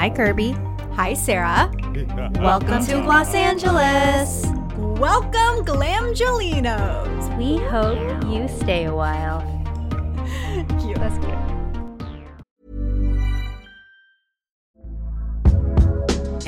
Hi, 0.00 0.08
Kirby. 0.08 0.56
Hi, 0.94 1.12
Sarah. 1.12 1.70
Welcome 2.40 2.86
to 2.86 3.02
Gloss 3.02 3.34
Angeles. 3.34 4.46
Welcome, 4.78 5.62
Glamgelinos. 5.66 7.36
We 7.36 7.58
hope 7.58 8.24
you 8.32 8.48
stay 8.48 8.86
a 8.86 8.94
while. 8.94 9.42
Cute. 10.80 10.96
That's 10.96 11.18
cute. 11.18 11.49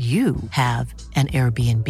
you 0.00 0.36
have 0.50 0.94
an 1.14 1.26
Airbnb. 1.28 1.86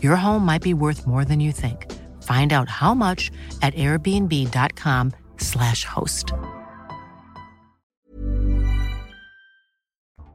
Your 0.00 0.14
home 0.14 0.44
might 0.44 0.62
be 0.62 0.74
worth 0.74 1.08
more 1.08 1.24
than 1.24 1.40
you 1.40 1.50
think. 1.50 1.90
Find 2.22 2.52
out 2.52 2.68
how 2.68 2.94
much 2.94 3.32
at 3.62 3.74
airbnb.com/slash 3.74 5.84
host. 5.84 6.32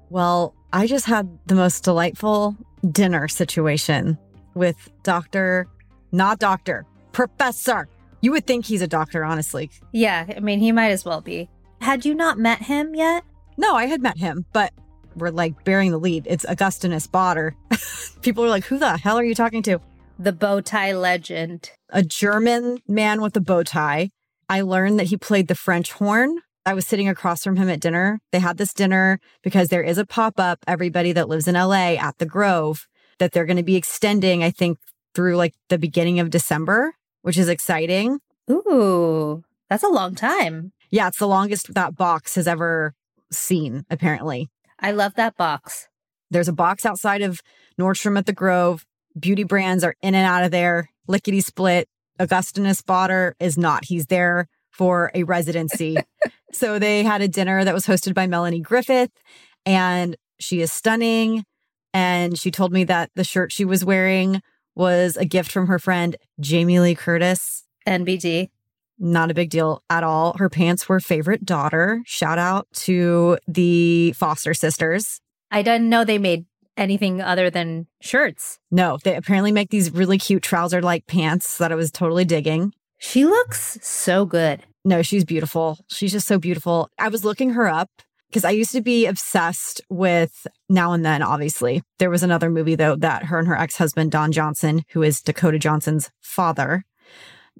Well, 0.10 0.54
I 0.74 0.88
just 0.88 1.06
had 1.06 1.30
the 1.46 1.56
most 1.56 1.86
delightful 1.86 2.58
dinner 2.92 3.30
situation 3.30 4.18
with 4.54 4.90
Dr. 5.04 5.70
Not 6.12 6.40
Doctor, 6.40 6.86
Professor. 7.14 7.88
You 8.22 8.32
would 8.32 8.46
think 8.46 8.66
he's 8.66 8.82
a 8.82 8.88
doctor, 8.88 9.24
honestly. 9.24 9.70
Yeah, 9.94 10.26
I 10.36 10.42
mean, 10.42 10.60
he 10.60 10.74
might 10.74 10.90
as 10.90 11.06
well 11.06 11.22
be. 11.22 11.50
Had 11.80 12.04
you 12.06 12.14
not 12.16 12.38
met 12.38 12.64
him 12.64 12.96
yet? 12.96 13.24
No, 13.58 13.76
I 13.76 13.86
had 13.86 14.02
met 14.02 14.18
him, 14.18 14.46
but 14.52 14.74
we're 15.18 15.32
like 15.32 15.64
bearing 15.64 15.92
the 15.92 15.98
lead. 15.98 16.26
It's 16.28 16.46
Augustinus 16.46 17.08
Bader. 17.08 17.56
People 18.22 18.46
are 18.46 18.50
like, 18.50 18.66
who 18.66 18.78
the 18.78 18.98
hell 18.98 19.18
are 19.18 19.24
you 19.24 19.36
talking 19.36 19.64
to? 19.64 19.80
The 20.20 20.34
bow 20.34 20.62
tie 20.62 20.94
legend. 20.94 21.72
A 21.90 22.04
German 22.04 22.80
man 22.88 23.22
with 23.22 23.36
a 23.38 23.42
bow 23.42 23.64
tie. 23.64 24.10
I 24.50 24.62
learned 24.62 25.00
that 25.00 25.08
he 25.08 25.18
played 25.18 25.48
the 25.48 25.56
French 25.56 25.92
horn. 25.94 26.40
I 26.66 26.74
was 26.74 26.86
sitting 26.86 27.08
across 27.08 27.44
from 27.44 27.56
him 27.56 27.70
at 27.70 27.80
dinner. 27.80 28.20
They 28.32 28.40
had 28.40 28.58
this 28.58 28.74
dinner 28.74 29.20
because 29.44 29.70
there 29.70 29.84
is 29.84 29.98
a 29.98 30.06
pop 30.06 30.40
up, 30.40 30.60
everybody 30.68 31.12
that 31.14 31.30
lives 31.30 31.48
in 31.48 31.56
LA 31.56 31.96
at 31.96 32.18
the 32.18 32.26
Grove, 32.26 32.88
that 33.20 33.32
they're 33.32 33.46
going 33.46 33.58
to 33.58 33.64
be 33.64 33.76
extending, 33.76 34.44
I 34.44 34.52
think, 34.52 34.78
through 35.16 35.36
like 35.38 35.54
the 35.70 35.78
beginning 35.78 36.20
of 36.20 36.30
December, 36.30 36.94
which 37.22 37.38
is 37.38 37.50
exciting. 37.50 38.20
Ooh, 38.52 39.44
that's 39.70 39.84
a 39.84 39.90
long 39.90 40.16
time. 40.16 40.74
Yeah, 40.90 41.08
it's 41.08 41.20
the 41.20 41.28
longest 41.28 41.74
that 41.74 41.96
box 41.96 42.36
has 42.36 42.48
ever 42.48 42.94
seen, 43.32 43.86
apparently. 43.90 44.50
I 44.80 44.92
love 44.92 45.16
that 45.16 45.38
box. 45.38 45.88
There's 46.30 46.48
a 46.48 46.54
box 46.54 46.86
outside 46.86 47.22
of 47.22 47.42
Nordstrom 47.80 48.18
at 48.18 48.26
the 48.26 48.34
Grove. 48.34 48.86
Beauty 49.18 49.44
brands 49.44 49.84
are 49.84 49.96
in 50.02 50.14
and 50.14 50.28
out 50.28 50.44
of 50.44 50.52
there, 50.52 50.90
lickety 51.08 51.42
split. 51.42 51.88
Augustinus 52.20 52.82
Bader 52.82 53.36
is 53.40 53.58
not. 53.58 53.86
He's 53.86 54.08
there 54.08 54.48
for 54.72 55.12
a 55.14 55.24
residency. 55.24 55.98
so 56.52 56.80
they 56.80 57.04
had 57.04 57.22
a 57.22 57.28
dinner 57.28 57.64
that 57.64 57.74
was 57.74 57.86
hosted 57.86 58.14
by 58.14 58.28
Melanie 58.28 58.62
Griffith, 58.62 59.12
and 59.66 60.16
she 60.40 60.62
is 60.62 60.72
stunning. 60.72 61.44
And 61.94 62.38
she 62.38 62.52
told 62.52 62.72
me 62.72 62.84
that 62.84 63.10
the 63.16 63.24
shirt 63.24 63.52
she 63.52 63.66
was 63.66 63.84
wearing 63.84 64.42
was 64.76 65.18
a 65.18 65.26
gift 65.26 65.52
from 65.52 65.68
her 65.68 65.80
friend 65.80 66.16
Jamie 66.40 66.80
Lee 66.80 66.96
Curtis. 66.96 67.64
NBD. 67.88 68.50
Not 69.00 69.32
a 69.32 69.34
big 69.34 69.50
deal 69.50 69.84
at 69.90 70.04
all. 70.04 70.36
Her 70.38 70.50
pants 70.50 70.90
were 70.90 71.00
favorite 71.00 71.46
daughter. 71.46 72.02
Shout 72.06 72.40
out 72.40 72.68
to 72.74 73.38
the 73.48 74.14
Foster 74.14 74.54
sisters. 74.54 75.20
I 75.52 75.62
didn't 75.62 75.90
know 75.90 76.04
they 76.04 76.18
made 76.18 76.46
anything 76.76 77.22
other 77.22 77.50
than 77.50 77.88
shirts. 78.02 78.60
No, 78.72 78.98
they 79.04 79.16
apparently 79.16 79.52
make 79.52 79.70
these 79.70 79.92
really 79.92 80.18
cute 80.18 80.44
trouser 80.44 80.82
like 80.82 81.08
pants 81.08 81.58
that 81.58 81.72
I 81.72 81.76
was 81.76 81.92
totally 81.92 82.26
digging. 82.26 82.74
She 83.00 83.26
looks 83.26 83.78
so 83.82 84.26
good. 84.26 84.64
No, 84.84 85.02
she's 85.02 85.26
beautiful. 85.26 85.80
She's 85.90 86.12
just 86.12 86.28
so 86.28 86.40
beautiful. 86.40 86.90
I 86.98 87.10
was 87.10 87.26
looking 87.26 87.52
her 87.52 87.68
up 87.68 87.90
because 88.30 88.46
I 88.46 88.52
used 88.52 88.72
to 88.72 88.82
be 88.82 89.06
obsessed 89.06 89.82
with 89.90 90.48
Now 90.70 90.94
and 90.94 91.06
Then, 91.06 91.22
obviously. 91.22 91.84
There 92.00 92.10
was 92.10 92.24
another 92.24 92.50
movie, 92.50 92.76
though, 92.76 92.96
that 92.96 93.26
her 93.26 93.40
and 93.40 93.48
her 93.48 93.58
ex 93.58 93.78
husband, 93.78 94.12
Don 94.12 94.32
Johnson, 94.32 94.84
who 94.92 95.04
is 95.04 95.22
Dakota 95.22 95.60
Johnson's 95.60 96.10
father, 96.22 96.84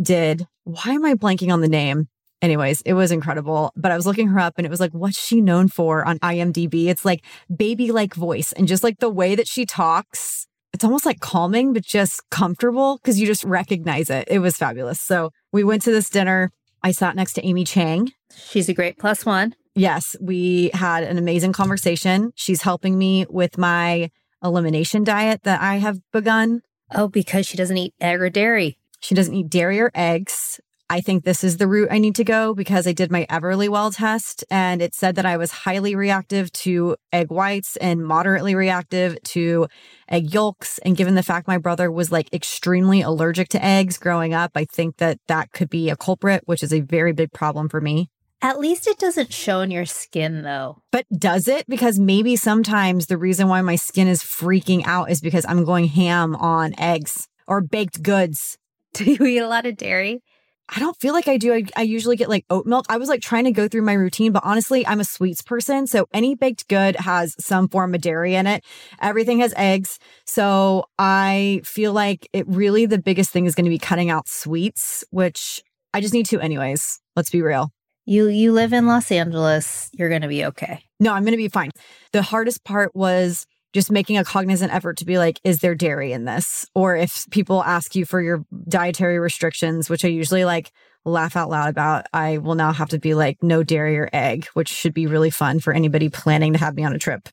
did. 0.02 0.48
Why 0.64 0.92
am 0.94 1.06
I 1.06 1.14
blanking 1.16 1.52
on 1.52 1.62
the 1.62 1.68
name? 1.68 2.08
Anyways, 2.42 2.82
it 2.82 2.94
was 2.94 3.12
incredible. 3.12 3.72
But 3.76 3.92
I 3.92 3.96
was 3.96 4.06
looking 4.06 4.28
her 4.28 4.40
up 4.40 4.56
and 4.58 4.66
it 4.66 4.70
was 4.70 4.80
like, 4.80 4.92
what's 4.92 5.20
she 5.20 5.42
known 5.42 5.68
for 5.68 6.06
on 6.06 6.20
IMDb? 6.20 6.88
It's 6.88 7.06
like 7.06 7.24
baby 7.54 7.92
like 7.92 8.14
voice 8.14 8.52
and 8.52 8.68
just 8.68 8.84
like 8.84 9.00
the 9.00 9.10
way 9.10 9.36
that 9.36 9.48
she 9.48 9.66
talks. 9.66 10.46
It's 10.74 10.84
almost 10.84 11.06
like 11.06 11.20
calming, 11.20 11.74
but 11.74 11.84
just 11.84 12.22
comfortable 12.30 12.98
because 12.98 13.20
you 13.20 13.26
just 13.26 13.44
recognize 13.44 14.10
it. 14.10 14.28
It 14.28 14.40
was 14.40 14.58
fabulous. 14.58 15.02
So 15.02 15.32
we 15.52 15.64
went 15.64 15.82
to 15.84 15.92
this 15.92 16.10
dinner. 16.10 16.52
I 16.84 16.92
sat 16.92 17.16
next 17.16 17.34
to 17.34 17.46
Amy 17.46 17.64
Chang. 17.64 18.12
She's 18.36 18.70
a 18.70 18.74
great 18.74 19.00
plus 19.00 19.26
one. 19.26 19.56
Yes, 19.74 20.16
we 20.20 20.70
had 20.74 21.04
an 21.04 21.18
amazing 21.18 21.54
conversation. 21.54 22.32
She's 22.36 22.62
helping 22.62 22.98
me 22.98 23.26
with 23.30 23.58
my 23.58 24.12
elimination 24.44 25.04
diet 25.04 25.44
that 25.44 25.62
I 25.62 25.76
have 25.76 26.00
begun. 26.12 26.62
Oh, 26.94 27.08
because 27.08 27.46
she 27.46 27.58
doesn't 27.58 27.78
eat 27.78 27.94
egg 28.00 28.22
or 28.22 28.30
dairy. 28.30 28.78
She 29.00 29.16
doesn't 29.16 29.34
eat 29.34 29.50
dairy 29.50 29.80
or 29.80 29.92
eggs. 29.94 30.60
I 30.90 31.02
think 31.02 31.26
this 31.26 31.44
is 31.44 31.58
the 31.58 31.68
route 31.68 31.90
I 31.92 31.98
need 31.98 32.16
to 32.16 32.24
go 32.24 32.54
because 32.54 32.88
I 32.88 32.94
did 32.94 33.12
my 33.12 33.26
Everlywell 33.30 33.94
test 33.94 34.46
and 34.50 34.82
it 34.82 34.96
said 34.96 35.16
that 35.16 35.26
I 35.26 35.36
was 35.36 35.52
highly 35.52 35.96
reactive 35.96 36.50
to 36.54 36.96
egg 37.12 37.30
whites 37.30 37.76
and 37.78 38.06
moderately 38.06 38.56
reactive 38.56 39.22
to 39.24 39.68
egg 40.08 40.34
yolks. 40.34 40.78
And 40.80 40.96
given 40.96 41.16
the 41.16 41.24
fact 41.24 41.46
my 41.46 41.58
brother 41.58 41.92
was 41.92 42.10
like 42.10 42.34
extremely 42.34 43.02
allergic 43.02 43.50
to 43.50 43.64
eggs 43.64 43.98
growing 43.98 44.34
up, 44.34 44.52
I 44.56 44.64
think 44.64 44.98
that 44.98 45.20
that 45.28 45.52
could 45.52 45.70
be 45.70 45.90
a 45.90 45.98
culprit, 45.98 46.44
which 46.46 46.64
is 46.64 46.72
a 46.72 46.80
very 46.80 47.12
big 47.12 47.34
problem 47.34 47.68
for 47.68 47.82
me. 47.82 48.10
At 48.42 48.60
least 48.60 48.88
it 48.88 49.00
doesn't 49.00 49.34
show 49.34 49.62
in 49.62 49.72
your 49.72 49.86
skin, 49.86 50.44
though. 50.44 50.84
But 50.92 51.06
does 51.12 51.48
it? 51.48 51.66
Because 51.68 51.98
maybe 51.98 52.36
sometimes 52.36 53.08
the 53.08 53.18
reason 53.18 53.48
why 53.48 53.62
my 53.62 53.76
skin 53.76 54.08
is 54.08 54.22
freaking 54.22 54.86
out 54.86 55.10
is 55.10 55.22
because 55.22 55.44
I'm 55.50 55.66
going 55.66 55.86
ham 55.86 56.36
on 56.36 56.76
eggs 56.80 57.28
or 57.48 57.62
baked 57.62 58.04
goods. 58.04 58.60
Do 59.04 59.12
you 59.12 59.26
eat 59.26 59.40
a 59.40 59.48
lot 59.48 59.66
of 59.66 59.78
dairy? 59.78 60.24
I 60.70 60.80
don't 60.80 60.98
feel 60.98 61.14
like 61.14 61.28
I 61.28 61.38
do. 61.38 61.54
I, 61.54 61.64
I, 61.78 61.84
usually 61.84 62.18
get 62.18 62.30
like 62.30 62.46
oat 62.50 62.66
milk. 62.66 62.88
I 62.90 62.98
was 62.98 63.08
like 63.08 63.22
trying 63.22 63.46
to 63.46 63.52
go 63.52 63.68
through 63.68 63.84
my 63.84 63.94
routine, 63.94 64.34
but 64.34 64.44
honestly, 64.44 64.86
I'm 64.86 65.00
a 65.00 65.06
sweets 65.06 65.42
person. 65.42 65.88
So 65.88 66.08
any 66.14 66.36
baked 66.36 66.68
good 66.68 66.98
has 66.98 67.36
some 67.40 67.70
form 67.70 67.96
of 67.96 68.02
dairy 68.02 68.36
in 68.36 68.48
it. 68.48 68.66
Everything 69.02 69.40
has 69.40 69.54
eggs. 69.56 69.98
So 70.26 70.86
I 71.00 71.62
feel 71.64 71.94
like 71.94 72.28
it 72.34 72.46
really, 72.50 72.86
the 72.86 72.98
biggest 72.98 73.30
thing 73.30 73.46
is 73.46 73.56
going 73.56 73.66
to 73.66 73.70
be 73.70 73.78
cutting 73.78 74.10
out 74.10 74.28
sweets, 74.28 75.06
which 75.10 75.62
I 75.94 76.02
just 76.02 76.14
need 76.14 76.26
to 76.28 76.42
anyways. 76.42 77.00
Let's 77.16 77.30
be 77.30 77.42
real. 77.42 77.72
You 78.06 78.28
you 78.28 78.52
live 78.52 78.74
in 78.74 78.88
Los 78.88 79.12
Angeles. 79.12 79.90
You're 79.94 80.10
going 80.10 80.22
to 80.22 80.28
be 80.28 80.46
okay. 80.46 80.82
No, 81.00 81.14
I'm 81.14 81.24
going 81.24 81.32
to 81.32 81.38
be 81.38 81.50
fine. 81.50 81.72
The 82.14 82.22
hardest 82.22 82.64
part 82.64 82.96
was 82.96 83.46
just 83.78 83.92
making 83.92 84.18
a 84.18 84.24
cognizant 84.24 84.74
effort 84.74 84.98
to 84.98 85.06
be 85.06 85.20
like, 85.20 85.40
is 85.44 85.60
there 85.60 85.76
dairy 85.76 86.12
in 86.12 86.26
this? 86.26 86.66
Or 86.74 86.96
if 86.96 87.30
people 87.30 87.64
ask 87.64 87.96
you 87.96 88.06
for 88.06 88.20
your 88.20 88.44
dietary 88.68 89.20
restrictions, 89.20 89.88
which 89.88 90.04
I 90.04 90.08
usually 90.08 90.46
like 90.46 90.72
laugh 91.06 91.36
out 91.36 91.52
loud 91.52 91.70
about, 91.70 92.08
I 92.12 92.40
will 92.40 92.56
now 92.56 92.74
have 92.74 92.90
to 92.90 92.98
be 92.98 93.14
like, 93.14 93.38
no 93.44 93.62
dairy 93.62 94.00
or 94.00 94.10
egg, 94.12 94.48
which 94.56 94.68
should 94.68 94.96
be 94.96 95.06
really 95.06 95.30
fun 95.30 95.60
for 95.60 95.74
anybody 95.74 96.10
planning 96.10 96.54
to 96.54 96.60
have 96.60 96.74
me 96.74 96.86
on 96.86 96.96
a 96.96 96.98
trip. 96.98 97.30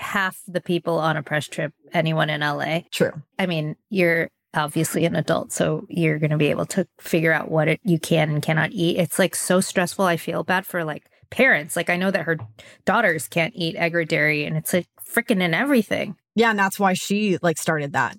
Half 0.00 0.40
the 0.48 0.60
people 0.60 0.98
on 0.98 1.16
a 1.16 1.22
press 1.22 1.46
trip, 1.46 1.72
anyone 1.92 2.28
in 2.28 2.40
LA. 2.40 2.80
True. 2.90 3.12
I 3.38 3.46
mean, 3.46 3.76
you're 3.88 4.30
obviously 4.52 5.04
an 5.04 5.14
adult, 5.14 5.52
so 5.52 5.86
you're 5.88 6.18
going 6.18 6.32
to 6.32 6.36
be 6.36 6.48
able 6.50 6.66
to 6.66 6.88
figure 6.98 7.32
out 7.32 7.52
what 7.52 7.68
it, 7.68 7.78
you 7.84 8.00
can 8.00 8.30
and 8.30 8.42
cannot 8.42 8.72
eat. 8.72 8.98
It's 8.98 9.20
like 9.20 9.36
so 9.36 9.60
stressful. 9.60 10.04
I 10.04 10.16
feel 10.16 10.42
bad 10.42 10.66
for 10.66 10.82
like 10.82 11.04
parents. 11.34 11.74
Like 11.74 11.90
I 11.90 11.96
know 11.96 12.12
that 12.12 12.22
her 12.22 12.38
daughters 12.84 13.26
can't 13.26 13.52
eat 13.56 13.74
egg 13.74 13.94
or 13.94 14.04
dairy, 14.04 14.44
and 14.44 14.56
it's 14.56 14.72
like 14.72 14.86
freaking 15.04 15.42
in 15.42 15.52
everything. 15.52 16.16
Yeah, 16.36 16.50
and 16.50 16.58
that's 16.58 16.80
why 16.80 16.94
she 16.94 17.38
like 17.42 17.58
started 17.58 17.92
that. 17.92 18.16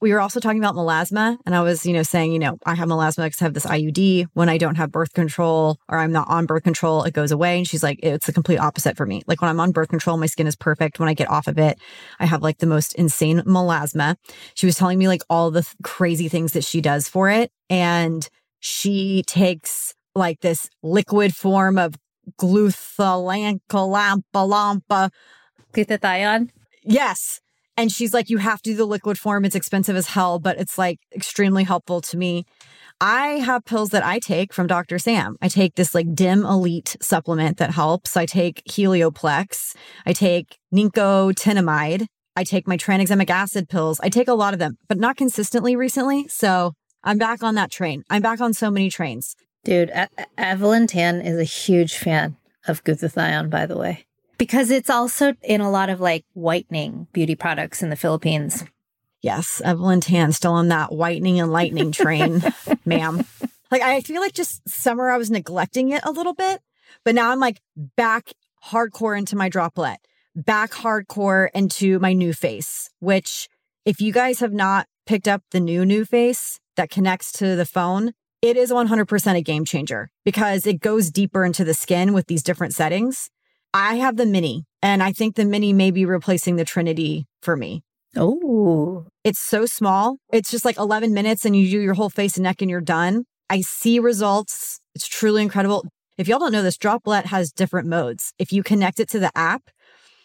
We 0.00 0.12
were 0.12 0.20
also 0.20 0.38
talking 0.38 0.58
about 0.58 0.74
melasma, 0.74 1.38
and 1.46 1.54
I 1.54 1.62
was, 1.62 1.84
you 1.84 1.92
know, 1.92 2.02
saying, 2.02 2.32
you 2.32 2.38
know, 2.38 2.58
I 2.64 2.74
have 2.74 2.88
melasma 2.88 3.24
because 3.24 3.40
I 3.40 3.44
have 3.44 3.54
this 3.54 3.66
IUD. 3.66 4.26
When 4.34 4.48
I 4.48 4.58
don't 4.58 4.76
have 4.76 4.92
birth 4.92 5.12
control 5.14 5.78
or 5.88 5.98
I'm 5.98 6.12
not 6.12 6.28
on 6.28 6.46
birth 6.46 6.62
control, 6.62 7.04
it 7.04 7.14
goes 7.14 7.32
away. 7.32 7.56
And 7.58 7.66
she's 7.66 7.82
like, 7.82 8.00
it's 8.02 8.26
the 8.26 8.32
complete 8.32 8.58
opposite 8.58 8.96
for 8.96 9.06
me. 9.06 9.22
Like 9.26 9.40
when 9.40 9.50
I'm 9.50 9.60
on 9.60 9.72
birth 9.72 9.88
control, 9.88 10.18
my 10.18 10.26
skin 10.26 10.46
is 10.46 10.56
perfect. 10.56 10.98
When 10.98 11.08
I 11.08 11.14
get 11.14 11.30
off 11.30 11.46
of 11.46 11.58
it, 11.58 11.78
I 12.20 12.26
have 12.26 12.42
like 12.42 12.58
the 12.58 12.66
most 12.66 12.94
insane 12.94 13.40
melasma. 13.40 14.16
She 14.54 14.66
was 14.66 14.76
telling 14.76 14.98
me 14.98 15.08
like 15.08 15.22
all 15.30 15.50
the 15.50 15.62
th- 15.62 15.74
crazy 15.82 16.28
things 16.28 16.52
that 16.52 16.64
she 16.64 16.80
does 16.80 17.08
for 17.08 17.30
it, 17.30 17.50
and 17.70 18.28
she 18.60 19.22
takes 19.26 19.94
like 20.14 20.40
this 20.40 20.68
liquid 20.82 21.34
form 21.34 21.78
of 21.78 21.94
glutathione 22.38 23.60
Glutathione. 25.72 26.50
Yes. 26.82 27.40
And 27.76 27.92
she's 27.92 28.12
like, 28.12 28.28
you 28.28 28.38
have 28.38 28.60
to 28.62 28.70
do 28.70 28.76
the 28.76 28.86
liquid 28.86 29.18
form. 29.18 29.44
It's 29.44 29.54
expensive 29.54 29.94
as 29.94 30.08
hell, 30.08 30.38
but 30.40 30.58
it's 30.58 30.78
like 30.78 30.98
extremely 31.14 31.62
helpful 31.64 32.00
to 32.00 32.16
me. 32.16 32.44
I 33.00 33.38
have 33.38 33.64
pills 33.64 33.90
that 33.90 34.04
I 34.04 34.18
take 34.18 34.52
from 34.52 34.66
Dr. 34.66 34.98
Sam. 34.98 35.36
I 35.40 35.46
take 35.46 35.76
this 35.76 35.94
like 35.94 36.12
Dim 36.14 36.44
Elite 36.44 36.96
supplement 37.00 37.58
that 37.58 37.70
helps. 37.70 38.16
I 38.16 38.26
take 38.26 38.64
Helioplex. 38.68 39.76
I 40.04 40.12
take 40.12 40.58
Nicotinamide. 40.74 42.06
I 42.34 42.42
take 42.42 42.66
my 42.66 42.76
tranexamic 42.76 43.30
acid 43.30 43.68
pills. 43.68 44.00
I 44.00 44.08
take 44.08 44.26
a 44.26 44.34
lot 44.34 44.52
of 44.52 44.58
them, 44.58 44.76
but 44.88 44.98
not 44.98 45.16
consistently 45.16 45.76
recently. 45.76 46.26
So 46.26 46.72
I'm 47.04 47.18
back 47.18 47.44
on 47.44 47.54
that 47.54 47.70
train. 47.70 48.02
I'm 48.10 48.22
back 48.22 48.40
on 48.40 48.52
so 48.52 48.70
many 48.70 48.90
trains. 48.90 49.36
Dude, 49.68 49.90
e- 49.90 50.24
Evelyn 50.38 50.86
Tan 50.86 51.20
is 51.20 51.38
a 51.38 51.44
huge 51.44 51.98
fan 51.98 52.38
of 52.66 52.82
glutathione, 52.84 53.50
by 53.50 53.66
the 53.66 53.76
way, 53.76 54.06
because 54.38 54.70
it's 54.70 54.88
also 54.88 55.34
in 55.42 55.60
a 55.60 55.70
lot 55.70 55.90
of 55.90 56.00
like 56.00 56.24
whitening 56.32 57.06
beauty 57.12 57.34
products 57.34 57.82
in 57.82 57.90
the 57.90 57.96
Philippines. 57.96 58.64
Yes, 59.20 59.60
Evelyn 59.62 60.00
Tan 60.00 60.32
still 60.32 60.52
on 60.52 60.68
that 60.68 60.90
whitening 60.90 61.38
and 61.38 61.52
lightning 61.52 61.92
train, 61.92 62.42
ma'am. 62.86 63.26
Like 63.70 63.82
I 63.82 64.00
feel 64.00 64.22
like 64.22 64.32
just 64.32 64.66
summer 64.66 65.10
I 65.10 65.18
was 65.18 65.30
neglecting 65.30 65.90
it 65.90 66.00
a 66.02 66.12
little 66.12 66.34
bit, 66.34 66.62
but 67.04 67.14
now 67.14 67.30
I'm 67.30 67.40
like 67.40 67.60
back 67.76 68.32
hardcore 68.70 69.18
into 69.18 69.36
my 69.36 69.50
Droplette, 69.50 69.98
back 70.34 70.70
hardcore 70.70 71.50
into 71.52 71.98
my 71.98 72.14
NuFace, 72.14 72.88
which 73.00 73.50
if 73.84 74.00
you 74.00 74.14
guys 74.14 74.40
have 74.40 74.54
not 74.54 74.86
picked 75.04 75.28
up 75.28 75.42
the 75.50 75.60
new 75.60 75.82
NuFace 75.82 76.58
that 76.76 76.88
connects 76.88 77.32
to 77.32 77.54
the 77.54 77.66
phone, 77.66 78.14
it 78.42 78.56
is 78.56 78.70
100% 78.70 79.36
a 79.36 79.42
game 79.42 79.64
changer 79.64 80.10
because 80.24 80.66
it 80.66 80.80
goes 80.80 81.10
deeper 81.10 81.44
into 81.44 81.64
the 81.64 81.74
skin 81.74 82.12
with 82.12 82.26
these 82.26 82.42
different 82.42 82.74
settings. 82.74 83.30
I 83.74 83.96
have 83.96 84.16
the 84.16 84.26
mini 84.26 84.64
and 84.82 85.02
I 85.02 85.12
think 85.12 85.34
the 85.36 85.44
mini 85.44 85.72
may 85.72 85.90
be 85.90 86.04
replacing 86.04 86.56
the 86.56 86.64
Trinity 86.64 87.26
for 87.42 87.56
me. 87.56 87.82
Oh, 88.16 89.06
It's 89.24 89.38
so 89.38 89.66
small. 89.66 90.16
It's 90.32 90.50
just 90.50 90.64
like 90.64 90.78
11 90.78 91.12
minutes 91.12 91.44
and 91.44 91.54
you 91.54 91.68
do 91.70 91.80
your 91.80 91.94
whole 91.94 92.08
face 92.10 92.36
and 92.36 92.44
neck 92.44 92.62
and 92.62 92.70
you're 92.70 92.80
done. 92.80 93.24
I 93.50 93.60
see 93.60 93.98
results. 93.98 94.80
It's 94.94 95.06
truly 95.06 95.42
incredible. 95.42 95.84
If 96.16 96.26
y'all 96.28 96.38
don't 96.38 96.52
know 96.52 96.62
this, 96.62 96.78
Droplette 96.78 97.26
has 97.26 97.52
different 97.52 97.86
modes. 97.88 98.32
If 98.38 98.52
you 98.52 98.62
connect 98.62 98.98
it 98.98 99.08
to 99.10 99.18
the 99.18 99.30
app, 99.36 99.62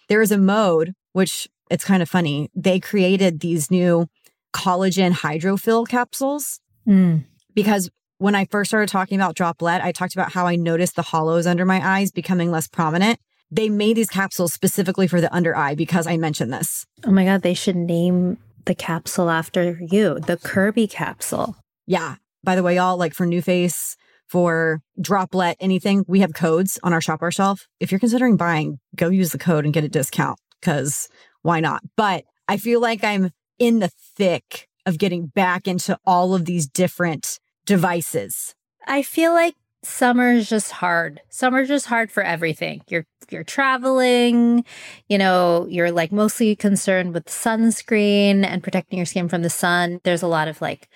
there 0.08 0.22
is 0.22 0.32
a 0.32 0.38
mode, 0.38 0.94
which 1.12 1.48
it's 1.70 1.84
kind 1.84 2.02
of 2.02 2.10
funny. 2.10 2.50
They 2.56 2.80
created 2.80 3.42
these 3.42 3.70
new 3.70 4.08
collagen 4.54 5.12
hydrofill 5.14 5.88
capsules 5.88 6.60
Mm. 6.88 7.24
because 7.54 7.90
when 8.18 8.36
I 8.36 8.46
first 8.46 8.70
started 8.70 8.90
talking 8.90 9.20
about 9.20 9.36
Droplette, 9.36 9.82
I 9.82 9.92
talked 9.92 10.14
about 10.14 10.32
how 10.32 10.48
I 10.48 10.56
noticed 10.56 10.96
the 10.96 11.02
hollows 11.02 11.48
under 11.48 11.66
my 11.66 11.82
eyes 11.86 12.12
becoming 12.12 12.52
less 12.52 12.68
prominent. 12.68 13.20
They 13.52 13.70
made 13.70 13.98
these 13.98 14.10
capsules 14.10 14.54
specifically 14.54 15.08
for 15.08 15.22
the 15.22 15.34
under 15.34 15.56
eye 15.56 15.76
because 15.76 16.08
I 16.08 16.18
mentioned 16.18 16.54
this. 16.54 16.86
Oh 17.06 17.12
my 17.12 17.26
God, 17.26 17.42
they 17.42 17.54
should 17.54 17.76
name 17.76 18.38
the 18.66 18.76
capsule 18.76 19.30
after 19.30 19.78
you, 19.80 20.20
the 20.20 20.38
Kirby 20.38 20.88
capsule. 20.88 21.56
Yeah. 21.86 22.16
By 22.44 22.56
the 22.56 22.64
way, 22.64 22.76
y'all, 22.76 22.98
like 22.98 23.14
for 23.14 23.28
NuFace, 23.28 23.96
for 24.28 24.82
Droplette, 25.00 25.56
anything, 25.60 26.06
we 26.08 26.22
have 26.22 26.34
codes 26.34 26.80
on 26.82 26.94
our 26.94 27.02
shopper 27.02 27.30
shelf. 27.32 27.68
If 27.80 27.92
you're 27.92 28.00
considering 28.00 28.38
buying, 28.38 28.80
go 28.96 29.10
use 29.10 29.32
the 29.32 29.38
code 29.38 29.66
and 29.66 29.74
get 29.74 29.84
a 29.84 29.90
discount 29.90 30.40
because 30.60 31.08
why 31.42 31.60
not? 31.60 31.82
But 31.96 32.24
I 32.48 32.58
feel 32.58 32.82
like 32.82 33.04
I'm 33.04 33.32
in 33.60 33.80
the 33.80 33.92
thick 34.18 34.68
of 34.86 34.98
getting 34.98 35.28
back 35.28 35.68
into 35.68 35.98
all 36.06 36.34
of 36.34 36.46
these 36.46 36.68
different 36.68 37.40
devices. 37.66 38.56
I 38.86 39.02
feel 39.02 39.34
like 39.34 39.56
summer 39.84 40.32
is 40.32 40.50
just 40.50 40.72
hard. 40.72 41.22
Summer's 41.30 41.68
just 41.68 41.88
hard 41.88 42.12
for 42.12 42.24
everything. 42.24 42.82
You're 42.88 43.06
you're 43.30 43.44
traveling, 43.44 44.66
you 45.08 45.18
know, 45.18 45.68
you're 45.70 45.92
like 45.92 46.12
mostly 46.12 46.56
concerned 46.56 47.14
with 47.14 47.26
sunscreen 47.26 48.46
and 48.46 48.64
protecting 48.64 48.98
your 48.98 49.06
skin 49.06 49.30
from 49.30 49.42
the 49.42 49.50
sun. 49.50 50.00
There's 50.04 50.24
a 50.24 50.28
lot 50.28 50.48
of 50.48 50.62
like 50.62 50.90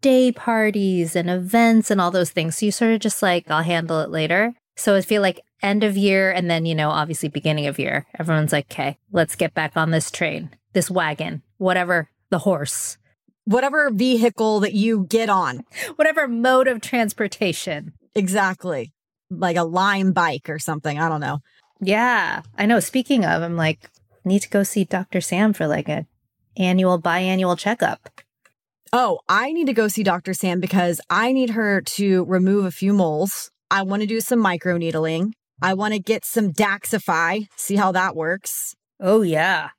day 0.00 0.32
parties 0.32 1.14
and 1.16 1.30
events 1.30 1.90
and 1.90 2.00
all 2.00 2.10
those 2.10 2.30
things. 2.30 2.56
So 2.56 2.66
you 2.66 2.72
sort 2.72 2.92
of 2.92 3.00
just 3.00 3.22
like, 3.22 3.50
I'll 3.50 3.62
handle 3.62 4.00
it 4.00 4.10
later. 4.10 4.54
So 4.76 4.96
I 4.96 5.00
feel 5.00 5.22
like 5.22 5.40
end 5.62 5.84
of 5.84 5.96
year 5.96 6.30
and 6.30 6.50
then, 6.50 6.66
you 6.66 6.74
know, 6.74 6.90
obviously 6.90 7.28
beginning 7.28 7.66
of 7.66 7.78
year, 7.78 8.06
everyone's 8.18 8.52
like, 8.52 8.66
okay, 8.72 8.98
let's 9.12 9.36
get 9.36 9.54
back 9.54 9.76
on 9.76 9.90
this 9.90 10.10
train, 10.10 10.50
this 10.72 10.90
wagon, 10.90 11.42
whatever, 11.58 12.10
the 12.30 12.40
horse, 12.40 12.96
Whatever 13.44 13.90
vehicle 13.90 14.60
that 14.60 14.74
you 14.74 15.06
get 15.08 15.28
on. 15.28 15.64
whatever 15.96 16.28
mode 16.28 16.68
of 16.68 16.80
transportation. 16.80 17.92
Exactly. 18.14 18.92
Like 19.30 19.56
a 19.56 19.64
lime 19.64 20.12
bike 20.12 20.48
or 20.48 20.58
something. 20.58 20.98
I 20.98 21.08
don't 21.08 21.20
know. 21.20 21.38
Yeah, 21.80 22.42
I 22.56 22.66
know. 22.66 22.78
Speaking 22.78 23.24
of, 23.24 23.42
I'm 23.42 23.56
like, 23.56 23.90
need 24.24 24.42
to 24.42 24.48
go 24.48 24.62
see 24.62 24.84
Dr. 24.84 25.20
Sam 25.20 25.52
for 25.52 25.66
like 25.66 25.88
a 25.88 26.06
annual 26.56 27.00
biannual 27.00 27.58
checkup. 27.58 28.08
Oh, 28.92 29.20
I 29.28 29.52
need 29.52 29.66
to 29.66 29.72
go 29.72 29.88
see 29.88 30.02
Dr. 30.02 30.34
Sam 30.34 30.60
because 30.60 31.00
I 31.08 31.32
need 31.32 31.50
her 31.50 31.80
to 31.80 32.24
remove 32.26 32.66
a 32.66 32.70
few 32.70 32.92
moles. 32.92 33.50
I 33.70 33.82
want 33.82 34.02
to 34.02 34.06
do 34.06 34.20
some 34.20 34.38
micro 34.38 34.76
needling. 34.76 35.34
I 35.62 35.74
want 35.74 35.94
to 35.94 35.98
get 35.98 36.24
some 36.24 36.52
Daxxify, 36.52 37.46
see 37.56 37.76
how 37.76 37.92
that 37.92 38.14
works. 38.14 38.74
Oh 39.00 39.22
yeah. 39.22 39.70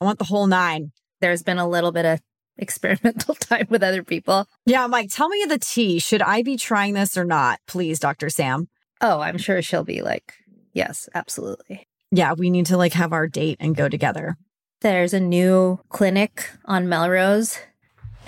I 0.00 0.04
want 0.04 0.18
the 0.18 0.24
whole 0.24 0.46
nine. 0.46 0.92
There's 1.20 1.42
been 1.42 1.58
a 1.58 1.68
little 1.68 1.92
bit 1.92 2.04
of 2.04 2.20
experimental 2.58 3.34
time 3.40 3.66
with 3.70 3.82
other 3.82 4.02
people. 4.02 4.46
Yeah, 4.64 4.84
I'm 4.84 4.90
like, 4.90 5.10
tell 5.10 5.28
me 5.28 5.44
the 5.48 5.58
tea. 5.58 5.98
Should 5.98 6.22
I 6.22 6.42
be 6.42 6.56
trying 6.56 6.94
this 6.94 7.16
or 7.16 7.24
not? 7.24 7.60
Please, 7.66 7.98
Dr. 7.98 8.30
Sam. 8.30 8.68
Oh, 9.00 9.20
I'm 9.20 9.38
sure 9.38 9.60
she'll 9.62 9.84
be 9.84 10.02
like, 10.02 10.34
yes, 10.72 11.08
absolutely. 11.14 11.86
Yeah, 12.10 12.32
we 12.32 12.50
need 12.50 12.66
to 12.66 12.76
like 12.76 12.94
have 12.94 13.12
our 13.12 13.26
date 13.26 13.58
and 13.60 13.76
go 13.76 13.88
together. 13.88 14.36
There's 14.80 15.14
a 15.14 15.20
new 15.20 15.80
clinic 15.88 16.50
on 16.64 16.88
Melrose, 16.88 17.58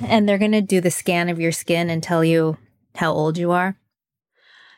and 0.00 0.28
they're 0.28 0.38
going 0.38 0.52
to 0.52 0.62
do 0.62 0.80
the 0.80 0.90
scan 0.90 1.28
of 1.28 1.40
your 1.40 1.52
skin 1.52 1.90
and 1.90 2.02
tell 2.02 2.24
you 2.24 2.58
how 2.96 3.12
old 3.12 3.38
you 3.38 3.52
are. 3.52 3.76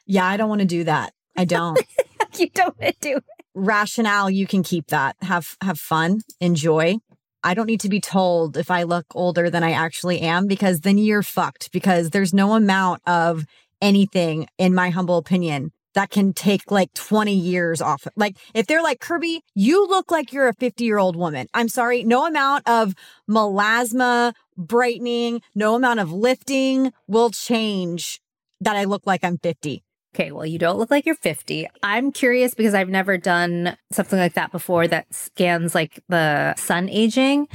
Yeah, 0.07 0.27
I 0.27 0.37
don't 0.37 0.49
want 0.49 0.61
to 0.61 0.67
do 0.67 0.85
that. 0.85 1.13
I 1.37 1.45
don't. 1.45 1.79
you 2.39 2.51
don't 2.51 2.79
want 2.79 3.01
to 3.01 3.01
do 3.01 3.17
it. 3.17 3.25
Rationale, 3.55 4.31
you 4.31 4.47
can 4.47 4.63
keep 4.63 4.89
that. 4.89 5.17
Have 5.23 5.57
have 5.63 5.79
fun, 5.79 6.21
enjoy. 6.41 6.97
I 7.43 7.55
don't 7.55 7.67
need 7.67 7.81
to 7.81 7.89
be 7.89 8.01
told 8.01 8.57
if 8.57 8.71
I 8.71 8.83
look 8.83 9.07
older 9.15 9.51
than 9.51 9.63
I 9.63 9.73
actually 9.73 10.21
am 10.21 10.47
because 10.47 10.81
then 10.81 10.99
you're 10.99 11.23
fucked 11.23 11.73
because 11.73 12.11
there's 12.11 12.35
no 12.35 12.55
amount 12.55 13.03
of 13.07 13.45
anything 13.81 14.47
in 14.59 14.75
my 14.75 14.91
humble 14.91 15.17
opinion 15.17 15.73
that 15.95 16.11
can 16.11 16.33
take 16.33 16.71
like 16.71 16.93
20 16.95 17.35
years 17.35 17.81
off. 17.81 18.07
Like 18.17 18.37
if 18.55 18.67
they're 18.67 18.83
like 18.83 19.01
Kirby, 19.01 19.43
you 19.55 19.87
look 19.89 20.11
like 20.11 20.33
you're 20.33 20.49
a 20.49 20.55
50 20.55 20.85
year 20.85 20.99
old 20.99 21.17
woman. 21.17 21.47
I'm 21.55 21.69
sorry. 21.69 22.05
No 22.05 22.27
amount 22.27 22.69
of 22.69 22.95
melasma 23.29 24.33
brightening, 24.57 25.41
no 25.55 25.75
amount 25.75 26.01
of 26.01 26.13
lifting 26.13 26.93
will 27.07 27.31
change 27.31 28.21
that 28.61 28.77
I 28.77 28.85
look 28.85 29.07
like 29.07 29.25
I'm 29.25 29.39
50. 29.39 29.83
Okay, 30.15 30.33
well, 30.33 30.47
you 30.47 30.59
don't 30.59 30.79
look 30.79 30.91
like 30.91 31.07
you're 31.07 31.15
50. 31.15 31.69
I'm 31.83 32.11
curious 32.11 32.55
because 32.55 32.75
I've 32.75 32.89
never 32.89 33.17
done 33.17 33.77
something 33.93 34.19
like 34.19 34.35
that 34.35 34.51
before 34.51 34.89
that 34.89 35.13
scans 35.15 35.75
like 35.75 36.01
the 36.09 36.55
sun 36.57 36.89
aging 36.89 37.47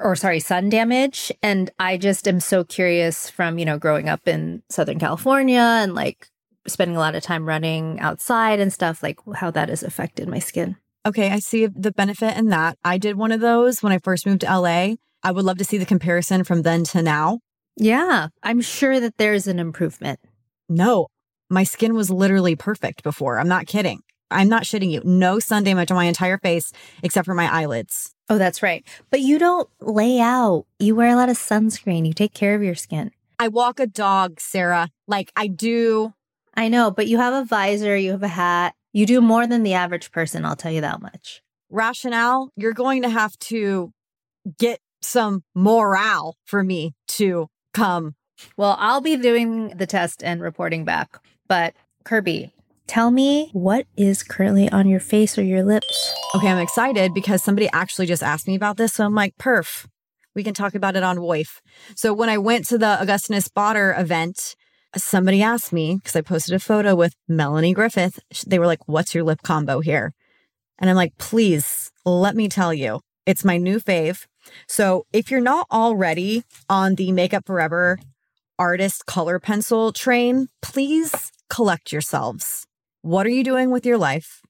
or 0.00 0.16
sorry, 0.16 0.40
sun 0.40 0.68
damage. 0.68 1.30
And 1.42 1.70
I 1.78 1.96
just 1.96 2.26
am 2.26 2.40
so 2.40 2.64
curious 2.64 3.30
from, 3.30 3.58
you 3.58 3.64
know, 3.64 3.78
growing 3.78 4.08
up 4.08 4.26
in 4.26 4.62
Southern 4.68 4.98
California 4.98 5.60
and 5.60 5.94
like 5.94 6.28
spending 6.66 6.96
a 6.96 7.00
lot 7.00 7.14
of 7.14 7.22
time 7.22 7.46
running 7.46 8.00
outside 8.00 8.58
and 8.58 8.72
stuff, 8.72 9.02
like 9.02 9.18
how 9.36 9.50
that 9.52 9.68
has 9.68 9.82
affected 9.82 10.28
my 10.28 10.38
skin. 10.38 10.76
Okay, 11.06 11.30
I 11.30 11.38
see 11.38 11.66
the 11.66 11.92
benefit 11.92 12.36
in 12.36 12.48
that. 12.48 12.78
I 12.82 12.98
did 12.98 13.16
one 13.16 13.30
of 13.30 13.40
those 13.40 13.82
when 13.82 13.92
I 13.92 13.98
first 13.98 14.26
moved 14.26 14.40
to 14.40 14.58
LA. 14.58 14.94
I 15.22 15.30
would 15.30 15.44
love 15.44 15.58
to 15.58 15.64
see 15.64 15.78
the 15.78 15.86
comparison 15.86 16.44
from 16.44 16.62
then 16.62 16.84
to 16.84 17.02
now. 17.02 17.40
Yeah, 17.76 18.28
I'm 18.42 18.60
sure 18.60 19.00
that 19.00 19.16
there's 19.18 19.46
an 19.46 19.58
improvement. 19.58 20.20
No, 20.68 21.08
my 21.54 21.64
skin 21.64 21.94
was 21.94 22.10
literally 22.10 22.56
perfect 22.56 23.02
before. 23.02 23.38
I'm 23.38 23.48
not 23.48 23.66
kidding. 23.66 24.02
I'm 24.30 24.48
not 24.48 24.64
shitting 24.64 24.90
you. 24.90 25.00
No 25.04 25.38
sun 25.38 25.64
damage 25.64 25.90
on 25.90 25.96
my 25.96 26.04
entire 26.04 26.38
face 26.38 26.72
except 27.02 27.26
for 27.26 27.34
my 27.34 27.50
eyelids. 27.52 28.14
Oh, 28.28 28.38
that's 28.38 28.62
right. 28.62 28.84
But 29.10 29.20
you 29.20 29.38
don't 29.38 29.68
lay 29.80 30.18
out. 30.18 30.66
You 30.78 30.96
wear 30.96 31.10
a 31.10 31.16
lot 31.16 31.28
of 31.28 31.36
sunscreen. 31.36 32.06
You 32.06 32.12
take 32.12 32.34
care 32.34 32.54
of 32.54 32.62
your 32.62 32.74
skin. 32.74 33.12
I 33.38 33.48
walk 33.48 33.80
a 33.80 33.86
dog, 33.86 34.40
Sarah. 34.40 34.90
Like 35.06 35.30
I 35.36 35.46
do. 35.46 36.14
I 36.54 36.68
know, 36.68 36.90
but 36.90 37.06
you 37.06 37.18
have 37.18 37.34
a 37.34 37.44
visor, 37.44 37.96
you 37.96 38.12
have 38.12 38.22
a 38.22 38.28
hat. 38.28 38.74
You 38.92 39.06
do 39.06 39.20
more 39.20 39.46
than 39.46 39.64
the 39.64 39.74
average 39.74 40.12
person, 40.12 40.44
I'll 40.44 40.54
tell 40.54 40.70
you 40.70 40.80
that 40.82 41.02
much. 41.02 41.42
Rationale, 41.68 42.50
you're 42.56 42.72
going 42.72 43.02
to 43.02 43.08
have 43.08 43.36
to 43.40 43.92
get 44.58 44.78
some 45.02 45.42
morale 45.54 46.36
for 46.44 46.62
me 46.62 46.94
to 47.08 47.48
come. 47.72 48.14
Well, 48.56 48.76
I'll 48.78 49.00
be 49.00 49.16
doing 49.16 49.68
the 49.68 49.86
test 49.86 50.22
and 50.22 50.40
reporting 50.40 50.84
back. 50.84 51.18
But 51.48 51.74
Kirby, 52.04 52.52
tell 52.86 53.10
me 53.10 53.50
what 53.52 53.86
is 53.96 54.22
currently 54.22 54.68
on 54.70 54.88
your 54.88 55.00
face 55.00 55.38
or 55.38 55.42
your 55.42 55.62
lips? 55.62 56.12
Okay, 56.34 56.48
I'm 56.48 56.58
excited 56.62 57.14
because 57.14 57.42
somebody 57.42 57.68
actually 57.72 58.06
just 58.06 58.22
asked 58.22 58.46
me 58.46 58.54
about 58.54 58.76
this. 58.76 58.94
So 58.94 59.04
I'm 59.04 59.14
like, 59.14 59.36
perf, 59.36 59.86
we 60.34 60.42
can 60.42 60.54
talk 60.54 60.74
about 60.74 60.96
it 60.96 61.02
on 61.02 61.18
WOIF. 61.18 61.60
So 61.96 62.12
when 62.12 62.28
I 62.28 62.38
went 62.38 62.66
to 62.68 62.78
the 62.78 63.00
Augustinus 63.00 63.48
Bader 63.48 63.94
event, 63.96 64.56
somebody 64.96 65.42
asked 65.42 65.72
me 65.72 65.96
because 65.96 66.16
I 66.16 66.20
posted 66.20 66.54
a 66.54 66.58
photo 66.58 66.94
with 66.94 67.14
Melanie 67.28 67.72
Griffith. 67.72 68.18
They 68.46 68.58
were 68.58 68.66
like, 68.66 68.86
what's 68.86 69.14
your 69.14 69.24
lip 69.24 69.42
combo 69.42 69.80
here? 69.80 70.12
And 70.78 70.90
I'm 70.90 70.96
like, 70.96 71.16
please 71.18 71.92
let 72.04 72.34
me 72.34 72.48
tell 72.48 72.74
you, 72.74 73.00
It's 73.26 73.44
my 73.44 73.56
new 73.56 73.80
fave. 73.80 74.26
So 74.68 75.06
if 75.12 75.30
you're 75.30 75.40
not 75.40 75.66
already 75.70 76.44
on 76.68 76.96
the 76.96 77.12
Makeup 77.12 77.46
Forever 77.46 77.98
artist 78.58 79.06
color 79.06 79.38
pencil 79.38 79.92
train, 79.92 80.48
please 80.62 81.32
collect 81.48 81.92
yourselves. 81.92 82.66
What 83.02 83.26
are 83.26 83.30
you 83.30 83.44
doing 83.44 83.70
with 83.70 83.84
your 83.84 83.98
life? 83.98 84.40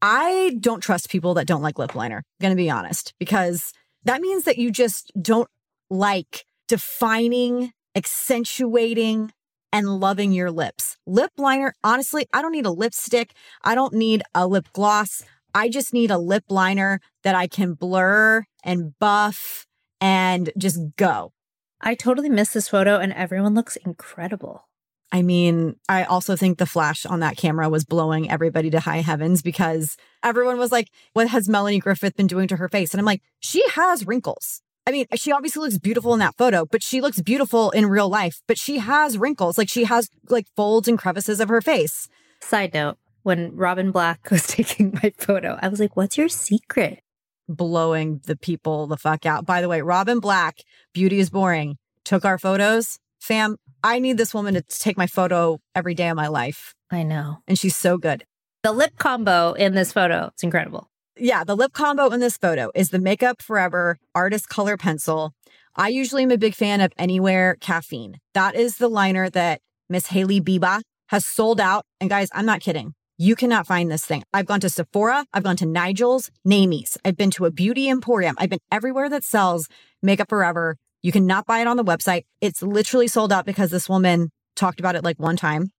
I 0.00 0.56
don't 0.60 0.80
trust 0.80 1.10
people 1.10 1.34
that 1.34 1.46
don't 1.46 1.62
like 1.62 1.78
lip 1.78 1.94
liner, 1.94 2.22
gonna 2.40 2.54
be 2.54 2.70
honest, 2.70 3.14
because 3.18 3.72
that 4.04 4.20
means 4.20 4.44
that 4.44 4.58
you 4.58 4.70
just 4.70 5.10
don't 5.20 5.48
like 5.90 6.44
defining, 6.68 7.72
accentuating, 7.94 9.32
and 9.72 10.00
loving 10.00 10.32
your 10.32 10.50
lips. 10.50 10.96
Lip 11.06 11.32
liner, 11.36 11.74
honestly, 11.84 12.26
I 12.32 12.42
don't 12.42 12.52
need 12.52 12.66
a 12.66 12.70
lipstick. 12.70 13.34
I 13.62 13.74
don't 13.74 13.94
need 13.94 14.22
a 14.34 14.46
lip 14.46 14.68
gloss. 14.72 15.22
I 15.54 15.68
just 15.68 15.92
need 15.92 16.10
a 16.10 16.18
lip 16.18 16.44
liner 16.48 17.00
that 17.24 17.34
I 17.34 17.46
can 17.46 17.74
blur 17.74 18.44
and 18.64 18.98
buff 18.98 19.66
and 20.00 20.50
just 20.56 20.80
go. 20.96 21.32
I 21.80 21.94
totally 21.94 22.28
missed 22.28 22.54
this 22.54 22.68
photo 22.68 22.98
and 22.98 23.12
everyone 23.12 23.54
looks 23.54 23.76
incredible. 23.76 24.68
I 25.10 25.22
mean, 25.22 25.76
I 25.88 26.04
also 26.04 26.36
think 26.36 26.58
the 26.58 26.66
flash 26.66 27.06
on 27.06 27.20
that 27.20 27.36
camera 27.36 27.70
was 27.70 27.84
blowing 27.84 28.30
everybody 28.30 28.68
to 28.70 28.80
high 28.80 29.00
heavens 29.00 29.40
because 29.40 29.96
everyone 30.22 30.58
was 30.58 30.70
like, 30.70 30.88
What 31.14 31.28
has 31.28 31.48
Melanie 31.48 31.78
Griffith 31.78 32.16
been 32.16 32.26
doing 32.26 32.46
to 32.48 32.56
her 32.56 32.68
face? 32.68 32.92
And 32.92 33.00
I'm 33.00 33.06
like, 33.06 33.22
She 33.40 33.66
has 33.70 34.06
wrinkles. 34.06 34.60
I 34.86 34.90
mean, 34.90 35.06
she 35.16 35.32
obviously 35.32 35.60
looks 35.60 35.78
beautiful 35.78 36.14
in 36.14 36.20
that 36.20 36.36
photo, 36.36 36.64
but 36.64 36.82
she 36.82 37.02
looks 37.02 37.20
beautiful 37.20 37.70
in 37.70 37.86
real 37.86 38.08
life, 38.08 38.40
but 38.46 38.58
she 38.58 38.78
has 38.78 39.18
wrinkles. 39.18 39.58
Like 39.58 39.68
she 39.68 39.84
has 39.84 40.08
like 40.28 40.46
folds 40.56 40.88
and 40.88 40.98
crevices 40.98 41.40
of 41.40 41.48
her 41.50 41.60
face. 41.60 42.08
Side 42.40 42.72
note, 42.72 42.96
when 43.22 43.54
Robin 43.54 43.90
Black 43.90 44.28
was 44.30 44.46
taking 44.46 44.98
my 45.02 45.12
photo, 45.18 45.58
I 45.60 45.68
was 45.68 45.80
like, 45.80 45.96
what's 45.96 46.16
your 46.18 46.28
secret? 46.28 47.02
Blowing 47.48 48.20
the 48.26 48.36
people 48.36 48.86
the 48.86 48.96
fuck 48.96 49.24
out. 49.26 49.46
By 49.46 49.60
the 49.60 49.68
way, 49.68 49.80
Robin 49.80 50.20
Black, 50.20 50.58
Beauty 50.92 51.18
is 51.18 51.30
Boring, 51.30 51.76
took 52.04 52.24
our 52.24 52.38
photos. 52.38 52.98
Fam, 53.20 53.56
I 53.82 53.98
need 53.98 54.18
this 54.18 54.34
woman 54.34 54.54
to 54.54 54.62
take 54.62 54.96
my 54.96 55.06
photo 55.06 55.58
every 55.74 55.94
day 55.94 56.08
of 56.08 56.16
my 56.16 56.28
life. 56.28 56.74
I 56.90 57.02
know. 57.02 57.38
And 57.46 57.58
she's 57.58 57.76
so 57.76 57.98
good. 57.98 58.24
The 58.62 58.72
lip 58.72 58.92
combo 58.98 59.52
in 59.52 59.74
this 59.74 59.92
photo, 59.92 60.26
it's 60.34 60.42
incredible 60.42 60.88
yeah, 61.20 61.44
the 61.44 61.56
lip 61.56 61.72
combo 61.72 62.08
in 62.08 62.20
this 62.20 62.36
photo 62.36 62.70
is 62.74 62.90
the 62.90 62.98
Makeup 62.98 63.42
Forever 63.42 63.98
Artist 64.14 64.48
Color 64.48 64.76
Pencil. 64.76 65.32
I 65.76 65.88
usually 65.88 66.22
am 66.22 66.30
a 66.30 66.38
big 66.38 66.54
fan 66.54 66.80
of 66.80 66.92
Anywhere 66.98 67.56
Caffeine. 67.60 68.18
That 68.34 68.54
is 68.54 68.76
the 68.76 68.88
liner 68.88 69.28
that 69.30 69.60
Miss 69.88 70.08
Hailey 70.08 70.40
Bieber 70.40 70.80
has 71.08 71.26
sold 71.26 71.60
out. 71.60 71.84
And 72.00 72.10
guys, 72.10 72.28
I'm 72.32 72.46
not 72.46 72.60
kidding. 72.60 72.94
You 73.20 73.34
cannot 73.34 73.66
find 73.66 73.90
this 73.90 74.04
thing. 74.04 74.22
I've 74.32 74.46
gone 74.46 74.60
to 74.60 74.68
Sephora, 74.68 75.26
I've 75.32 75.42
gone 75.42 75.56
to 75.56 75.66
Nigel's, 75.66 76.30
Namies, 76.46 76.96
I've 77.04 77.16
been 77.16 77.32
to 77.32 77.46
a 77.46 77.50
beauty 77.50 77.88
emporium, 77.88 78.36
I've 78.38 78.48
been 78.48 78.60
everywhere 78.70 79.10
that 79.10 79.24
sells 79.24 79.68
Makeup 80.02 80.28
Forever. 80.28 80.76
You 81.02 81.10
cannot 81.10 81.44
buy 81.44 81.58
it 81.58 81.66
on 81.66 81.76
the 81.76 81.84
website. 81.84 82.26
It's 82.40 82.62
literally 82.62 83.08
sold 83.08 83.32
out 83.32 83.44
because 83.44 83.72
this 83.72 83.88
woman 83.88 84.30
talked 84.54 84.78
about 84.78 84.94
it 84.94 85.02
like 85.02 85.18
one 85.18 85.36
time. 85.36 85.70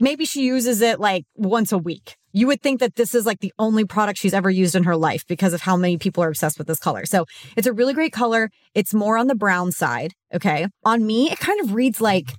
Maybe 0.00 0.24
she 0.24 0.44
uses 0.44 0.80
it 0.80 0.98
like 0.98 1.26
once 1.34 1.70
a 1.70 1.78
week. 1.78 2.16
You 2.32 2.46
would 2.46 2.62
think 2.62 2.80
that 2.80 2.94
this 2.94 3.14
is 3.14 3.26
like 3.26 3.40
the 3.40 3.52
only 3.58 3.84
product 3.84 4.18
she's 4.18 4.32
ever 4.32 4.48
used 4.48 4.74
in 4.74 4.84
her 4.84 4.96
life 4.96 5.26
because 5.26 5.52
of 5.52 5.60
how 5.60 5.76
many 5.76 5.98
people 5.98 6.24
are 6.24 6.28
obsessed 6.28 6.56
with 6.56 6.66
this 6.66 6.78
color. 6.78 7.04
So 7.04 7.26
it's 7.56 7.66
a 7.66 7.74
really 7.74 7.92
great 7.92 8.12
color. 8.12 8.48
It's 8.74 8.94
more 8.94 9.18
on 9.18 9.26
the 9.26 9.34
brown 9.34 9.72
side. 9.72 10.14
Okay. 10.32 10.66
On 10.84 11.04
me, 11.04 11.30
it 11.30 11.38
kind 11.38 11.60
of 11.60 11.74
reads 11.74 12.00
like 12.00 12.32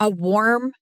a 0.00 0.08
warm 0.08 0.72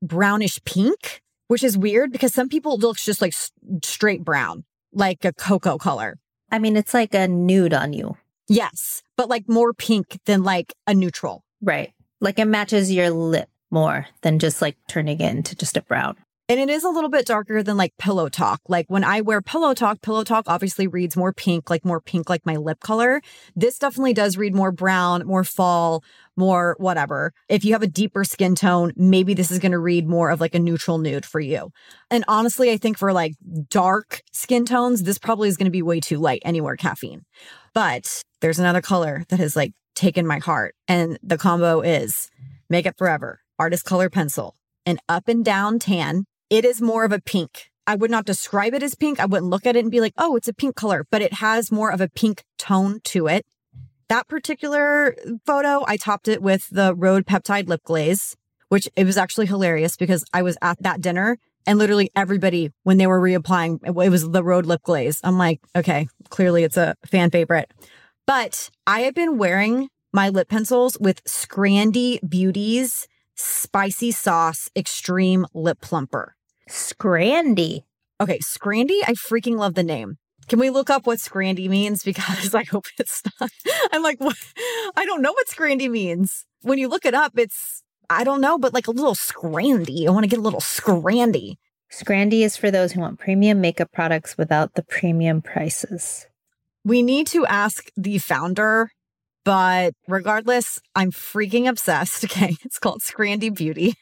brownish 0.00 0.58
pink, 0.64 1.20
which 1.48 1.64
is 1.64 1.78
weird 1.78 2.12
because 2.12 2.34
some 2.34 2.48
people 2.48 2.78
looks 2.78 3.04
just 3.04 3.20
like 3.20 3.34
straight 3.82 4.24
brown, 4.24 4.64
like 4.92 5.24
a 5.24 5.32
cocoa 5.32 5.78
color. 5.78 6.18
I 6.50 6.58
mean, 6.58 6.76
it's 6.76 6.94
like 6.94 7.14
a 7.14 7.28
nude 7.28 7.74
on 7.74 7.92
you. 7.92 8.16
Yes, 8.48 9.02
but 9.16 9.28
like 9.28 9.48
more 9.48 9.72
pink 9.72 10.18
than 10.24 10.44
like 10.44 10.74
a 10.86 10.94
neutral. 10.94 11.44
Right. 11.60 11.92
Like 12.20 12.38
it 12.38 12.46
matches 12.46 12.92
your 12.92 13.10
lip 13.10 13.48
more 13.70 14.06
than 14.22 14.38
just 14.38 14.62
like 14.62 14.76
turning 14.88 15.20
it 15.20 15.30
into 15.30 15.56
just 15.56 15.76
a 15.76 15.82
brown. 15.82 16.16
And 16.48 16.60
it 16.60 16.70
is 16.70 16.84
a 16.84 16.90
little 16.90 17.10
bit 17.10 17.26
darker 17.26 17.64
than 17.64 17.76
like 17.76 17.96
Pillow 17.98 18.28
Talk. 18.28 18.60
Like 18.68 18.86
when 18.88 19.02
I 19.02 19.20
wear 19.20 19.42
Pillow 19.42 19.74
Talk, 19.74 20.00
Pillow 20.00 20.22
Talk 20.22 20.44
obviously 20.46 20.86
reads 20.86 21.16
more 21.16 21.32
pink, 21.32 21.68
like 21.68 21.84
more 21.84 22.00
pink, 22.00 22.30
like 22.30 22.46
my 22.46 22.54
lip 22.54 22.78
color. 22.78 23.20
This 23.56 23.80
definitely 23.80 24.14
does 24.14 24.36
read 24.36 24.54
more 24.54 24.70
brown, 24.70 25.26
more 25.26 25.42
fall, 25.42 26.04
more 26.36 26.76
whatever. 26.78 27.32
If 27.48 27.64
you 27.64 27.72
have 27.72 27.82
a 27.82 27.86
deeper 27.86 28.24
skin 28.24 28.54
tone, 28.54 28.92
maybe 28.96 29.34
this 29.34 29.50
is 29.50 29.58
going 29.58 29.72
to 29.72 29.78
read 29.78 30.08
more 30.08 30.30
of 30.30 30.40
like 30.40 30.54
a 30.54 30.58
neutral 30.58 30.98
nude 30.98 31.26
for 31.26 31.40
you. 31.40 31.70
And 32.10 32.24
honestly, 32.28 32.70
I 32.70 32.76
think 32.76 32.98
for 32.98 33.12
like 33.12 33.34
dark 33.68 34.22
skin 34.32 34.64
tones, 34.64 35.02
this 35.02 35.18
probably 35.18 35.48
is 35.48 35.56
going 35.56 35.66
to 35.66 35.70
be 35.70 35.82
way 35.82 36.00
too 36.00 36.18
light 36.18 36.42
anywhere 36.44 36.76
caffeine. 36.76 37.24
But 37.74 38.22
there's 38.40 38.58
another 38.58 38.82
color 38.82 39.24
that 39.28 39.40
has 39.40 39.56
like 39.56 39.72
taken 39.94 40.26
my 40.26 40.38
heart. 40.38 40.74
And 40.88 41.18
the 41.22 41.38
combo 41.38 41.80
is 41.80 42.30
Makeup 42.68 42.96
Forever, 42.98 43.40
Artist 43.58 43.84
Color 43.84 44.10
Pencil, 44.10 44.56
an 44.84 44.98
up 45.08 45.28
and 45.28 45.44
down 45.44 45.78
tan 45.78 46.24
it 46.48 46.64
is 46.64 46.80
more 46.80 47.04
of 47.04 47.10
a 47.10 47.20
pink. 47.20 47.70
I 47.88 47.96
would 47.96 48.10
not 48.10 48.24
describe 48.24 48.74
it 48.74 48.82
as 48.82 48.94
pink. 48.94 49.18
I 49.18 49.26
wouldn't 49.26 49.50
look 49.50 49.66
at 49.66 49.76
it 49.76 49.80
and 49.80 49.90
be 49.90 50.00
like, 50.00 50.12
oh, 50.16 50.36
it's 50.36 50.48
a 50.48 50.54
pink 50.54 50.76
color, 50.76 51.06
but 51.10 51.22
it 51.22 51.34
has 51.34 51.72
more 51.72 51.90
of 51.90 52.00
a 52.00 52.08
pink 52.08 52.44
tone 52.58 53.00
to 53.04 53.26
it. 53.26 53.44
That 54.08 54.28
particular 54.28 55.16
photo, 55.44 55.84
I 55.86 55.96
topped 55.96 56.28
it 56.28 56.40
with 56.42 56.68
the 56.70 56.94
Rhode 56.94 57.26
Peptide 57.26 57.68
Lip 57.68 57.82
Glaze, 57.84 58.36
which 58.68 58.88
it 58.96 59.04
was 59.04 59.16
actually 59.16 59.46
hilarious 59.46 59.96
because 59.96 60.24
I 60.32 60.42
was 60.42 60.56
at 60.62 60.82
that 60.82 61.00
dinner 61.00 61.38
and 61.66 61.78
literally 61.78 62.10
everybody, 62.14 62.70
when 62.84 62.96
they 62.96 63.08
were 63.08 63.20
reapplying, 63.20 63.80
it 63.84 64.10
was 64.10 64.30
the 64.30 64.44
Rhode 64.44 64.66
Lip 64.66 64.82
Glaze. 64.82 65.20
I'm 65.24 65.36
like, 65.36 65.60
okay, 65.74 66.06
clearly 66.28 66.62
it's 66.62 66.76
a 66.76 66.94
fan 67.04 67.30
favorite. 67.30 67.72
But 68.26 68.70
I 68.86 69.00
have 69.00 69.14
been 69.14 69.36
wearing 69.36 69.88
my 70.12 70.28
lip 70.28 70.48
pencils 70.48 70.96
with 71.00 71.24
Scrandy 71.24 72.20
Beauties 72.26 73.08
Spicy 73.34 74.12
Sauce 74.12 74.70
Extreme 74.76 75.46
Lip 75.52 75.80
Plumper. 75.80 76.36
Scrandy. 76.70 77.82
Okay, 78.20 78.38
Scrandy, 78.38 79.00
I 79.06 79.12
freaking 79.12 79.58
love 79.58 79.74
the 79.74 79.82
name. 79.82 80.18
Can 80.48 80.58
we 80.60 80.70
look 80.70 80.90
up 80.90 81.06
what 81.06 81.18
Scrandy 81.18 81.68
means? 81.68 82.02
Because 82.04 82.54
I 82.54 82.64
hope 82.64 82.86
it's 82.98 83.22
not. 83.40 83.50
I'm 83.92 84.02
like, 84.02 84.20
what? 84.20 84.36
I 84.96 85.04
don't 85.04 85.22
know 85.22 85.32
what 85.32 85.48
Scrandy 85.48 85.90
means. 85.90 86.46
When 86.62 86.78
you 86.78 86.88
look 86.88 87.04
it 87.04 87.14
up, 87.14 87.32
it's, 87.36 87.82
I 88.08 88.24
don't 88.24 88.40
know, 88.40 88.58
but 88.58 88.72
like 88.74 88.86
a 88.86 88.92
little 88.92 89.14
Scrandy. 89.14 90.06
I 90.06 90.10
want 90.10 90.24
to 90.24 90.28
get 90.28 90.38
a 90.38 90.42
little 90.42 90.60
Scrandy. 90.60 91.56
Scrandy 91.92 92.40
is 92.42 92.56
for 92.56 92.70
those 92.70 92.92
who 92.92 93.00
want 93.00 93.18
premium 93.18 93.60
makeup 93.60 93.92
products 93.92 94.36
without 94.36 94.74
the 94.74 94.82
premium 94.82 95.42
prices. 95.42 96.26
We 96.84 97.02
need 97.02 97.26
to 97.28 97.46
ask 97.46 97.90
the 97.96 98.18
founder, 98.18 98.90
but 99.44 99.94
regardless, 100.08 100.80
I'm 100.94 101.10
freaking 101.10 101.68
obsessed. 101.68 102.24
Okay. 102.24 102.56
It's 102.64 102.78
called 102.78 103.02
Scrandy 103.02 103.54
Beauty. 103.54 103.94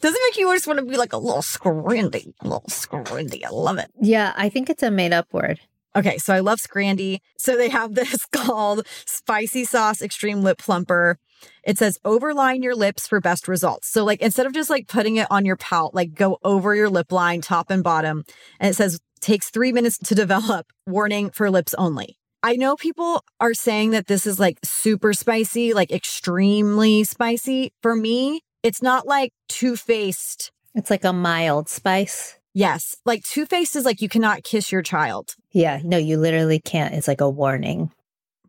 Doesn't 0.00 0.20
make 0.28 0.36
you 0.36 0.52
just 0.52 0.66
want 0.66 0.78
to 0.78 0.84
be 0.84 0.96
like 0.96 1.12
a 1.12 1.18
little 1.18 1.42
scrandy, 1.42 2.32
a 2.40 2.44
little 2.44 2.68
scrandy. 2.68 3.44
I 3.44 3.50
love 3.50 3.78
it. 3.78 3.90
Yeah, 4.00 4.32
I 4.36 4.48
think 4.48 4.68
it's 4.68 4.82
a 4.82 4.90
made 4.90 5.12
up 5.12 5.26
word. 5.32 5.60
Okay, 5.94 6.18
so 6.18 6.32
I 6.32 6.40
love 6.40 6.58
scrandy. 6.58 7.18
So 7.38 7.56
they 7.56 7.68
have 7.68 7.94
this 7.94 8.24
called 8.26 8.86
Spicy 9.06 9.64
Sauce 9.64 10.02
Extreme 10.02 10.42
Lip 10.42 10.58
Plumper. 10.58 11.18
It 11.64 11.78
says 11.78 11.98
overline 12.04 12.62
your 12.62 12.76
lips 12.76 13.06
for 13.06 13.20
best 13.20 13.48
results. 13.48 13.88
So 13.88 14.04
like 14.04 14.20
instead 14.20 14.46
of 14.46 14.54
just 14.54 14.70
like 14.70 14.86
putting 14.88 15.16
it 15.16 15.26
on 15.30 15.44
your 15.44 15.56
pout, 15.56 15.94
like 15.94 16.14
go 16.14 16.38
over 16.44 16.74
your 16.74 16.88
lip 16.88 17.10
line, 17.10 17.40
top 17.40 17.70
and 17.70 17.82
bottom. 17.82 18.24
And 18.60 18.70
it 18.70 18.74
says 18.74 19.00
takes 19.20 19.50
three 19.50 19.72
minutes 19.72 19.98
to 19.98 20.14
develop. 20.24 20.66
Warning 20.86 21.30
for 21.30 21.50
lips 21.50 21.74
only. 21.74 22.18
I 22.44 22.56
know 22.56 22.74
people 22.74 23.24
are 23.38 23.54
saying 23.54 23.90
that 23.90 24.08
this 24.08 24.26
is 24.26 24.40
like 24.40 24.58
super 24.64 25.12
spicy, 25.12 25.74
like 25.74 25.92
extremely 25.92 27.04
spicy. 27.04 27.72
For 27.82 27.94
me, 27.94 28.40
it's 28.64 28.82
not 28.82 29.06
like 29.06 29.32
Too 29.48 29.76
Faced. 29.76 30.50
It's 30.74 30.90
like 30.90 31.04
a 31.04 31.12
mild 31.12 31.68
spice. 31.68 32.38
Yes. 32.54 32.96
Like 33.04 33.22
Too 33.24 33.46
Faced 33.46 33.76
is 33.76 33.84
like 33.84 34.02
you 34.02 34.08
cannot 34.08 34.44
kiss 34.44 34.70
your 34.70 34.82
child. 34.82 35.34
Yeah. 35.52 35.80
No, 35.82 35.96
you 35.96 36.18
literally 36.18 36.60
can't. 36.60 36.94
It's 36.94 37.08
like 37.08 37.20
a 37.20 37.30
warning. 37.30 37.90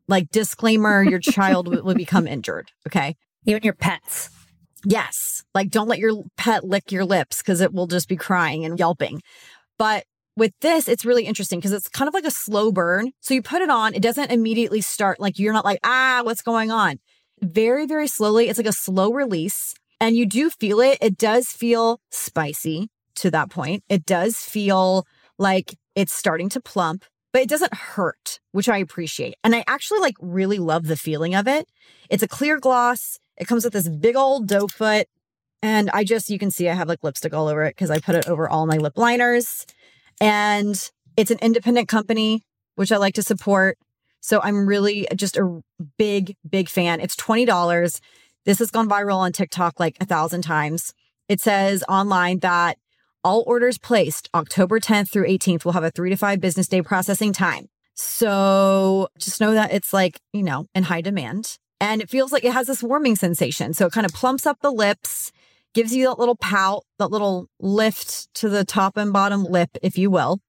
Like 0.07 0.29
disclaimer, 0.29 1.03
your 1.03 1.19
child 1.19 1.67
will, 1.67 1.83
will 1.83 1.95
become 1.95 2.27
injured. 2.27 2.71
Okay. 2.87 3.15
Even 3.45 3.63
your 3.63 3.73
pets. 3.73 4.29
Yes. 4.85 5.43
Like 5.55 5.69
don't 5.69 5.87
let 5.87 5.99
your 5.99 6.23
pet 6.37 6.65
lick 6.65 6.91
your 6.91 7.05
lips 7.05 7.37
because 7.37 7.61
it 7.61 7.73
will 7.73 7.87
just 7.87 8.09
be 8.09 8.17
crying 8.17 8.65
and 8.65 8.77
yelping. 8.77 9.21
But 9.77 10.03
with 10.35 10.51
this, 10.61 10.87
it's 10.87 11.05
really 11.05 11.25
interesting 11.25 11.59
because 11.59 11.71
it's 11.71 11.87
kind 11.87 12.07
of 12.07 12.13
like 12.13 12.25
a 12.25 12.31
slow 12.31 12.71
burn. 12.71 13.11
So 13.21 13.33
you 13.33 13.41
put 13.41 13.61
it 13.61 13.69
on, 13.69 13.93
it 13.93 14.01
doesn't 14.01 14.31
immediately 14.31 14.81
start 14.81 15.19
like 15.19 15.39
you're 15.39 15.53
not 15.53 15.65
like, 15.65 15.79
ah, 15.83 16.21
what's 16.23 16.41
going 16.41 16.71
on? 16.71 16.99
Very, 17.41 17.85
very 17.85 18.07
slowly. 18.07 18.49
It's 18.49 18.59
like 18.59 18.67
a 18.67 18.73
slow 18.73 19.13
release. 19.13 19.75
And 20.01 20.17
you 20.17 20.25
do 20.25 20.49
feel 20.49 20.81
it. 20.81 20.97
It 21.01 21.17
does 21.17 21.47
feel 21.47 22.01
spicy 22.11 22.89
to 23.15 23.31
that 23.31 23.49
point. 23.49 23.83
It 23.89 24.05
does 24.05 24.37
feel 24.37 25.05
like 25.37 25.75
it's 25.95 26.13
starting 26.13 26.49
to 26.49 26.61
plump, 26.61 27.05
but 27.31 27.41
it 27.41 27.49
doesn't 27.49 27.73
hurt, 27.73 28.39
which 28.51 28.69
I 28.69 28.77
appreciate. 28.77 29.35
And 29.43 29.55
I 29.55 29.63
actually 29.67 29.99
like 29.99 30.15
really 30.19 30.59
love 30.59 30.87
the 30.87 30.95
feeling 30.95 31.35
of 31.35 31.47
it. 31.47 31.67
It's 32.09 32.23
a 32.23 32.27
clear 32.27 32.59
gloss. 32.59 33.19
It 33.37 33.47
comes 33.47 33.63
with 33.63 33.73
this 33.73 33.89
big 33.89 34.15
old 34.15 34.47
doe 34.47 34.67
foot. 34.67 35.07
And 35.61 35.89
I 35.91 36.03
just, 36.03 36.29
you 36.29 36.37
can 36.37 36.51
see 36.51 36.69
I 36.69 36.73
have 36.73 36.89
like 36.89 37.03
lipstick 37.03 37.33
all 37.33 37.47
over 37.47 37.63
it 37.63 37.75
because 37.75 37.89
I 37.89 37.99
put 37.99 38.15
it 38.15 38.27
over 38.27 38.49
all 38.49 38.65
my 38.65 38.77
lip 38.77 38.97
liners. 38.97 39.65
And 40.19 40.77
it's 41.15 41.31
an 41.31 41.39
independent 41.41 41.87
company, 41.87 42.43
which 42.75 42.91
I 42.91 42.97
like 42.97 43.15
to 43.15 43.23
support. 43.23 43.77
So 44.19 44.39
I'm 44.41 44.67
really 44.67 45.07
just 45.15 45.37
a 45.37 45.61
big, 45.97 46.35
big 46.49 46.69
fan. 46.69 46.99
It's 46.99 47.15
$20. 47.15 47.99
This 48.45 48.59
has 48.59 48.71
gone 48.71 48.89
viral 48.89 49.17
on 49.17 49.31
TikTok 49.31 49.79
like 49.79 49.97
a 50.01 50.05
thousand 50.05 50.41
times. 50.43 50.93
It 51.29 51.39
says 51.39 51.83
online 51.87 52.39
that 52.39 52.77
all 53.23 53.43
orders 53.47 53.77
placed 53.77 54.29
October 54.33 54.79
10th 54.79 55.09
through 55.09 55.27
18th 55.27 55.65
will 55.65 55.71
have 55.73 55.83
a 55.83 55.91
three 55.91 56.09
to 56.09 56.17
five 56.17 56.39
business 56.39 56.67
day 56.67 56.81
processing 56.81 57.33
time. 57.33 57.67
So 57.95 59.07
just 59.17 59.39
know 59.39 59.53
that 59.53 59.71
it's 59.71 59.93
like, 59.93 60.19
you 60.33 60.43
know, 60.43 60.65
in 60.73 60.83
high 60.83 61.01
demand. 61.01 61.57
And 61.79 62.01
it 62.01 62.09
feels 62.09 62.31
like 62.31 62.43
it 62.43 62.53
has 62.53 62.67
this 62.67 62.81
warming 62.83 63.15
sensation. 63.15 63.73
So 63.73 63.87
it 63.87 63.93
kind 63.93 64.05
of 64.05 64.13
plumps 64.13 64.45
up 64.45 64.59
the 64.61 64.71
lips, 64.71 65.31
gives 65.73 65.93
you 65.93 66.07
that 66.07 66.19
little 66.19 66.35
pout, 66.35 66.83
that 66.97 67.11
little 67.11 67.47
lift 67.59 68.33
to 68.35 68.49
the 68.49 68.63
top 68.63 68.97
and 68.97 69.11
bottom 69.11 69.43
lip, 69.43 69.69
if 69.81 69.97
you 69.97 70.09
will. 70.09 70.39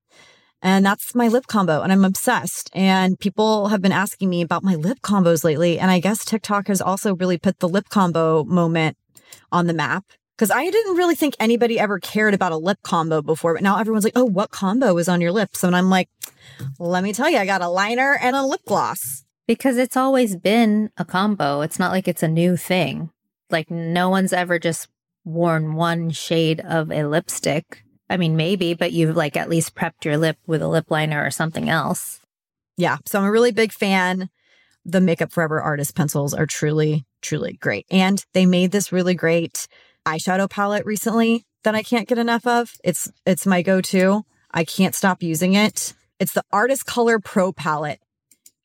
And 0.62 0.86
that's 0.86 1.14
my 1.14 1.28
lip 1.28 1.46
combo. 1.46 1.82
And 1.82 1.92
I'm 1.92 2.04
obsessed. 2.04 2.70
And 2.72 3.18
people 3.18 3.68
have 3.68 3.82
been 3.82 3.92
asking 3.92 4.30
me 4.30 4.40
about 4.40 4.64
my 4.64 4.74
lip 4.76 5.00
combos 5.02 5.44
lately. 5.44 5.78
And 5.78 5.90
I 5.90 6.00
guess 6.00 6.24
TikTok 6.24 6.68
has 6.68 6.80
also 6.80 7.14
really 7.14 7.36
put 7.36 7.58
the 7.58 7.68
lip 7.68 7.88
combo 7.90 8.44
moment 8.44 8.96
on 9.52 9.66
the 9.66 9.74
map. 9.74 10.04
Cause 10.36 10.50
I 10.50 10.68
didn't 10.68 10.96
really 10.96 11.14
think 11.14 11.36
anybody 11.38 11.78
ever 11.78 12.00
cared 12.00 12.34
about 12.34 12.50
a 12.50 12.56
lip 12.56 12.78
combo 12.82 13.22
before, 13.22 13.54
but 13.54 13.62
now 13.62 13.78
everyone's 13.78 14.02
like, 14.02 14.16
oh, 14.16 14.24
what 14.24 14.50
combo 14.50 14.98
is 14.98 15.08
on 15.08 15.20
your 15.20 15.30
lips? 15.30 15.62
And 15.62 15.76
I'm 15.76 15.90
like, 15.90 16.08
let 16.78 17.04
me 17.04 17.12
tell 17.12 17.30
you, 17.30 17.38
I 17.38 17.46
got 17.46 17.62
a 17.62 17.68
liner 17.68 18.18
and 18.20 18.34
a 18.34 18.44
lip 18.44 18.62
gloss. 18.66 19.24
Because 19.46 19.76
it's 19.76 19.96
always 19.96 20.36
been 20.36 20.90
a 20.96 21.04
combo. 21.04 21.60
It's 21.60 21.78
not 21.78 21.92
like 21.92 22.08
it's 22.08 22.22
a 22.22 22.28
new 22.28 22.56
thing. 22.56 23.10
Like 23.50 23.70
no 23.70 24.08
one's 24.08 24.32
ever 24.32 24.58
just 24.58 24.88
worn 25.24 25.74
one 25.74 26.10
shade 26.10 26.60
of 26.60 26.90
a 26.90 27.04
lipstick. 27.04 27.84
I 28.10 28.16
mean, 28.16 28.36
maybe, 28.36 28.74
but 28.74 28.92
you've 28.92 29.16
like 29.16 29.36
at 29.36 29.48
least 29.48 29.74
prepped 29.74 30.04
your 30.04 30.16
lip 30.16 30.36
with 30.46 30.62
a 30.62 30.68
lip 30.68 30.90
liner 30.90 31.24
or 31.24 31.30
something 31.30 31.68
else. 31.68 32.20
Yeah. 32.76 32.98
So 33.06 33.18
I'm 33.18 33.24
a 33.24 33.30
really 33.30 33.52
big 33.52 33.72
fan. 33.72 34.30
The 34.84 35.00
Makeup 35.00 35.32
Forever 35.32 35.62
artist 35.62 35.94
pencils 35.94 36.34
are 36.34 36.46
truly, 36.46 37.06
truly 37.22 37.58
great. 37.60 37.86
And 37.90 38.24
they 38.34 38.46
made 38.46 38.72
this 38.72 38.92
really 38.92 39.14
great 39.14 39.66
eyeshadow 40.06 40.48
palette 40.48 40.86
recently 40.86 41.44
that 41.64 41.74
I 41.74 41.82
can't 41.82 42.08
get 42.08 42.18
enough 42.18 42.46
of. 42.46 42.76
It's 42.84 43.10
it's 43.26 43.46
my 43.46 43.62
go-to. 43.62 44.24
I 44.50 44.64
can't 44.64 44.94
stop 44.94 45.22
using 45.22 45.54
it. 45.54 45.94
It's 46.20 46.32
the 46.32 46.44
Artist 46.52 46.86
Color 46.86 47.18
Pro 47.18 47.52
palette 47.52 48.00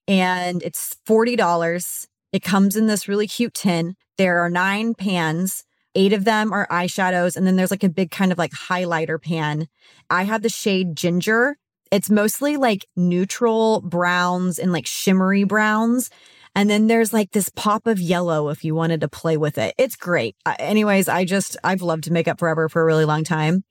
and 0.08 0.62
it's 0.63 0.96
$40. 1.08 2.08
It 2.31 2.43
comes 2.43 2.75
in 2.75 2.88
this 2.88 3.08
really 3.08 3.27
cute 3.27 3.53
tin. 3.53 3.96
There 4.17 4.39
are 4.41 4.50
9 4.50 4.93
pans. 4.96 5.63
8 5.96 6.13
of 6.13 6.25
them 6.25 6.53
are 6.53 6.67
eyeshadows 6.67 7.36
and 7.36 7.48
then 7.48 7.55
there's 7.55 7.72
like 7.72 7.84
a 7.84 7.89
big 7.89 8.12
kind 8.12 8.31
of 8.31 8.38
like 8.38 8.51
highlighter 8.51 9.22
pan. 9.22 9.67
I 10.10 10.24
have 10.24 10.43
the 10.43 10.50
shade 10.50 10.96
Ginger. 10.96 11.58
It's 11.91 12.10
mostly 12.10 12.58
like 12.58 12.86
neutral 12.96 13.81
browns 13.81 14.60
and 14.60 14.72
like 14.72 14.86
shimmery 14.86 15.43
browns. 15.43 16.12
And 16.60 16.70
then 16.70 16.88
there's 16.88 17.13
like 17.13 17.32
this 17.32 17.48
pop 17.48 17.88
of 17.88 18.01
yellow 18.01 18.50
if 18.50 18.66
you 18.66 18.75
wanted 18.75 19.00
to 19.00 19.08
play 19.08 19.38
with 19.38 19.58
it. 19.58 19.74
It's 19.78 19.96
great. 19.96 20.36
Uh, 20.46 20.56
anyways, 20.60 21.08
I 21.08 21.24
just, 21.24 21.56
I've 21.63 21.82
loved 21.82 22.12
Makeup 22.12 22.38
Forever 22.38 22.68
for 22.68 22.82
a 22.82 22.86
really 22.86 23.06
long 23.06 23.24
time. 23.24 23.63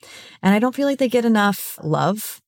And 0.42 0.54
I 0.54 0.58
don't 0.58 0.74
feel 0.74 0.86
like 0.86 0.98
they 0.98 1.10
get 1.10 1.26
enough 1.26 1.78
love. 1.82 2.40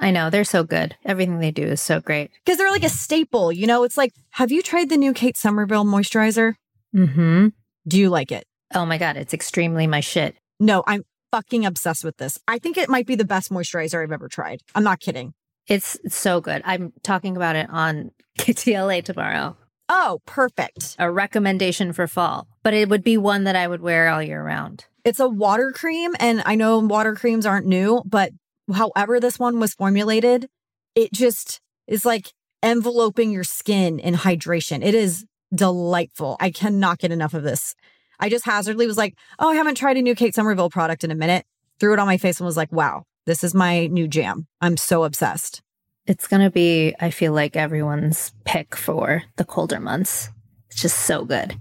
I 0.00 0.10
know. 0.10 0.30
They're 0.30 0.42
so 0.42 0.64
good. 0.64 0.96
Everything 1.04 1.38
they 1.38 1.52
do 1.52 1.62
is 1.62 1.80
so 1.80 2.00
great. 2.00 2.32
Because 2.44 2.58
they're 2.58 2.72
like 2.72 2.82
a 2.82 2.88
staple. 2.88 3.52
You 3.52 3.68
know, 3.68 3.84
it's 3.84 3.96
like, 3.96 4.10
have 4.30 4.50
you 4.50 4.62
tried 4.62 4.88
the 4.88 4.96
new 4.96 5.12
Kate 5.12 5.36
Somerville 5.36 5.84
moisturizer? 5.84 6.54
Mm-hmm. 6.92 7.50
Do 7.86 7.96
you 7.96 8.08
like 8.08 8.32
it? 8.32 8.48
Oh 8.74 8.84
my 8.84 8.98
God. 8.98 9.16
It's 9.16 9.32
extremely 9.32 9.86
my 9.86 10.00
shit. 10.00 10.34
No, 10.58 10.82
I'm 10.88 11.04
fucking 11.30 11.64
obsessed 11.64 12.02
with 12.02 12.16
this. 12.16 12.36
I 12.48 12.58
think 12.58 12.78
it 12.78 12.88
might 12.88 13.06
be 13.06 13.14
the 13.14 13.24
best 13.24 13.52
moisturizer 13.52 14.02
I've 14.02 14.10
ever 14.10 14.26
tried. 14.26 14.60
I'm 14.74 14.82
not 14.82 14.98
kidding. 14.98 15.34
It's 15.68 15.96
so 16.08 16.40
good. 16.40 16.62
I'm 16.64 16.92
talking 17.04 17.36
about 17.36 17.54
it 17.54 17.70
on 17.70 18.10
KTLA 18.40 19.04
tomorrow. 19.04 19.56
Oh, 19.88 20.20
perfect. 20.24 20.96
A 20.98 21.10
recommendation 21.10 21.92
for 21.92 22.06
fall, 22.06 22.48
but 22.62 22.74
it 22.74 22.88
would 22.88 23.04
be 23.04 23.18
one 23.18 23.44
that 23.44 23.56
I 23.56 23.68
would 23.68 23.82
wear 23.82 24.08
all 24.08 24.22
year 24.22 24.42
round. 24.42 24.86
It's 25.04 25.20
a 25.20 25.28
water 25.28 25.70
cream, 25.70 26.12
and 26.18 26.42
I 26.46 26.54
know 26.54 26.78
water 26.78 27.14
creams 27.14 27.44
aren't 27.44 27.66
new, 27.66 28.02
but 28.06 28.32
however 28.72 29.20
this 29.20 29.38
one 29.38 29.60
was 29.60 29.74
formulated, 29.74 30.48
it 30.94 31.12
just 31.12 31.60
is 31.86 32.06
like 32.06 32.32
enveloping 32.62 33.30
your 33.30 33.44
skin 33.44 33.98
in 33.98 34.14
hydration. 34.14 34.82
It 34.82 34.94
is 34.94 35.26
delightful. 35.54 36.38
I 36.40 36.50
cannot 36.50 36.98
get 36.98 37.12
enough 37.12 37.34
of 37.34 37.42
this. 37.42 37.74
I 38.18 38.30
just 38.30 38.46
hazardly 38.46 38.86
was 38.86 38.96
like, 38.96 39.14
oh, 39.38 39.50
I 39.50 39.56
haven't 39.56 39.74
tried 39.74 39.98
a 39.98 40.02
new 40.02 40.14
Kate 40.14 40.34
Somerville 40.34 40.70
product 40.70 41.04
in 41.04 41.10
a 41.10 41.16
minute. 41.16 41.44
Threw 41.78 41.92
it 41.92 41.98
on 41.98 42.06
my 42.06 42.16
face 42.16 42.40
and 42.40 42.46
was 42.46 42.56
like, 42.56 42.72
wow, 42.72 43.04
this 43.26 43.44
is 43.44 43.54
my 43.54 43.86
new 43.88 44.08
jam. 44.08 44.46
I'm 44.60 44.78
so 44.78 45.04
obsessed. 45.04 45.60
It's 46.06 46.26
going 46.26 46.42
to 46.42 46.50
be, 46.50 46.94
I 47.00 47.10
feel 47.10 47.32
like, 47.32 47.56
everyone's 47.56 48.34
pick 48.44 48.76
for 48.76 49.22
the 49.36 49.44
colder 49.44 49.80
months. 49.80 50.30
It's 50.70 50.82
just 50.82 50.98
so 50.98 51.24
good. 51.24 51.58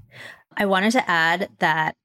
I 0.57 0.65
wanted 0.65 0.91
to 0.91 1.09
add 1.09 1.49
that 1.59 1.95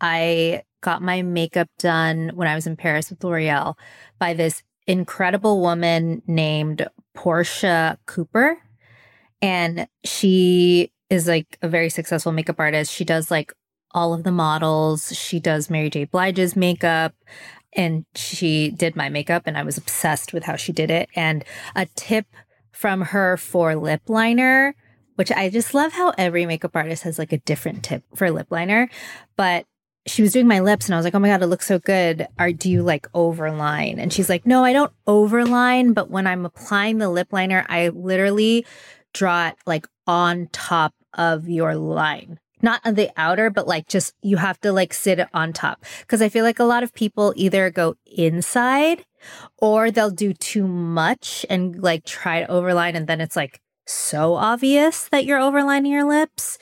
I 0.00 0.62
got 0.80 1.02
my 1.02 1.22
makeup 1.22 1.68
done 1.78 2.32
when 2.34 2.48
I 2.48 2.54
was 2.54 2.66
in 2.66 2.76
Paris 2.76 3.10
with 3.10 3.22
L'Oreal 3.22 3.74
by 4.18 4.34
this 4.34 4.62
incredible 4.86 5.60
woman 5.60 6.22
named 6.26 6.86
Portia 7.14 7.98
Cooper. 8.06 8.58
And 9.40 9.88
she 10.04 10.92
is 11.08 11.26
like 11.28 11.58
a 11.62 11.68
very 11.68 11.88
successful 11.88 12.32
makeup 12.32 12.56
artist. 12.58 12.92
She 12.92 13.04
does 13.04 13.30
like 13.30 13.52
all 13.92 14.12
of 14.12 14.24
the 14.24 14.32
models. 14.32 15.16
She 15.16 15.40
does 15.40 15.70
Mary 15.70 15.88
J. 15.88 16.04
Blige's 16.04 16.56
makeup 16.56 17.14
and 17.76 18.06
she 18.14 18.70
did 18.70 18.96
my 18.96 19.08
makeup 19.08 19.42
and 19.46 19.56
I 19.56 19.62
was 19.62 19.76
obsessed 19.76 20.32
with 20.32 20.44
how 20.44 20.56
she 20.56 20.72
did 20.72 20.90
it. 20.90 21.08
And 21.14 21.44
a 21.74 21.86
tip 21.94 22.26
from 22.72 23.02
her 23.02 23.36
for 23.36 23.74
lip 23.76 24.02
liner, 24.08 24.74
which 25.16 25.30
I 25.30 25.48
just 25.50 25.74
love 25.74 25.92
how 25.92 26.12
every 26.18 26.46
makeup 26.46 26.74
artist 26.74 27.04
has 27.04 27.18
like 27.18 27.32
a 27.32 27.38
different 27.38 27.84
tip 27.84 28.02
for 28.14 28.30
lip 28.30 28.48
liner. 28.50 28.88
But 29.36 29.66
she 30.06 30.22
was 30.22 30.32
doing 30.32 30.46
my 30.46 30.60
lips 30.60 30.86
and 30.86 30.94
I 30.94 30.98
was 30.98 31.04
like, 31.04 31.14
oh 31.14 31.18
my 31.18 31.28
God, 31.28 31.42
it 31.42 31.46
looks 31.46 31.66
so 31.66 31.78
good. 31.78 32.26
Are 32.38 32.52
do 32.52 32.70
you 32.70 32.82
like 32.82 33.10
overline? 33.12 33.98
And 33.98 34.12
she's 34.12 34.28
like, 34.28 34.46
no, 34.46 34.64
I 34.64 34.72
don't 34.72 34.92
overline, 35.06 35.94
but 35.94 36.10
when 36.10 36.26
I'm 36.26 36.46
applying 36.46 36.98
the 36.98 37.10
lip 37.10 37.28
liner, 37.32 37.66
I 37.68 37.88
literally 37.88 38.64
draw 39.12 39.48
it 39.48 39.56
like 39.66 39.86
on 40.06 40.48
top 40.52 40.94
of 41.14 41.48
your 41.48 41.74
line 41.74 42.38
not 42.62 42.80
on 42.84 42.94
the 42.94 43.10
outer, 43.16 43.50
but 43.50 43.66
like 43.66 43.88
just 43.88 44.14
you 44.22 44.36
have 44.36 44.60
to 44.60 44.72
like 44.72 44.94
sit 44.94 45.20
on 45.34 45.52
top. 45.52 45.84
Cause 46.06 46.22
I 46.22 46.28
feel 46.28 46.44
like 46.44 46.58
a 46.58 46.64
lot 46.64 46.82
of 46.82 46.94
people 46.94 47.32
either 47.36 47.70
go 47.70 47.96
inside 48.06 49.04
or 49.58 49.90
they'll 49.90 50.10
do 50.10 50.32
too 50.32 50.66
much 50.66 51.44
and 51.50 51.82
like 51.82 52.04
try 52.04 52.40
to 52.42 52.52
overline. 52.52 52.94
And 52.94 53.06
then 53.06 53.20
it's 53.20 53.36
like 53.36 53.60
so 53.86 54.34
obvious 54.34 55.08
that 55.08 55.24
you're 55.24 55.40
overlining 55.40 55.90
your 55.90 56.04
lips. 56.04 56.58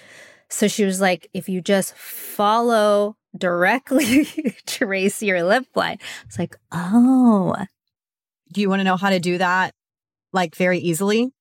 So 0.49 0.69
she 0.69 0.85
was 0.85 1.01
like, 1.01 1.29
if 1.33 1.49
you 1.49 1.61
just 1.61 1.95
follow 1.97 3.17
directly 3.37 4.25
trace 4.67 5.23
your 5.23 5.43
lip 5.43 5.67
line, 5.75 5.99
it's 6.27 6.39
like, 6.39 6.57
oh. 6.73 7.57
Do 8.53 8.61
you 8.61 8.69
want 8.69 8.81
to 8.81 8.85
know 8.85 8.97
how 8.97 9.11
to 9.11 9.19
do 9.19 9.39
that 9.39 9.75
like 10.33 10.55
very 10.55 10.79
easily? 10.79 11.33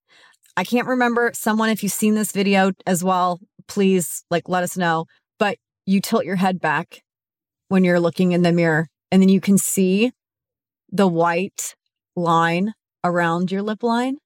I 0.55 0.63
can't 0.63 0.87
remember 0.87 1.31
someone, 1.33 1.69
if 1.69 1.83
you've 1.83 1.91
seen 1.91 2.15
this 2.15 2.31
video 2.31 2.71
as 2.85 3.03
well, 3.03 3.39
please 3.73 4.23
like 4.29 4.47
let 4.47 4.63
us 4.63 4.77
know. 4.77 5.05
But 5.39 5.57
you 5.85 5.99
tilt 5.99 6.25
your 6.25 6.35
head 6.35 6.61
back 6.61 7.01
when 7.69 7.83
you're 7.83 7.99
looking 7.99 8.31
in 8.31 8.43
the 8.43 8.51
mirror 8.51 8.87
and 9.11 9.21
then 9.21 9.29
you 9.29 9.41
can 9.41 9.57
see 9.57 10.11
the 10.91 11.07
white 11.07 11.75
line 12.15 12.73
around 13.03 13.51
your 13.51 13.63
lip 13.63 13.81
line 13.81 14.17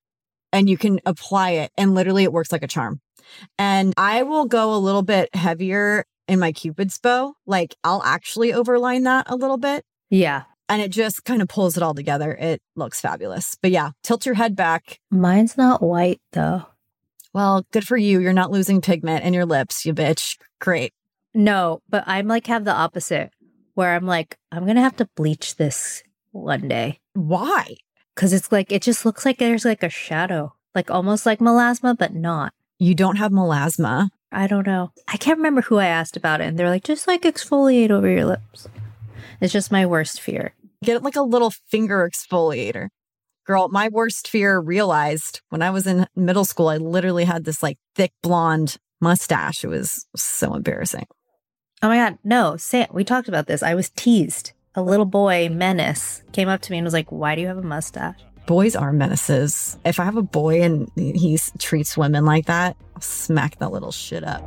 and 0.52 0.70
you 0.70 0.78
can 0.78 1.00
apply 1.06 1.52
it 1.52 1.72
and 1.78 1.96
literally 1.96 2.24
it 2.24 2.34
works 2.34 2.52
like 2.52 2.64
a 2.64 2.68
charm. 2.68 3.00
And 3.58 3.94
I 3.98 4.24
will 4.24 4.46
go 4.46 4.74
a 4.74 4.78
little 4.78 5.02
bit 5.02 5.34
heavier 5.34 6.04
in 6.28 6.40
my 6.40 6.52
cupid's 6.52 7.00
bow. 7.00 7.34
Like 7.46 7.74
I'll 7.86 8.04
actually 8.04 8.52
overline 8.52 9.06
that 9.06 9.30
a 9.30 9.36
little 9.36 9.58
bit. 9.58 9.86
Yeah. 10.10 10.44
And 10.68 10.82
it 10.82 10.92
just 10.92 11.24
kind 11.24 11.42
of 11.42 11.48
pulls 11.48 11.78
it 11.78 11.84
all 11.84 11.94
together. 11.94 12.34
It 12.34 12.62
looks 12.76 13.00
fabulous. 13.00 13.58
But 13.62 13.72
yeah, 13.72 13.92
tilt 14.04 14.26
your 14.26 14.36
head 14.36 14.58
back. 14.58 15.00
Mine's 15.10 15.58
not 15.58 15.82
white 15.82 16.20
though. 16.34 16.66
Well, 17.38 17.68
good 17.72 17.86
for 17.86 17.98
you. 17.98 18.20
You're 18.20 18.34
not 18.34 18.50
losing 18.50 18.82
pigment 18.82 19.24
in 19.24 19.32
your 19.32 19.46
lips, 19.46 19.86
you 19.86 19.94
bitch. 19.94 20.40
Great. 20.60 20.92
No, 21.36 21.84
but 21.88 22.04
I'm 22.08 22.28
like 22.28 22.48
have 22.48 22.66
the 22.66 22.74
opposite 22.74 23.30
where 23.76 23.94
I'm 23.94 24.08
like, 24.08 24.40
I'm 24.52 24.64
going 24.64 24.76
to 24.76 24.82
have 24.82 24.96
to 24.96 25.10
bleach 25.16 25.58
this 25.58 26.02
one 26.32 26.68
day. 26.68 27.00
Why? 27.14 27.76
Cause 28.16 28.34
it's 28.34 28.52
like, 28.52 28.72
it 28.72 28.82
just 28.82 29.06
looks 29.06 29.24
like 29.24 29.38
there's 29.38 29.66
like 29.66 29.84
a 29.84 29.90
shadow, 29.90 30.56
like 30.74 30.90
almost 30.90 31.28
like 31.28 31.38
melasma, 31.38 31.96
but 31.96 32.16
not. 32.16 32.54
You 32.80 32.96
don't 32.96 33.18
have 33.18 33.32
melasma. 33.32 34.10
I 34.32 34.48
don't 34.48 34.66
know. 34.66 34.90
I 35.08 35.18
can't 35.18 35.38
remember 35.38 35.62
who 35.62 35.78
I 35.78 35.86
asked 35.86 36.18
about 36.18 36.42
it. 36.42 36.46
And 36.46 36.58
they're 36.58 36.72
like, 36.72 36.86
just 36.86 37.08
like 37.08 37.22
exfoliate 37.22 37.92
over 37.92 38.10
your 38.10 38.26
lips. 38.26 38.68
It's 39.42 39.54
just 39.54 39.72
my 39.72 39.86
worst 39.86 40.22
fear. 40.22 40.56
Get 40.84 41.04
like 41.04 41.16
a 41.16 41.22
little 41.22 41.52
finger 41.52 42.10
exfoliator. 42.10 42.90
Girl, 43.48 43.70
my 43.70 43.88
worst 43.88 44.28
fear 44.28 44.60
realized 44.60 45.40
when 45.50 45.62
I 45.62 45.70
was 45.70 45.88
in 45.88 46.06
middle 46.18 46.44
school, 46.44 46.68
I 46.68 46.76
literally 46.76 47.24
had 47.24 47.46
this 47.46 47.64
like 47.64 47.78
thick 47.96 48.12
blonde 48.22 48.76
mustache. 49.00 49.64
It 49.64 49.68
was 49.68 50.06
so 50.18 50.54
embarrassing. 50.54 51.08
Oh 51.82 51.88
my 51.88 51.96
God. 51.96 52.18
No, 52.26 52.58
Sam, 52.58 52.88
we 52.92 53.06
talked 53.06 53.30
about 53.30 53.48
this. 53.48 53.64
I 53.64 53.74
was 53.74 53.90
teased. 53.92 54.52
A 54.76 54.82
little 54.82 55.06
boy, 55.06 55.48
Menace, 55.48 56.24
came 56.34 56.50
up 56.50 56.60
to 56.64 56.72
me 56.74 56.80
and 56.80 56.84
was 56.84 56.94
like, 56.94 57.10
Why 57.10 57.36
do 57.36 57.42
you 57.42 57.48
have 57.48 57.58
a 57.58 57.64
mustache? 57.64 58.20
Boys 58.48 58.76
are 58.76 58.92
menaces. 58.92 59.80
If 59.86 59.98
I 60.02 60.04
have 60.04 60.18
a 60.18 60.22
boy 60.22 60.62
and 60.62 60.92
he 60.96 61.40
treats 61.58 61.98
women 61.98 62.26
like 62.26 62.48
that, 62.48 62.76
I'll 62.96 63.02
smack 63.02 63.60
that 63.60 63.72
little 63.72 63.94
shit 63.94 64.26
up. 64.26 64.44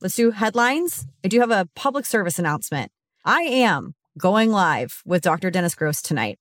Let's 0.00 0.14
do 0.14 0.30
headlines. 0.30 1.06
I 1.24 1.28
do 1.28 1.40
have 1.40 1.50
a 1.50 1.68
public 1.74 2.06
service 2.06 2.38
announcement. 2.38 2.92
I 3.24 3.42
am 3.42 3.94
going 4.16 4.52
live 4.52 5.02
with 5.04 5.22
Dr. 5.22 5.50
Dennis 5.50 5.74
Gross 5.74 6.00
tonight 6.00 6.38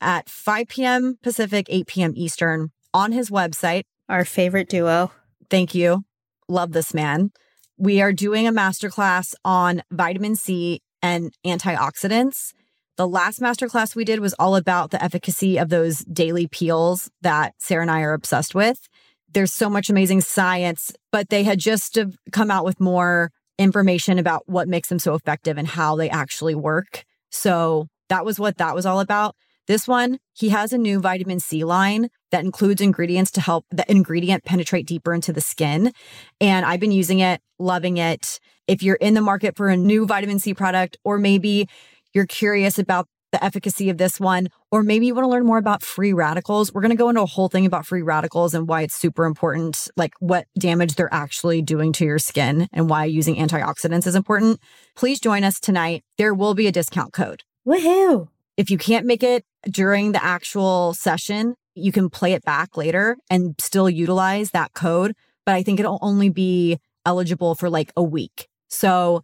at 0.00 0.30
5 0.30 0.68
p.m. 0.68 1.18
Pacific, 1.22 1.66
8 1.68 1.86
p.m. 1.86 2.12
Eastern 2.16 2.70
on 2.94 3.12
his 3.12 3.28
website. 3.28 3.82
Our 4.08 4.24
favorite 4.24 4.70
duo. 4.70 5.12
Thank 5.50 5.74
you. 5.74 6.04
Love 6.48 6.72
this 6.72 6.94
man. 6.94 7.32
We 7.76 8.00
are 8.00 8.14
doing 8.14 8.46
a 8.46 8.52
masterclass 8.52 9.34
on 9.44 9.82
vitamin 9.90 10.34
C 10.34 10.80
and 11.02 11.34
antioxidants. 11.44 12.54
The 12.96 13.06
last 13.06 13.42
masterclass 13.42 13.94
we 13.94 14.06
did 14.06 14.20
was 14.20 14.32
all 14.38 14.56
about 14.56 14.90
the 14.90 15.04
efficacy 15.04 15.58
of 15.58 15.68
those 15.68 15.98
daily 15.98 16.46
peels 16.46 17.10
that 17.20 17.52
Sarah 17.58 17.82
and 17.82 17.90
I 17.90 18.00
are 18.00 18.14
obsessed 18.14 18.54
with. 18.54 18.88
There's 19.32 19.52
so 19.52 19.68
much 19.68 19.90
amazing 19.90 20.22
science, 20.22 20.92
but 21.12 21.28
they 21.28 21.42
had 21.44 21.58
just 21.58 21.98
come 22.32 22.50
out 22.50 22.64
with 22.64 22.80
more 22.80 23.30
information 23.58 24.18
about 24.18 24.42
what 24.46 24.68
makes 24.68 24.88
them 24.88 24.98
so 24.98 25.14
effective 25.14 25.58
and 25.58 25.68
how 25.68 25.96
they 25.96 26.10
actually 26.10 26.54
work. 26.54 27.04
So 27.30 27.88
that 28.08 28.24
was 28.24 28.38
what 28.38 28.58
that 28.58 28.74
was 28.74 28.86
all 28.86 29.00
about. 29.00 29.34
This 29.66 29.88
one, 29.88 30.18
he 30.32 30.50
has 30.50 30.72
a 30.72 30.78
new 30.78 31.00
vitamin 31.00 31.40
C 31.40 31.64
line 31.64 32.08
that 32.30 32.44
includes 32.44 32.80
ingredients 32.80 33.32
to 33.32 33.40
help 33.40 33.66
the 33.70 33.84
ingredient 33.90 34.44
penetrate 34.44 34.86
deeper 34.86 35.12
into 35.12 35.32
the 35.32 35.40
skin. 35.40 35.92
And 36.40 36.64
I've 36.64 36.80
been 36.80 36.92
using 36.92 37.18
it, 37.18 37.40
loving 37.58 37.96
it. 37.96 38.38
If 38.68 38.82
you're 38.82 38.96
in 38.96 39.14
the 39.14 39.20
market 39.20 39.56
for 39.56 39.68
a 39.68 39.76
new 39.76 40.06
vitamin 40.06 40.38
C 40.38 40.54
product, 40.54 40.98
or 41.02 41.18
maybe 41.18 41.68
you're 42.14 42.26
curious 42.26 42.78
about 42.78 43.08
the 43.32 43.42
efficacy 43.44 43.90
of 43.90 43.98
this 43.98 44.20
one, 44.20 44.48
or 44.70 44.82
maybe 44.82 45.06
you 45.06 45.14
want 45.14 45.24
to 45.24 45.30
learn 45.30 45.44
more 45.46 45.58
about 45.58 45.82
free 45.82 46.12
radicals, 46.12 46.72
we're 46.72 46.80
going 46.80 46.90
to 46.90 46.96
go 46.96 47.08
into 47.08 47.22
a 47.22 47.26
whole 47.26 47.48
thing 47.48 47.66
about 47.66 47.86
free 47.86 48.02
radicals 48.02 48.54
and 48.54 48.68
why 48.68 48.82
it's 48.82 48.94
super 48.94 49.24
important, 49.24 49.88
like 49.96 50.12
what 50.20 50.46
damage 50.58 50.94
they're 50.94 51.12
actually 51.12 51.62
doing 51.62 51.92
to 51.92 52.04
your 52.04 52.18
skin 52.18 52.68
and 52.72 52.88
why 52.88 53.04
using 53.04 53.36
antioxidants 53.36 54.06
is 54.06 54.14
important. 54.14 54.60
Please 54.94 55.20
join 55.20 55.44
us 55.44 55.58
tonight. 55.58 56.04
There 56.18 56.34
will 56.34 56.54
be 56.54 56.66
a 56.66 56.72
discount 56.72 57.12
code. 57.12 57.42
Woohoo! 57.66 58.28
If 58.56 58.70
you 58.70 58.78
can't 58.78 59.06
make 59.06 59.22
it 59.22 59.44
during 59.68 60.12
the 60.12 60.24
actual 60.24 60.94
session, 60.94 61.56
you 61.74 61.92
can 61.92 62.08
play 62.08 62.32
it 62.32 62.42
back 62.42 62.76
later 62.76 63.16
and 63.28 63.54
still 63.58 63.90
utilize 63.90 64.52
that 64.52 64.72
code. 64.72 65.14
But 65.44 65.54
I 65.54 65.62
think 65.62 65.78
it'll 65.78 65.98
only 66.00 66.30
be 66.30 66.78
eligible 67.04 67.54
for 67.54 67.68
like 67.68 67.92
a 67.96 68.02
week. 68.02 68.48
So 68.68 69.22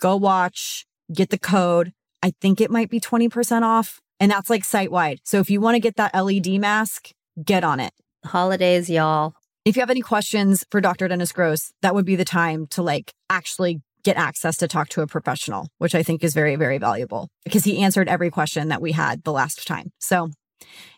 go 0.00 0.16
watch, 0.16 0.86
get 1.12 1.30
the 1.30 1.38
code. 1.38 1.92
I 2.22 2.32
think 2.40 2.60
it 2.60 2.70
might 2.70 2.90
be 2.90 3.00
20% 3.00 3.62
off. 3.62 4.00
And 4.18 4.30
that's 4.30 4.50
like 4.50 4.64
site 4.64 4.92
wide. 4.92 5.20
So 5.24 5.38
if 5.38 5.48
you 5.50 5.60
want 5.60 5.76
to 5.76 5.80
get 5.80 5.96
that 5.96 6.14
LED 6.14 6.60
mask, 6.60 7.10
get 7.42 7.64
on 7.64 7.80
it. 7.80 7.92
Holidays, 8.24 8.90
y'all. 8.90 9.34
If 9.64 9.76
you 9.76 9.80
have 9.80 9.90
any 9.90 10.02
questions 10.02 10.64
for 10.70 10.80
Dr. 10.80 11.08
Dennis 11.08 11.32
Gross, 11.32 11.72
that 11.82 11.94
would 11.94 12.04
be 12.04 12.16
the 12.16 12.24
time 12.24 12.66
to 12.68 12.82
like 12.82 13.12
actually 13.30 13.80
get 14.02 14.16
access 14.16 14.56
to 14.58 14.68
talk 14.68 14.88
to 14.90 15.02
a 15.02 15.06
professional, 15.06 15.68
which 15.78 15.94
I 15.94 16.02
think 16.02 16.24
is 16.24 16.34
very, 16.34 16.56
very 16.56 16.78
valuable 16.78 17.28
because 17.44 17.64
he 17.64 17.82
answered 17.82 18.08
every 18.08 18.30
question 18.30 18.68
that 18.68 18.80
we 18.80 18.92
had 18.92 19.24
the 19.24 19.32
last 19.32 19.66
time. 19.66 19.92
So 19.98 20.30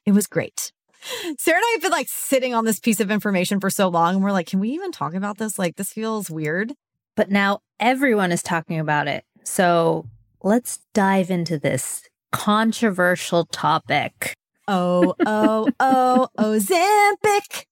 it 0.07 0.13
was 0.13 0.27
great. 0.27 0.73
Sarah 1.39 1.57
and 1.57 1.65
I 1.65 1.71
have 1.73 1.83
been 1.83 1.91
like 1.91 2.09
sitting 2.09 2.55
on 2.55 2.65
this 2.65 2.79
piece 2.79 3.01
of 3.01 3.11
information 3.11 3.61
for 3.61 3.71
so 3.71 3.89
long. 3.89 4.17
And 4.17 4.25
we're 4.25 4.33
like, 4.33 4.47
can 4.47 4.61
we 4.61 4.71
even 4.71 4.93
talk 4.93 5.15
about 5.15 5.39
this? 5.39 5.59
Like, 5.59 5.77
this 5.77 5.93
feels 5.93 6.31
weird. 6.31 6.73
But 7.17 7.31
now 7.31 7.59
everyone 7.81 8.33
is 8.33 8.43
talking 8.43 8.79
about 8.79 9.09
it. 9.09 9.25
So 9.45 10.07
let's 10.43 10.81
dive 10.95 11.31
into 11.31 11.59
this 11.59 12.03
controversial 12.31 13.47
topic. 13.47 14.35
Oh, 14.69 15.15
oh, 15.27 15.69
oh, 15.81 16.29
Ozempic. 16.39 17.65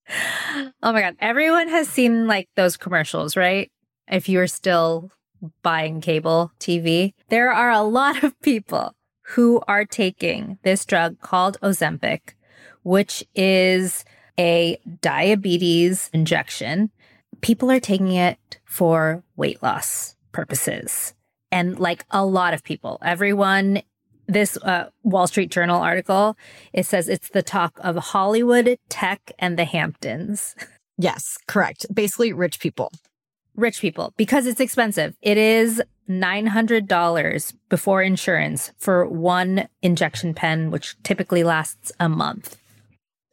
Oh 0.83 0.93
my 0.93 1.01
God. 1.01 1.17
Everyone 1.21 1.69
has 1.69 1.89
seen 1.89 2.27
like 2.27 2.49
those 2.57 2.77
commercials, 2.77 3.37
right? 3.37 3.71
If 4.09 4.29
you're 4.29 4.47
still 4.47 5.11
buying 5.63 6.01
cable 6.01 6.53
TV. 6.61 7.13
There 7.29 7.53
are 7.53 7.71
a 7.71 7.83
lot 7.83 8.23
of 8.23 8.39
people 8.41 8.95
who 9.23 9.63
are 9.69 9.85
taking 9.85 10.59
this 10.63 10.85
drug 10.85 11.21
called 11.21 11.59
Ozempic, 11.63 12.35
which 12.83 13.25
is 13.35 14.05
a 14.39 14.79
diabetes 15.01 16.11
injection. 16.13 16.91
People 17.41 17.71
are 17.71 17.81
taking 17.81 18.13
it 18.13 18.59
for 18.65 19.23
weight 19.37 19.63
loss 19.63 20.17
purposes. 20.33 21.15
And 21.53 21.79
like 21.79 22.05
a 22.11 22.25
lot 22.25 22.55
of 22.55 22.63
people, 22.63 22.99
everyone, 23.03 23.83
this 24.27 24.57
uh, 24.59 24.91
Wall 25.03 25.27
Street 25.27 25.51
Journal 25.51 25.81
article, 25.81 26.37
it 26.73 26.87
says 26.87 27.09
it's 27.09 27.31
the 27.31 27.43
talk 27.43 27.79
of 27.81 27.97
Hollywood, 27.97 28.79
tech, 28.89 29.33
and 29.39 29.59
the 29.59 29.65
Hamptons. 29.65 30.55
Yes, 30.99 31.39
correct. 31.47 31.87
Basically, 31.93 32.33
rich 32.33 32.61
people 32.61 32.93
rich 33.61 33.81
people 33.81 34.13
because 34.17 34.47
it's 34.47 34.61
expensive. 34.61 35.15
It 35.21 35.37
is 35.37 35.83
$900 36.09 37.55
before 37.69 38.03
insurance 38.03 38.73
for 38.79 39.07
one 39.07 39.69
injection 39.83 40.35
pen, 40.35 40.71
which 40.71 40.97
typically 41.03 41.45
lasts 41.45 41.93
a 42.01 42.09
month. 42.09 42.57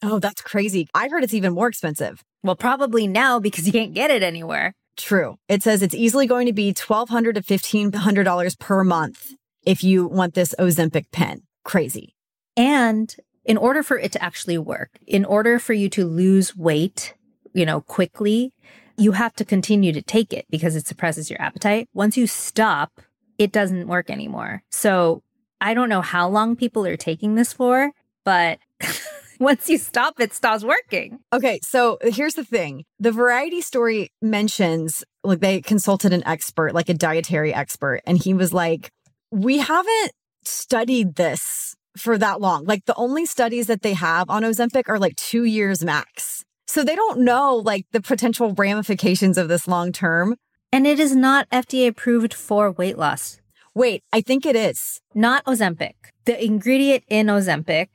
Oh, 0.04 0.20
that's 0.20 0.42
crazy. 0.42 0.88
I 0.94 1.08
heard 1.08 1.24
it's 1.24 1.34
even 1.34 1.54
more 1.54 1.68
expensive. 1.68 2.24
Well, 2.44 2.56
probably 2.56 3.08
now 3.08 3.40
because 3.40 3.66
you 3.66 3.74
can't 3.74 3.94
get 3.94 4.12
it 4.12 4.22
anywhere. 4.22 4.74
True. 4.98 5.38
It 5.48 5.64
says 5.64 5.82
it's 5.82 5.96
easily 5.96 6.26
going 6.28 6.48
to 6.48 6.54
be 6.54 6.68
1,200 6.70 7.36
to 7.36 7.42
$1,500 7.42 8.60
per 8.60 8.84
month 8.84 9.34
if 9.64 9.84
you 9.84 10.08
want 10.08 10.34
this 10.34 10.56
Ozempic 10.60 11.12
pen. 11.12 11.44
Crazy. 11.64 12.16
And 12.56 13.16
in 13.46 13.58
order 13.58 13.84
for 13.84 13.98
it 14.00 14.12
to 14.14 14.24
actually 14.24 14.58
work, 14.58 14.90
in 15.06 15.24
order 15.24 15.60
for 15.60 15.74
you 15.74 15.88
to 15.90 16.06
lose 16.06 16.56
weight, 16.56 17.14
you 17.54 17.66
know, 17.66 17.82
quickly, 17.82 18.54
you 18.98 19.12
have 19.12 19.34
to 19.36 19.46
continue 19.46 19.94
to 19.94 20.02
take 20.02 20.34
it 20.34 20.46
because 20.50 20.76
it 20.76 20.88
suppresses 20.88 21.30
your 21.30 21.42
appetite. 21.42 21.88
Once 21.94 22.18
you 22.18 22.26
stop, 22.26 23.00
it 23.38 23.52
doesn't 23.52 23.88
work 23.88 24.10
anymore. 24.10 24.64
So 24.72 25.22
I 25.62 25.74
don't 25.74 25.90
know 25.90 26.02
how 26.02 26.28
long 26.28 26.56
people 26.56 26.86
are 26.86 26.98
taking 26.98 27.36
this 27.36 27.54
for, 27.54 27.92
but 28.26 28.60
once 29.40 29.70
you 29.70 29.78
stop, 29.78 30.20
it 30.20 30.34
stops 30.34 30.64
working. 30.64 31.20
Okay, 31.34 31.60
so 31.64 31.98
here's 32.02 32.36
the 32.36 32.44
thing 32.44 32.84
the 33.00 33.12
variety 33.12 33.62
story 33.62 34.12
mentions 34.22 35.04
like 35.24 35.40
they 35.40 35.62
consulted 35.62 36.14
an 36.14 36.26
expert, 36.26 36.74
like 36.74 36.90
a 36.90 36.94
dietary 36.94 37.54
expert, 37.54 38.02
and 38.06 38.18
he 38.18 38.34
was 38.34 38.54
like, 38.54 38.92
We 39.32 39.60
haven't 39.60 40.12
studied 40.44 41.16
this 41.16 41.76
for 41.98 42.18
that 42.18 42.40
long. 42.40 42.66
Like 42.66 42.86
the 42.86 42.96
only 42.96 43.26
studies 43.26 43.68
that 43.68 43.82
they 43.82 43.94
have 43.94 44.30
on 44.30 44.44
Ozempic 44.44 44.84
are 44.88 45.00
like 45.00 45.16
two 45.16 45.44
years 45.44 45.84
max. 45.84 46.44
So 46.68 46.84
they 46.84 46.96
don't 46.96 47.22
know 47.22 47.56
like 47.56 47.86
the 47.92 48.02
potential 48.02 48.54
ramifications 48.54 49.38
of 49.38 49.48
this 49.48 49.68
long 49.68 49.92
term. 49.92 50.36
And 50.72 50.86
it 50.86 51.00
is 51.00 51.16
not 51.16 51.50
FDA 51.50 51.88
approved 51.88 52.34
for 52.34 52.72
weight 52.72 52.98
loss. 52.98 53.40
Wait, 53.74 54.04
I 54.12 54.22
think 54.22 54.46
it 54.46 54.56
is. 54.56 55.02
Not 55.14 55.46
Ozempic. 55.46 55.94
The 56.26 56.44
ingredient 56.44 57.04
in 57.08 57.28
Ozempic, 57.28 57.88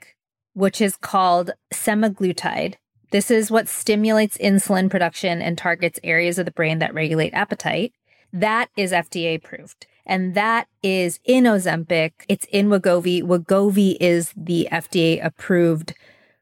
which 0.54 0.80
is 0.80 0.96
called 0.96 1.50
semaglutide, 1.72 2.74
this 3.10 3.30
is 3.30 3.50
what 3.50 3.68
stimulates 3.68 4.38
insulin 4.38 4.90
production 4.90 5.42
and 5.42 5.56
targets 5.58 6.00
areas 6.02 6.38
of 6.38 6.46
the 6.46 6.50
brain 6.50 6.78
that 6.78 6.94
regulate 6.94 7.34
appetite. 7.34 7.92
That 8.32 8.70
is 8.76 8.92
FDA 8.92 9.36
approved. 9.36 9.86
And 10.06 10.34
that 10.34 10.66
is 10.82 11.20
in 11.24 11.44
Ozempic. 11.44 12.12
It's 12.28 12.46
in 12.50 12.68
Wegovy. 12.68 13.22
Wegovy 13.22 13.96
is 14.00 14.32
the 14.36 14.68
FDA 14.72 15.24
approved 15.24 15.94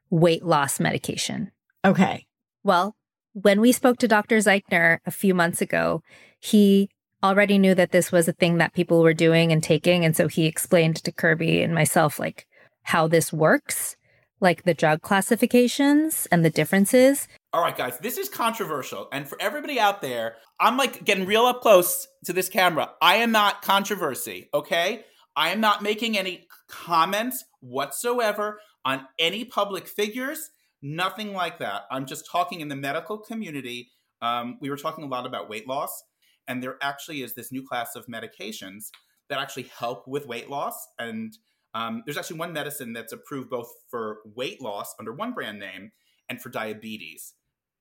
weight 0.09 0.45
loss 0.45 0.81
medication. 0.81 1.51
Okay. 1.85 2.27
Well, 2.63 2.95
when 3.33 3.61
we 3.61 3.73
spoke 3.73 3.99
to 3.99 4.09
Dr. 4.09 4.37
Zeichner 4.39 4.99
a 5.05 5.11
few 5.11 5.35
months 5.35 5.61
ago, 5.61 6.03
he 6.39 6.89
already 7.23 7.59
knew 7.59 7.75
that 7.75 7.91
this 7.91 8.11
was 8.11 8.29
a 8.29 8.33
thing 8.33 8.59
that 8.59 8.75
people 8.75 9.03
were 9.03 9.15
doing 9.15 9.53
and 9.53 9.63
taking. 9.63 10.05
And 10.05 10.17
so 10.17 10.29
he 10.29 10.47
explained 10.47 10.97
to 10.97 11.13
Kirby 11.13 11.63
and 11.63 11.75
myself, 11.75 12.19
like, 12.19 12.47
how 12.85 13.07
this 13.07 13.33
works, 13.33 13.97
like 14.41 14.65
the 14.65 14.75
drug 14.75 15.03
classifications 15.03 16.27
and 16.31 16.45
the 16.45 16.51
differences. 16.51 17.29
All 17.53 17.63
right, 17.63 17.77
guys, 17.77 17.99
this 17.99 18.17
is 18.17 18.29
controversial. 18.29 19.09
And 19.13 19.29
for 19.29 19.41
everybody 19.41 19.79
out 19.79 20.03
there, 20.03 20.37
I'm 20.59 20.77
like 20.77 21.05
getting 21.05 21.27
real 21.27 21.47
up 21.47 21.61
close 21.61 22.07
to 22.25 22.33
this 22.33 22.49
camera. 22.49 22.91
I 23.03 23.17
am 23.17 23.33
not 23.33 23.63
controversy, 23.63 24.49
okay? 24.55 25.05
I 25.37 25.51
am 25.51 25.61
not 25.61 25.83
making 25.83 26.17
any 26.17 26.47
comments 26.69 27.45
whatsoever 27.61 28.61
on 28.85 29.07
any 29.19 29.45
public 29.45 29.87
figures 29.89 30.51
Nothing 30.83 31.35
like 31.35 31.59
that. 31.59 31.83
I'm 31.91 32.07
just 32.07 32.27
talking 32.31 32.61
in 32.61 32.69
the 32.69 32.77
medical 32.77 33.19
community. 33.19 33.91
Um, 34.23 34.59
we 34.61 34.71
were 34.71 34.77
talking 34.77 35.05
a 35.05 35.09
lot 35.09 35.27
about 35.27 35.49
weight 35.49 35.69
loss, 35.69 36.05
and 36.49 36.63
there 36.63 36.77
actually 36.81 37.23
is 37.23 37.35
this 37.35 37.53
new 37.53 37.67
class 37.67 37.97
of 37.97 38.07
medications 38.07 38.91
that 39.29 39.39
actually 39.39 39.71
help 39.79 40.09
with 40.09 40.27
weight 40.27 40.49
loss. 40.49 40.89
And 40.99 41.37
um, 41.75 42.03
there's 42.05 42.19
actually 42.19 42.39
one 42.39 42.53
medicine 42.53 42.93
that's 42.93 43.13
approved 43.13 43.51
both 43.51 43.71
for 43.89 44.19
weight 44.35 44.61
loss 44.61 44.95
under 44.99 45.13
one 45.13 45.33
brand 45.33 45.59
name 45.59 45.93
and 46.29 46.41
for 46.41 46.49
diabetes 46.49 47.35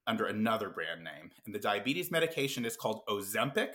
under 0.08 0.26
another 0.26 0.70
brand 0.70 1.04
name. 1.04 1.32
And 1.46 1.54
the 1.54 1.60
diabetes 1.60 2.12
medication 2.12 2.66
is 2.66 2.76
called 2.76 3.02
Ozempic, 3.08 3.74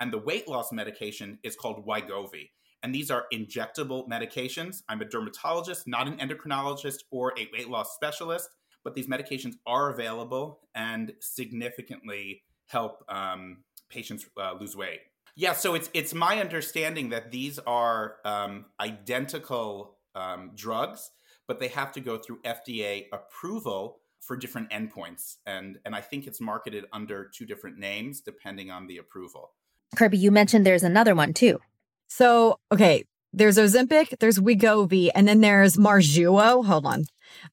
And 0.00 0.12
the 0.12 0.18
weight 0.18 0.48
loss 0.48 0.72
medication 0.72 1.38
is 1.42 1.56
called 1.56 1.86
Wegovy. 1.86 2.50
And 2.82 2.94
these 2.94 3.10
are 3.10 3.24
injectable 3.32 4.06
medications. 4.08 4.82
I'm 4.88 5.00
a 5.00 5.04
dermatologist, 5.04 5.86
not 5.86 6.06
an 6.06 6.18
endocrinologist 6.18 6.98
or 7.10 7.32
a 7.38 7.48
weight 7.52 7.68
loss 7.68 7.94
specialist, 7.94 8.50
but 8.84 8.94
these 8.94 9.08
medications 9.08 9.54
are 9.66 9.90
available 9.90 10.60
and 10.74 11.12
significantly 11.20 12.42
help 12.66 13.02
um, 13.08 13.64
patients 13.88 14.26
uh, 14.36 14.54
lose 14.60 14.76
weight. 14.76 15.00
Yeah, 15.36 15.52
so 15.52 15.74
it's 15.74 15.90
it's 15.92 16.14
my 16.14 16.40
understanding 16.40 17.10
that 17.10 17.30
these 17.30 17.58
are 17.60 18.16
um, 18.24 18.64
identical 18.80 19.98
um, 20.14 20.52
drugs, 20.54 21.10
but 21.46 21.60
they 21.60 21.68
have 21.68 21.92
to 21.92 22.00
go 22.00 22.16
through 22.16 22.40
FDA 22.40 23.06
approval 23.12 24.00
for 24.20 24.36
different 24.36 24.70
endpoints, 24.70 25.36
and 25.44 25.78
and 25.84 25.94
I 25.94 26.00
think 26.00 26.26
it's 26.26 26.40
marketed 26.40 26.86
under 26.92 27.30
two 27.32 27.44
different 27.44 27.78
names 27.78 28.22
depending 28.22 28.70
on 28.70 28.86
the 28.86 28.96
approval. 28.96 29.52
Kirby, 29.94 30.18
you 30.18 30.30
mentioned 30.30 30.64
there's 30.64 30.82
another 30.82 31.14
one 31.14 31.34
too. 31.34 31.60
So, 32.08 32.58
okay, 32.72 33.04
there's 33.32 33.58
Ozempic, 33.58 34.18
there's 34.18 34.38
Wegovy, 34.38 35.10
and 35.14 35.28
then 35.28 35.42
there's 35.42 35.76
Mounjaro. 35.76 36.64
Hold 36.64 36.86
on. 36.86 37.04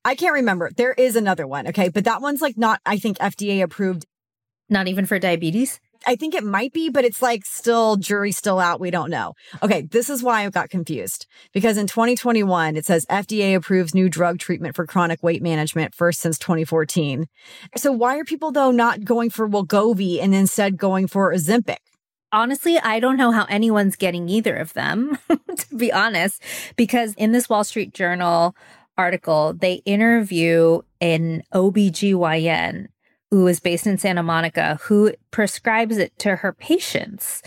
I 0.06 0.16
can't 0.16 0.34
remember. 0.34 0.72
There 0.76 0.94
is 0.94 1.16
another 1.16 1.46
one. 1.46 1.68
Okay. 1.68 1.90
But 1.90 2.06
that 2.06 2.22
one's 2.22 2.42
like 2.42 2.58
not, 2.58 2.80
I 2.86 2.98
think, 2.98 3.18
FDA 3.18 3.62
approved. 3.62 4.06
Not 4.70 4.88
even 4.88 5.06
for 5.06 5.20
diabetes? 5.20 5.82
I 6.06 6.16
think 6.16 6.36
it 6.36 6.44
might 6.44 6.74
be, 6.74 6.90
but 6.90 7.06
it's 7.06 7.22
like 7.22 7.46
still 7.46 7.96
jury 7.96 8.32
still 8.32 8.60
out. 8.60 8.80
We 8.80 8.92
don't 8.92 9.10
know. 9.10 9.34
Okay. 9.62 9.84
This 9.84 10.10
is 10.10 10.24
why 10.24 10.46
I 10.46 10.50
got 10.50 10.70
confused 10.70 11.28
because 11.54 11.78
in 11.78 11.88
2021, 11.88 12.76
it 12.76 12.86
says 12.86 13.06
FDA 13.10 13.56
approves 13.56 13.94
new 13.94 14.10
drug 14.10 14.40
treatment 14.40 14.76
for 14.76 14.86
chronic 14.86 15.24
weight 15.24 15.42
management 15.42 15.96
first 15.96 16.20
since 16.20 16.38
2014. 16.38 17.28
So 17.76 17.92
why 17.92 18.18
are 18.18 18.24
people 18.24 18.52
though 18.52 18.72
not 18.72 19.04
going 19.04 19.30
for 19.30 19.48
Wegovy 19.48 20.22
and 20.22 20.34
instead 20.36 20.78
going 20.78 21.08
for 21.08 21.34
Ozempic? 21.34 21.78
honestly, 22.34 22.80
I 22.80 23.00
don't 23.00 23.16
know 23.16 23.32
how 23.32 23.46
anyone's 23.46 23.96
getting 23.96 24.28
either 24.28 24.56
of 24.56 24.74
them, 24.74 25.18
to 25.30 25.76
be 25.76 25.94
honest, 25.94 26.42
because 26.76 27.14
in 27.14 27.32
this 27.32 27.48
Wall 27.48 27.64
Street 27.64 27.94
Journal 27.94 28.56
article, 28.98 29.54
they 29.54 29.76
interview 29.86 30.82
an 31.00 31.44
OBGYN 31.54 32.88
who 33.34 33.48
is 33.48 33.60
based 33.60 33.88
in 33.88 33.98
Santa 33.98 34.22
Monica 34.22 34.80
who 34.84 35.12
prescribes 35.32 35.98
it 35.98 36.16
to 36.20 36.36
her 36.36 36.54
patients, 36.54 37.42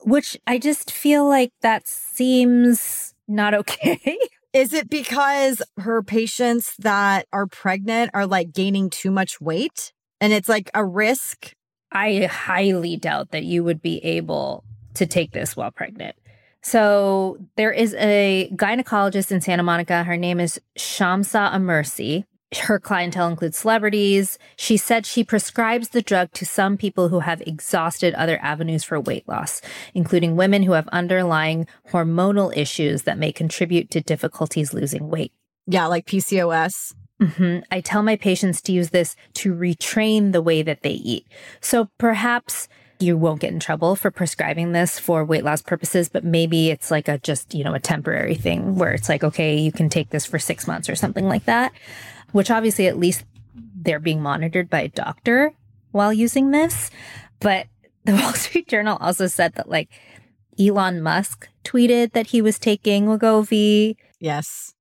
which 0.00 0.36
I 0.44 0.58
just 0.58 0.90
feel 0.90 1.24
like 1.24 1.52
that 1.60 1.86
seems 1.86 3.14
not 3.28 3.54
okay. 3.54 4.18
Is 4.52 4.72
it 4.72 4.90
because 4.90 5.62
her 5.76 6.02
patients 6.02 6.74
that 6.80 7.26
are 7.32 7.46
pregnant 7.46 8.10
are 8.12 8.26
like 8.26 8.50
gaining 8.52 8.90
too 8.90 9.12
much 9.12 9.40
weight 9.40 9.92
and 10.20 10.32
it's 10.32 10.48
like 10.48 10.68
a 10.74 10.84
risk 10.84 11.54
I 11.92 12.24
highly 12.24 12.96
doubt 12.96 13.30
that 13.30 13.44
you 13.44 13.62
would 13.62 13.80
be 13.80 14.04
able 14.04 14.64
to 14.94 15.06
take 15.06 15.30
this 15.30 15.56
while 15.56 15.70
pregnant. 15.70 16.16
So 16.62 17.38
there 17.54 17.72
is 17.72 17.94
a 17.94 18.50
gynecologist 18.54 19.30
in 19.30 19.40
Santa 19.40 19.62
Monica. 19.62 20.02
Her 20.02 20.16
name 20.16 20.40
is 20.40 20.60
Shamsa 20.76 21.52
Amersi. 21.52 22.24
Her 22.56 22.80
clientele 22.80 23.28
includes 23.28 23.58
celebrities. 23.58 24.38
She 24.56 24.76
said 24.76 25.06
she 25.06 25.22
prescribes 25.22 25.90
the 25.90 26.02
drug 26.02 26.32
to 26.32 26.44
some 26.44 26.76
people 26.76 27.08
who 27.08 27.20
have 27.20 27.40
exhausted 27.42 28.12
other 28.14 28.40
avenues 28.42 28.82
for 28.82 29.00
weight 29.00 29.28
loss, 29.28 29.62
including 29.94 30.34
women 30.34 30.64
who 30.64 30.72
have 30.72 30.88
underlying 30.88 31.66
hormonal 31.90 32.56
issues 32.56 33.02
that 33.02 33.18
may 33.18 33.30
contribute 33.30 33.90
to 33.90 34.00
difficulties 34.00 34.74
losing 34.74 35.08
weight. 35.08 35.32
Yeah, 35.66 35.86
like 35.86 36.06
PCOS. 36.06 36.94
Mm-hmm. 37.22 37.60
I 37.70 37.80
tell 37.80 38.02
my 38.02 38.16
patients 38.16 38.60
to 38.62 38.72
use 38.72 38.90
this 38.90 39.14
to 39.34 39.54
retrain 39.54 40.32
the 40.32 40.42
way 40.42 40.62
that 40.62 40.82
they 40.82 40.90
eat. 40.90 41.26
So 41.60 41.88
perhaps 41.98 42.66
you 42.98 43.16
won't 43.16 43.40
get 43.40 43.52
in 43.52 43.60
trouble 43.60 43.96
for 43.96 44.10
prescribing 44.10 44.72
this 44.72 44.98
for 44.98 45.24
weight 45.24 45.44
loss 45.44 45.62
purposes, 45.62 46.08
but 46.08 46.24
maybe 46.24 46.70
it's 46.70 46.90
like 46.90 47.08
a 47.08 47.18
just, 47.18 47.54
you 47.54 47.64
know, 47.64 47.74
a 47.74 47.80
temporary 47.80 48.34
thing 48.34 48.76
where 48.76 48.92
it's 48.92 49.08
like, 49.08 49.24
okay, 49.24 49.56
you 49.56 49.72
can 49.72 49.88
take 49.88 50.10
this 50.10 50.26
for 50.26 50.38
six 50.38 50.66
months 50.66 50.88
or 50.88 50.94
something 50.94 51.26
like 51.26 51.44
that, 51.46 51.72
which 52.32 52.50
obviously 52.50 52.86
at 52.86 52.98
least 52.98 53.24
they're 53.54 54.00
being 54.00 54.22
monitored 54.22 54.68
by 54.68 54.82
a 54.82 54.88
doctor 54.88 55.52
while 55.92 56.12
using 56.12 56.50
this. 56.50 56.90
But 57.40 57.66
the 58.04 58.14
Wall 58.14 58.32
Street 58.32 58.68
Journal 58.68 58.98
also 59.00 59.26
said 59.26 59.54
that 59.54 59.68
like 59.68 59.88
Elon 60.58 61.02
Musk 61.02 61.48
tweeted 61.64 62.12
that 62.12 62.28
he 62.28 62.42
was 62.42 62.58
taking 62.58 63.06
Wegovy. 63.06 63.96
Yes. 64.18 64.74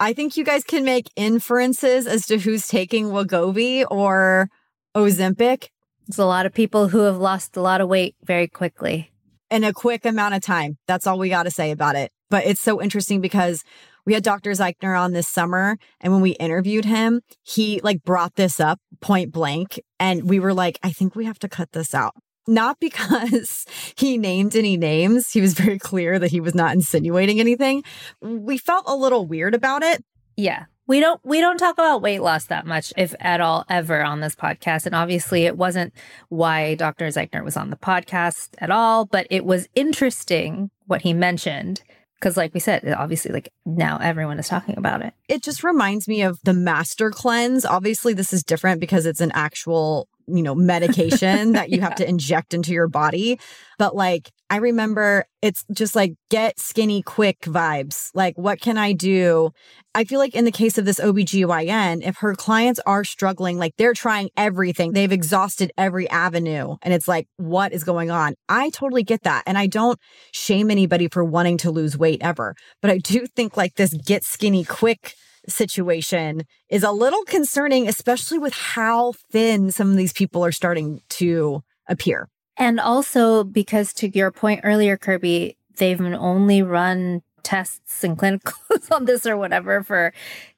I 0.00 0.12
think 0.12 0.36
you 0.36 0.44
guys 0.44 0.64
can 0.64 0.84
make 0.84 1.10
inferences 1.14 2.06
as 2.06 2.26
to 2.26 2.38
who's 2.38 2.66
taking 2.66 3.06
Wegovy 3.06 3.84
or 3.88 4.48
Ozempic. 4.96 5.68
There's 6.06 6.18
a 6.18 6.24
lot 6.24 6.46
of 6.46 6.52
people 6.52 6.88
who 6.88 7.00
have 7.00 7.18
lost 7.18 7.56
a 7.56 7.60
lot 7.60 7.80
of 7.80 7.88
weight 7.88 8.16
very 8.24 8.48
quickly. 8.48 9.12
In 9.50 9.64
a 9.64 9.72
quick 9.72 10.04
amount 10.04 10.34
of 10.34 10.42
time. 10.42 10.78
That's 10.88 11.06
all 11.06 11.18
we 11.18 11.28
got 11.28 11.44
to 11.44 11.50
say 11.50 11.70
about 11.70 11.94
it. 11.94 12.10
But 12.30 12.46
it's 12.46 12.60
so 12.60 12.82
interesting 12.82 13.20
because 13.20 13.62
we 14.04 14.14
had 14.14 14.22
Dr. 14.22 14.50
Zeichner 14.50 14.98
on 14.98 15.12
this 15.12 15.28
summer. 15.28 15.76
And 16.00 16.12
when 16.12 16.22
we 16.22 16.30
interviewed 16.32 16.84
him, 16.84 17.20
he 17.42 17.80
like 17.82 18.02
brought 18.02 18.34
this 18.34 18.60
up 18.60 18.80
point 19.00 19.32
blank. 19.32 19.80
And 20.00 20.28
we 20.28 20.40
were 20.40 20.54
like, 20.54 20.78
I 20.82 20.90
think 20.92 21.14
we 21.14 21.24
have 21.24 21.38
to 21.40 21.48
cut 21.48 21.72
this 21.72 21.94
out 21.94 22.14
not 22.48 22.78
because 22.80 23.66
he 23.96 24.18
named 24.18 24.56
any 24.56 24.76
names. 24.76 25.30
He 25.30 25.40
was 25.40 25.54
very 25.54 25.78
clear 25.78 26.18
that 26.18 26.30
he 26.30 26.40
was 26.40 26.54
not 26.54 26.74
insinuating 26.74 27.40
anything. 27.40 27.84
We 28.20 28.58
felt 28.58 28.84
a 28.86 28.96
little 28.96 29.26
weird 29.26 29.54
about 29.54 29.82
it. 29.82 30.04
Yeah. 30.36 30.64
We 30.88 30.98
don't 30.98 31.20
we 31.24 31.40
don't 31.40 31.58
talk 31.58 31.74
about 31.74 32.02
weight 32.02 32.22
loss 32.22 32.46
that 32.46 32.66
much 32.66 32.92
if 32.96 33.14
at 33.20 33.40
all 33.40 33.64
ever 33.68 34.02
on 34.02 34.20
this 34.20 34.34
podcast 34.34 34.84
and 34.84 34.96
obviously 34.96 35.46
it 35.46 35.56
wasn't 35.56 35.94
why 36.28 36.74
Dr. 36.74 37.06
Zeichner 37.06 37.44
was 37.44 37.56
on 37.56 37.70
the 37.70 37.76
podcast 37.76 38.48
at 38.58 38.70
all, 38.70 39.06
but 39.06 39.26
it 39.30 39.44
was 39.44 39.68
interesting 39.76 40.70
what 40.86 41.02
he 41.02 41.14
mentioned 41.14 41.82
because 42.22 42.36
like 42.36 42.54
we 42.54 42.60
said 42.60 42.88
obviously 42.96 43.32
like 43.32 43.52
now 43.66 43.98
everyone 44.00 44.38
is 44.38 44.48
talking 44.48 44.78
about 44.78 45.02
it. 45.02 45.12
It 45.28 45.42
just 45.42 45.64
reminds 45.64 46.06
me 46.06 46.22
of 46.22 46.38
the 46.44 46.52
master 46.52 47.10
cleanse. 47.10 47.64
Obviously 47.64 48.14
this 48.14 48.32
is 48.32 48.44
different 48.44 48.80
because 48.80 49.06
it's 49.06 49.20
an 49.20 49.32
actual 49.34 50.06
you 50.32 50.42
know, 50.42 50.54
medication 50.54 51.52
that 51.52 51.70
you 51.70 51.78
yeah. 51.78 51.84
have 51.84 51.94
to 51.96 52.08
inject 52.08 52.54
into 52.54 52.72
your 52.72 52.88
body. 52.88 53.38
But 53.78 53.94
like, 53.94 54.30
I 54.50 54.56
remember 54.56 55.24
it's 55.40 55.64
just 55.72 55.96
like 55.96 56.14
get 56.30 56.58
skinny 56.58 57.02
quick 57.02 57.40
vibes. 57.40 58.10
Like, 58.14 58.36
what 58.36 58.60
can 58.60 58.78
I 58.78 58.92
do? 58.92 59.50
I 59.94 60.04
feel 60.04 60.18
like 60.18 60.34
in 60.34 60.44
the 60.44 60.52
case 60.52 60.78
of 60.78 60.84
this 60.84 61.00
OBGYN, 61.00 62.06
if 62.06 62.18
her 62.18 62.34
clients 62.34 62.80
are 62.86 63.04
struggling, 63.04 63.58
like 63.58 63.74
they're 63.76 63.94
trying 63.94 64.30
everything, 64.36 64.92
they've 64.92 65.12
exhausted 65.12 65.72
every 65.76 66.08
avenue. 66.10 66.76
And 66.82 66.94
it's 66.94 67.08
like, 67.08 67.28
what 67.36 67.72
is 67.72 67.84
going 67.84 68.10
on? 68.10 68.34
I 68.48 68.70
totally 68.70 69.02
get 69.02 69.22
that. 69.22 69.42
And 69.46 69.58
I 69.58 69.66
don't 69.66 69.98
shame 70.32 70.70
anybody 70.70 71.08
for 71.08 71.24
wanting 71.24 71.58
to 71.58 71.70
lose 71.70 71.96
weight 71.98 72.22
ever. 72.22 72.54
But 72.80 72.90
I 72.90 72.98
do 72.98 73.26
think 73.26 73.56
like 73.56 73.74
this 73.74 73.94
get 73.94 74.24
skinny 74.24 74.64
quick 74.64 75.14
situation 75.48 76.42
is 76.68 76.82
a 76.82 76.92
little 76.92 77.24
concerning, 77.24 77.88
especially 77.88 78.38
with 78.38 78.54
how 78.54 79.12
thin 79.30 79.70
some 79.70 79.90
of 79.90 79.96
these 79.96 80.12
people 80.12 80.44
are 80.44 80.52
starting 80.52 81.00
to 81.08 81.62
appear. 81.88 82.28
And 82.56 82.78
also 82.78 83.44
because 83.44 83.92
to 83.94 84.08
your 84.08 84.30
point 84.30 84.60
earlier, 84.62 84.96
Kirby, 84.96 85.56
they've 85.76 86.00
only 86.00 86.62
run 86.62 87.22
tests 87.42 88.04
and 88.04 88.18
clinicals 88.18 88.90
on 88.90 89.04
this 89.04 89.26
or 89.26 89.36
whatever 89.36 89.82
for 89.82 90.12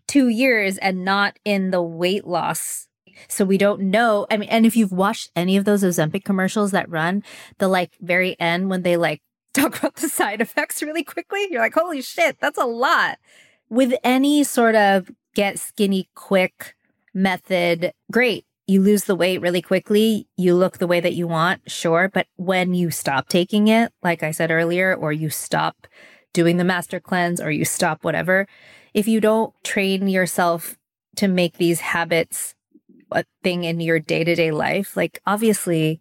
two 0.07 0.29
years 0.29 0.77
and 0.79 1.05
not 1.05 1.39
in 1.45 1.71
the 1.71 1.83
weight 1.83 2.27
loss. 2.27 2.89
So 3.29 3.45
we 3.45 3.59
don't 3.59 3.81
know. 3.83 4.27
I 4.31 4.37
mean, 4.37 4.49
and 4.49 4.67
if 4.67 4.77
you've 4.77 4.93
watched 4.93 5.31
any 5.37 5.57
of 5.57 5.65
those 5.65 5.85
Ozempic 5.85 6.25
commercials 6.25 6.73
that 6.73 6.91
run, 6.91 7.23
the 7.59 7.69
like 7.69 7.93
very 8.01 8.39
end 8.41 8.71
when 8.71 8.83
they 8.83 8.97
like 8.97 9.23
talk 9.55 9.79
about 9.79 9.95
the 9.97 10.09
side 10.09 10.41
effects 10.41 10.83
really 10.83 11.05
quickly, 11.05 11.47
you're 11.51 11.61
like, 11.61 11.75
holy 11.75 12.03
shit, 12.03 12.39
that's 12.41 12.59
a 12.59 12.67
lot 12.67 13.19
with 13.69 13.95
any 14.05 14.45
sort 14.45 14.75
of 14.75 15.11
get 15.35 15.59
skinny 15.59 16.09
quick 16.15 16.75
method, 17.13 17.93
great. 18.11 18.47
You 18.67 18.81
lose 18.81 19.05
the 19.05 19.15
weight 19.15 19.41
really 19.41 19.61
quickly. 19.61 20.27
You 20.37 20.55
look 20.55 20.79
the 20.79 20.87
way 20.87 21.01
that 21.01 21.15
you 21.15 21.29
want, 21.29 21.71
sure. 21.71 22.09
But 22.13 22.27
when 22.37 22.73
you 22.73 22.91
stop 22.91 23.29
taking 23.29 23.69
it, 23.69 23.93
like 24.03 24.23
I 24.23 24.31
said 24.31 24.51
earlier, 24.51 24.95
or 24.95 25.13
you 25.13 25.29
stop 25.29 25.87
doing 26.33 26.57
the 26.57 26.65
master 26.65 26.99
cleanse 26.99 27.41
or 27.41 27.51
you 27.51 27.65
stop 27.65 28.05
whatever, 28.05 28.47
if 28.95 29.07
you 29.07 29.21
don't 29.21 29.53
train 29.65 30.09
yourself 30.09 30.79
to 31.17 31.29
make 31.29 31.59
these 31.59 31.81
habits 31.81 32.55
a 33.13 33.25
thing 33.43 33.65
in 33.65 33.81
your 33.81 34.01
day 34.01 34.25
to 34.25 34.35
day 34.35 34.51
life, 34.51 34.97
like 34.97 35.21
obviously 35.27 36.01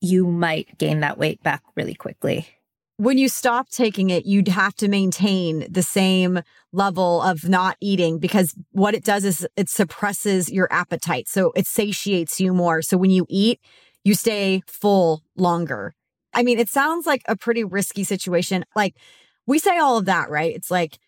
you 0.00 0.26
might 0.26 0.78
gain 0.78 1.00
that 1.00 1.18
weight 1.18 1.42
back 1.42 1.62
really 1.76 1.94
quickly 1.94 2.57
when 2.98 3.16
you 3.16 3.28
stop 3.28 3.68
taking 3.68 4.10
it, 4.10 4.26
you'd 4.26 4.48
have 4.48 4.74
to 4.74 4.88
maintain 4.88 5.64
the 5.70 5.84
same 5.84 6.40
level 6.72 7.22
of 7.22 7.48
not 7.48 7.76
eating 7.80 8.18
because 8.18 8.54
what 8.72 8.92
it 8.92 9.04
does 9.04 9.24
is 9.24 9.46
it 9.56 9.68
suppresses 9.68 10.50
your 10.50 10.66
appetite. 10.72 11.28
So 11.28 11.52
it 11.54 11.66
satiates 11.66 12.40
you 12.40 12.52
more. 12.52 12.82
So 12.82 12.96
when 12.96 13.10
you 13.10 13.24
eat, 13.28 13.60
you 14.02 14.14
stay 14.14 14.62
full 14.66 15.22
longer. 15.36 15.94
I 16.34 16.42
mean, 16.42 16.58
it 16.58 16.68
sounds 16.68 17.06
like 17.06 17.22
a 17.26 17.36
pretty 17.36 17.62
risky 17.62 18.02
situation. 18.02 18.64
Like 18.74 18.96
we 19.46 19.60
say 19.60 19.78
all 19.78 19.96
of 19.96 20.06
that, 20.06 20.28
right? 20.28 20.54
It's 20.54 20.70
like 20.70 20.98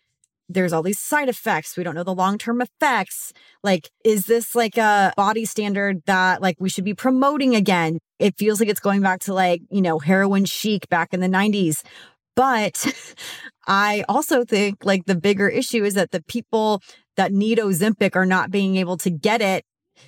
there's 0.53 0.73
all 0.73 0.83
these 0.83 0.99
side 0.99 1.29
effects. 1.29 1.77
We 1.77 1.83
don't 1.83 1.95
know 1.95 2.03
the 2.03 2.13
long 2.13 2.37
term 2.37 2.61
effects. 2.61 3.33
Like, 3.63 3.89
is 4.03 4.25
this 4.25 4.55
like 4.55 4.77
a 4.77 5.13
body 5.15 5.45
standard 5.45 6.01
that 6.05 6.41
like 6.41 6.57
we 6.59 6.69
should 6.69 6.85
be 6.85 6.93
promoting 6.93 7.55
again? 7.55 7.99
It 8.19 8.37
feels 8.37 8.59
like 8.59 8.69
it's 8.69 8.79
going 8.79 9.01
back 9.01 9.19
to 9.21 9.33
like, 9.33 9.61
you 9.69 9.81
know, 9.81 9.99
heroin 9.99 10.45
chic 10.45 10.87
back 10.89 11.13
in 11.13 11.19
the 11.19 11.27
90s. 11.27 11.83
But 12.35 12.85
I 13.67 14.03
also 14.07 14.43
think 14.43 14.85
like 14.85 15.05
the 15.05 15.15
bigger 15.15 15.47
issue 15.49 15.83
is 15.83 15.95
that 15.95 16.11
the 16.11 16.23
people 16.23 16.81
that 17.17 17.31
need 17.31 17.57
Ozempic 17.57 18.15
are 18.15 18.25
not 18.25 18.51
being 18.51 18.77
able 18.77 18.97
to 18.97 19.09
get 19.09 19.41
it 19.41 19.65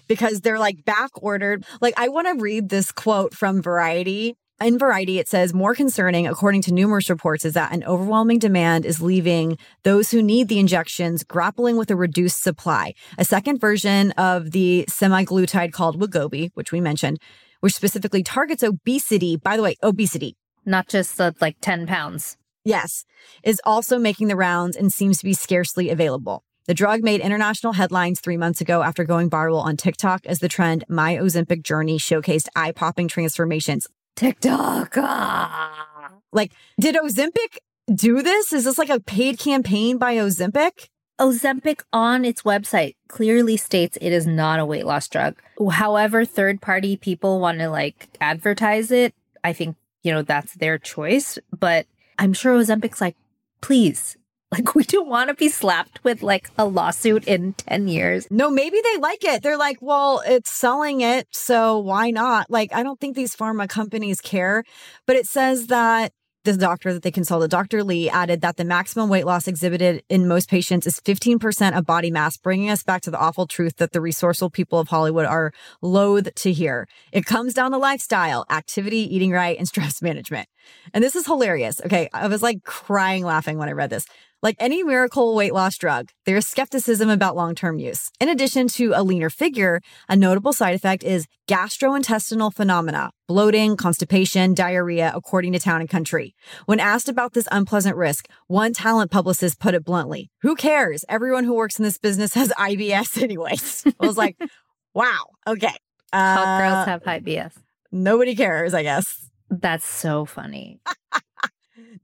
because 0.07 0.41
they're 0.41 0.59
like 0.59 0.85
back 0.85 1.11
ordered. 1.21 1.65
Like, 1.81 1.93
I 1.97 2.09
want 2.09 2.27
to 2.27 2.41
read 2.41 2.69
this 2.69 2.91
quote 2.91 3.33
from 3.33 3.61
Variety 3.61 4.35
in 4.61 4.79
Variety, 4.79 5.19
it 5.19 5.27
says 5.27 5.53
more 5.53 5.75
concerning, 5.75 6.27
according 6.27 6.61
to 6.63 6.73
numerous 6.73 7.09
reports, 7.09 7.43
is 7.45 7.53
that 7.53 7.73
an 7.73 7.83
overwhelming 7.83 8.39
demand 8.39 8.85
is 8.85 9.01
leaving 9.01 9.57
those 9.83 10.11
who 10.11 10.21
need 10.21 10.47
the 10.47 10.59
injections 10.59 11.23
grappling 11.23 11.75
with 11.75 11.91
a 11.91 11.95
reduced 11.95 12.41
supply. 12.41 12.93
A 13.17 13.25
second 13.25 13.59
version 13.59 14.11
of 14.11 14.51
the 14.51 14.85
semaglutide 14.89 15.73
called 15.73 15.99
Wegovy, 15.99 16.51
which 16.53 16.71
we 16.71 16.79
mentioned, 16.79 17.19
which 17.59 17.73
specifically 17.73 18.23
targets 18.23 18.63
obesity. 18.63 19.35
By 19.35 19.57
the 19.57 19.63
way, 19.63 19.75
obesity, 19.83 20.37
not 20.65 20.87
just 20.87 21.17
the 21.17 21.35
like 21.41 21.57
10 21.61 21.85
pounds. 21.87 22.37
Yes, 22.63 23.03
is 23.43 23.59
also 23.65 23.99
making 23.99 24.29
the 24.29 24.37
rounds 24.37 24.77
and 24.77 24.93
seems 24.93 25.17
to 25.17 25.25
be 25.25 25.33
scarcely 25.33 25.89
available. 25.89 26.43
The 26.65 26.73
drug 26.73 27.03
made 27.03 27.19
international 27.19 27.73
headlines 27.73 28.21
three 28.21 28.37
months 28.37 28.61
ago 28.61 28.83
after 28.83 29.03
going 29.03 29.29
viral 29.29 29.61
on 29.61 29.75
TikTok 29.75 30.25
as 30.25 30.39
the 30.39 30.47
trend 30.47 30.85
My 30.87 31.15
Ozempic 31.15 31.63
Journey 31.63 31.97
showcased 31.97 32.47
eye 32.55 32.71
popping 32.71 33.09
transformations. 33.09 33.87
TikTok. 34.15 34.97
Ah. 34.97 36.09
Like, 36.31 36.51
did 36.79 36.95
Ozempic 36.95 37.57
do 37.93 38.21
this? 38.21 38.53
Is 38.53 38.63
this 38.63 38.77
like 38.77 38.89
a 38.89 38.99
paid 38.99 39.37
campaign 39.37 39.97
by 39.97 40.15
Ozempic? 40.15 40.89
Ozempic 41.19 41.81
on 41.93 42.25
its 42.25 42.41
website 42.41 42.95
clearly 43.07 43.55
states 43.55 43.97
it 44.01 44.11
is 44.11 44.25
not 44.25 44.59
a 44.59 44.65
weight 44.65 44.85
loss 44.85 45.07
drug. 45.07 45.39
However, 45.71 46.25
third 46.25 46.61
party 46.61 46.97
people 46.97 47.39
want 47.39 47.59
to 47.59 47.69
like 47.69 48.09
advertise 48.19 48.89
it. 48.91 49.13
I 49.43 49.53
think, 49.53 49.75
you 50.01 50.11
know, 50.11 50.23
that's 50.23 50.53
their 50.55 50.77
choice. 50.77 51.37
But 51.57 51.85
I'm 52.17 52.33
sure 52.33 52.57
Ozempic's 52.57 53.01
like, 53.01 53.15
please 53.61 54.17
like, 54.53 54.75
we 54.75 54.83
don't 54.83 55.09
want 55.09 55.29
to 55.29 55.33
be 55.33 55.49
slapped 55.49 56.03
with 56.03 56.21
like 56.21 56.49
a 56.57 56.65
lawsuit 56.65 57.27
in 57.27 57.53
10 57.53 57.87
years. 57.87 58.27
No, 58.29 58.51
maybe 58.51 58.79
they 58.83 58.97
like 58.99 59.23
it. 59.23 59.41
They're 59.41 59.57
like, 59.57 59.77
well, 59.81 60.21
it's 60.25 60.51
selling 60.51 61.01
it. 61.01 61.27
So 61.31 61.79
why 61.79 62.11
not? 62.11 62.51
Like, 62.51 62.73
I 62.73 62.83
don't 62.83 62.99
think 62.99 63.15
these 63.15 63.35
pharma 63.35 63.67
companies 63.67 64.21
care. 64.21 64.63
But 65.07 65.15
it 65.15 65.25
says 65.25 65.67
that 65.67 66.13
the 66.43 66.57
doctor 66.57 66.93
that 66.93 67.03
they 67.03 67.11
consulted, 67.11 67.49
Dr. 67.49 67.83
Lee, 67.83 68.09
added 68.09 68.41
that 68.41 68.57
the 68.57 68.65
maximum 68.65 69.09
weight 69.09 69.25
loss 69.25 69.47
exhibited 69.47 70.03
in 70.09 70.27
most 70.27 70.49
patients 70.49 70.85
is 70.85 70.99
15% 70.99 71.77
of 71.77 71.85
body 71.85 72.11
mass, 72.11 72.37
bringing 72.37 72.69
us 72.69 72.83
back 72.83 73.01
to 73.03 73.11
the 73.11 73.17
awful 73.17 73.47
truth 73.47 73.77
that 73.77 73.91
the 73.91 74.01
resourceful 74.01 74.49
people 74.49 74.79
of 74.79 74.89
Hollywood 74.89 75.25
are 75.25 75.53
loath 75.81 76.33
to 76.35 76.51
hear. 76.51 76.87
It 77.11 77.25
comes 77.25 77.53
down 77.53 77.71
to 77.71 77.77
lifestyle, 77.77 78.45
activity, 78.49 79.15
eating 79.15 79.31
right, 79.31 79.57
and 79.57 79.67
stress 79.73 80.01
management. 80.01 80.47
And 80.93 81.03
this 81.03 81.15
is 81.15 81.25
hilarious. 81.25 81.81
Okay. 81.85 82.09
I 82.13 82.27
was 82.27 82.43
like 82.43 82.63
crying 82.63 83.23
laughing 83.23 83.57
when 83.57 83.69
I 83.69 83.73
read 83.73 83.89
this. 83.89 84.05
Like 84.43 84.57
any 84.59 84.83
miracle 84.83 85.35
weight 85.35 85.53
loss 85.53 85.77
drug, 85.77 86.09
there's 86.25 86.45
skepticism 86.45 87.09
about 87.09 87.37
long 87.37 87.55
term 87.55 87.79
use. 87.79 88.11
In 88.19 88.27
addition 88.27 88.67
to 88.75 88.91
a 88.93 89.01
leaner 89.01 89.29
figure, 89.29 89.79
a 90.09 90.17
notable 90.17 90.51
side 90.51 90.75
effect 90.75 91.01
is 91.01 91.27
gastrointestinal 91.47 92.53
phenomena, 92.53 93.11
bloating, 93.25 93.77
constipation, 93.77 94.53
diarrhea, 94.53 95.13
according 95.15 95.53
to 95.53 95.59
Town 95.59 95.79
and 95.79 95.89
Country. 95.89 96.35
When 96.65 96.81
asked 96.81 97.07
about 97.07 97.31
this 97.31 97.47
unpleasant 97.53 97.95
risk, 97.95 98.27
one 98.47 98.73
talent 98.73 99.11
publicist 99.11 99.61
put 99.61 99.75
it 99.75 99.85
bluntly 99.85 100.29
Who 100.41 100.55
cares? 100.55 101.05
Everyone 101.07 101.45
who 101.45 101.53
works 101.53 101.79
in 101.79 101.83
this 101.83 101.97
business 101.97 102.33
has 102.33 102.49
IBS, 102.59 103.23
anyways. 103.23 103.85
I 103.97 104.05
was 104.05 104.17
like, 104.17 104.35
wow, 104.93 105.23
okay. 105.47 105.73
Uh, 106.11 106.35
Hot 106.35 106.59
girls 106.59 106.85
have 106.87 107.03
IBS. 107.03 107.53
Nobody 107.93 108.35
cares, 108.35 108.73
I 108.73 108.83
guess. 108.83 109.29
That's 109.49 109.85
so 109.85 110.25
funny. 110.25 110.81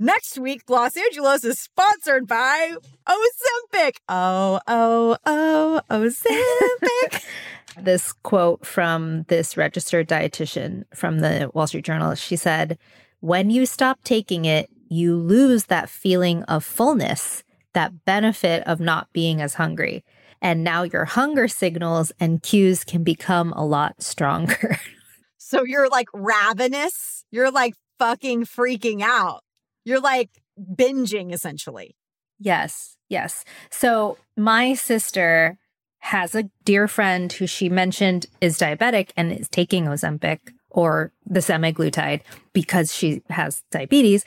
Next 0.01 0.39
week, 0.39 0.65
Gloss 0.65 0.95
Angeles 0.95 1.43
is 1.43 1.59
sponsored 1.59 2.25
by 2.25 2.73
Ozempic. 3.05 3.97
Oh, 4.07 4.61
oh, 4.65 5.17
oh, 5.25 5.81
Ozempic. 5.89 7.25
this 7.77 8.13
quote 8.13 8.65
from 8.65 9.23
this 9.23 9.57
registered 9.57 10.07
dietitian 10.07 10.85
from 10.95 11.19
the 11.19 11.51
Wall 11.53 11.67
Street 11.67 11.83
Journal 11.83 12.15
she 12.15 12.37
said, 12.37 12.77
When 13.19 13.49
you 13.49 13.65
stop 13.65 13.99
taking 14.05 14.45
it, 14.45 14.69
you 14.87 15.17
lose 15.17 15.65
that 15.65 15.89
feeling 15.89 16.43
of 16.43 16.63
fullness, 16.63 17.43
that 17.73 18.05
benefit 18.05 18.63
of 18.65 18.79
not 18.79 19.11
being 19.11 19.41
as 19.41 19.55
hungry. 19.55 20.05
And 20.41 20.63
now 20.63 20.83
your 20.83 21.03
hunger 21.03 21.49
signals 21.49 22.13
and 22.21 22.41
cues 22.41 22.85
can 22.85 23.03
become 23.03 23.51
a 23.51 23.65
lot 23.65 24.01
stronger. 24.01 24.79
so 25.37 25.65
you're 25.65 25.89
like 25.89 26.07
ravenous. 26.13 27.25
You're 27.31 27.51
like 27.51 27.73
fucking 27.97 28.45
freaking 28.45 29.01
out. 29.01 29.43
You're 29.89 29.99
like 29.99 30.29
binging 30.59 31.33
essentially. 31.33 31.95
Yes, 32.37 32.95
yes. 33.09 33.43
So 33.71 34.19
my 34.37 34.75
sister 34.75 35.57
has 35.99 36.35
a 36.35 36.43
dear 36.63 36.87
friend 36.87 37.33
who 37.33 37.47
she 37.47 37.69
mentioned 37.69 38.27
is 38.39 38.59
diabetic 38.59 39.09
and 39.17 39.31
is 39.31 39.49
taking 39.49 39.85
Ozempic 39.85 40.39
or 40.69 41.11
the 41.25 41.39
semaglutide 41.39 42.21
because 42.53 42.93
she 42.93 43.23
has 43.31 43.63
diabetes 43.71 44.25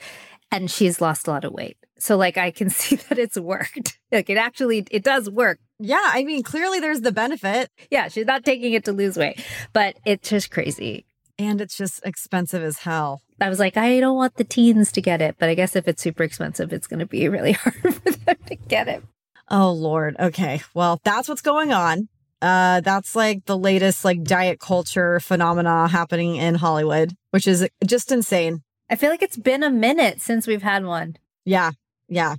and 0.51 0.69
she's 0.69 0.99
lost 0.99 1.27
a 1.27 1.31
lot 1.31 1.45
of 1.45 1.53
weight. 1.53 1.77
So 1.97 2.17
like 2.17 2.37
I 2.37 2.51
can 2.51 2.69
see 2.81 2.97
that 2.97 3.17
it's 3.17 3.39
worked. 3.39 3.97
Like 4.11 4.29
it 4.29 4.37
actually 4.37 4.85
it 4.91 5.03
does 5.03 5.29
work. 5.29 5.59
Yeah, 5.79 6.11
I 6.13 6.25
mean 6.25 6.43
clearly 6.43 6.81
there's 6.81 7.01
the 7.01 7.13
benefit. 7.13 7.71
Yeah, 7.89 8.09
she's 8.09 8.25
not 8.25 8.43
taking 8.43 8.73
it 8.73 8.83
to 8.83 8.91
lose 8.91 9.15
weight, 9.15 9.43
but 9.71 9.95
it's 10.05 10.29
just 10.29 10.51
crazy. 10.51 11.05
And 11.43 11.59
it's 11.59 11.75
just 11.75 11.99
expensive 12.05 12.63
as 12.63 12.79
hell. 12.79 13.21
I 13.41 13.49
was 13.49 13.59
like, 13.59 13.75
I 13.75 13.99
don't 13.99 14.15
want 14.15 14.35
the 14.35 14.45
teens 14.45 14.91
to 14.93 15.01
get 15.01 15.21
it, 15.21 15.35
but 15.37 15.49
I 15.49 15.55
guess 15.55 15.75
if 15.75 15.87
it's 15.87 16.01
super 16.01 16.23
expensive, 16.23 16.71
it's 16.71 16.87
going 16.87 17.01
to 17.01 17.05
be 17.05 17.27
really 17.35 17.51
hard 17.51 17.75
for 17.75 18.11
them 18.11 18.37
to 18.47 18.55
get 18.55 18.87
it. 18.87 19.03
Oh 19.49 19.71
Lord. 19.71 20.15
Okay. 20.19 20.61
Well, 20.73 20.99
that's 21.03 21.27
what's 21.27 21.41
going 21.41 21.73
on. 21.73 22.07
Uh, 22.41 22.81
that's 22.81 23.15
like 23.15 23.45
the 23.45 23.57
latest 23.57 24.03
like 24.03 24.23
diet 24.23 24.59
culture 24.59 25.19
phenomena 25.19 25.87
happening 25.87 26.37
in 26.37 26.55
Hollywood, 26.55 27.15
which 27.31 27.47
is 27.47 27.67
just 27.85 28.11
insane. 28.11 28.63
I 28.89 28.95
feel 28.95 29.09
like 29.09 29.21
it's 29.21 29.37
been 29.37 29.63
a 29.63 29.69
minute 29.69 30.21
since 30.21 30.47
we've 30.47 30.61
had 30.63 30.85
one. 30.85 31.17
Yeah. 31.45 31.71
Yeah. 32.07 32.35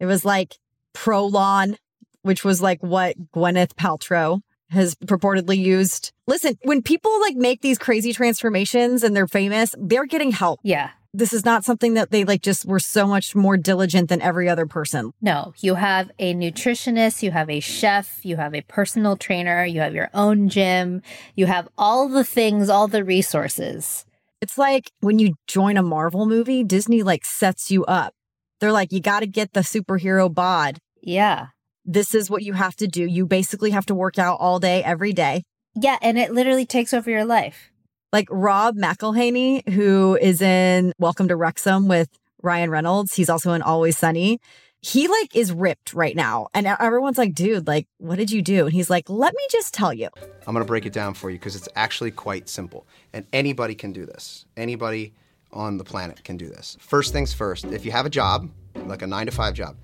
It 0.00 0.06
was 0.06 0.24
like 0.24 0.54
Prolon, 0.94 1.76
which 2.22 2.44
was 2.44 2.60
like 2.60 2.82
what 2.82 3.16
Gwyneth 3.32 3.74
Paltrow 3.74 4.40
has 4.70 4.94
purportedly 4.94 5.56
used. 5.56 6.12
Listen, 6.26 6.56
when 6.62 6.82
people 6.82 7.20
like 7.20 7.36
make 7.36 7.60
these 7.60 7.78
crazy 7.78 8.12
transformations 8.12 9.02
and 9.02 9.14
they're 9.14 9.28
famous, 9.28 9.74
they're 9.78 10.06
getting 10.06 10.32
help. 10.32 10.60
Yeah. 10.62 10.90
This 11.12 11.32
is 11.32 11.44
not 11.44 11.64
something 11.64 11.94
that 11.94 12.10
they 12.10 12.24
like 12.24 12.42
just 12.42 12.64
were 12.64 12.80
so 12.80 13.06
much 13.06 13.36
more 13.36 13.56
diligent 13.56 14.08
than 14.08 14.20
every 14.20 14.48
other 14.48 14.66
person. 14.66 15.12
No, 15.20 15.52
you 15.58 15.74
have 15.76 16.10
a 16.18 16.34
nutritionist, 16.34 17.22
you 17.22 17.30
have 17.30 17.48
a 17.48 17.60
chef, 17.60 18.20
you 18.24 18.36
have 18.36 18.54
a 18.54 18.62
personal 18.62 19.16
trainer, 19.16 19.64
you 19.64 19.80
have 19.80 19.94
your 19.94 20.10
own 20.12 20.48
gym, 20.48 21.02
you 21.36 21.46
have 21.46 21.68
all 21.78 22.08
the 22.08 22.24
things, 22.24 22.68
all 22.68 22.88
the 22.88 23.04
resources. 23.04 24.04
It's 24.40 24.58
like 24.58 24.90
when 25.00 25.18
you 25.18 25.34
join 25.46 25.76
a 25.76 25.82
Marvel 25.82 26.26
movie, 26.26 26.64
Disney 26.64 27.02
like 27.02 27.24
sets 27.24 27.70
you 27.70 27.84
up. 27.84 28.12
They're 28.60 28.72
like, 28.72 28.92
you 28.92 29.00
got 29.00 29.20
to 29.20 29.26
get 29.26 29.52
the 29.52 29.60
superhero 29.60 30.32
bod. 30.32 30.78
Yeah 31.00 31.48
this 31.84 32.14
is 32.14 32.30
what 32.30 32.42
you 32.42 32.54
have 32.54 32.74
to 32.76 32.86
do. 32.86 33.04
You 33.04 33.26
basically 33.26 33.70
have 33.70 33.86
to 33.86 33.94
work 33.94 34.18
out 34.18 34.38
all 34.40 34.58
day, 34.58 34.82
every 34.82 35.12
day. 35.12 35.42
Yeah. 35.74 35.98
And 36.02 36.18
it 36.18 36.32
literally 36.32 36.66
takes 36.66 36.94
over 36.94 37.10
your 37.10 37.24
life. 37.24 37.70
Like 38.12 38.28
Rob 38.30 38.76
McElhenney, 38.76 39.68
who 39.68 40.16
is 40.20 40.40
in 40.40 40.92
Welcome 40.98 41.28
to 41.28 41.36
Wrexham 41.36 41.88
with 41.88 42.08
Ryan 42.42 42.70
Reynolds. 42.70 43.14
He's 43.14 43.28
also 43.28 43.52
in 43.52 43.62
Always 43.62 43.98
Sunny. 43.98 44.40
He 44.80 45.08
like 45.08 45.34
is 45.34 45.50
ripped 45.50 45.94
right 45.94 46.14
now. 46.14 46.48
And 46.54 46.66
everyone's 46.66 47.18
like, 47.18 47.34
dude, 47.34 47.66
like, 47.66 47.88
what 47.98 48.16
did 48.16 48.30
you 48.30 48.42
do? 48.42 48.66
And 48.66 48.72
he's 48.74 48.90
like, 48.90 49.08
let 49.08 49.34
me 49.34 49.42
just 49.50 49.72
tell 49.72 49.92
you. 49.92 50.10
I'm 50.46 50.54
going 50.54 50.64
to 50.64 50.68
break 50.68 50.86
it 50.86 50.92
down 50.92 51.14
for 51.14 51.30
you 51.30 51.38
because 51.38 51.56
it's 51.56 51.68
actually 51.74 52.10
quite 52.10 52.48
simple. 52.48 52.86
And 53.12 53.26
anybody 53.32 53.74
can 53.74 53.92
do 53.92 54.04
this. 54.04 54.44
Anybody 54.56 55.14
on 55.52 55.78
the 55.78 55.84
planet 55.84 56.22
can 56.22 56.36
do 56.36 56.48
this. 56.48 56.76
First 56.80 57.12
things 57.12 57.32
first, 57.32 57.64
if 57.64 57.84
you 57.84 57.92
have 57.92 58.06
a 58.06 58.10
job, 58.10 58.50
like 58.86 59.02
a 59.02 59.06
nine 59.06 59.26
to 59.26 59.32
five 59.32 59.54
job, 59.54 59.76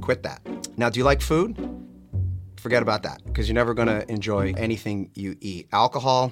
Quit 0.00 0.22
that. 0.22 0.40
Now, 0.78 0.88
do 0.88 0.98
you 0.98 1.04
like 1.04 1.20
food? 1.20 1.56
Forget 2.60 2.82
about 2.82 3.02
that 3.04 3.24
because 3.24 3.48
you're 3.48 3.54
never 3.54 3.72
going 3.72 3.88
to 3.88 4.08
enjoy 4.10 4.52
anything 4.54 5.10
you 5.14 5.34
eat. 5.40 5.68
Alcohol, 5.72 6.30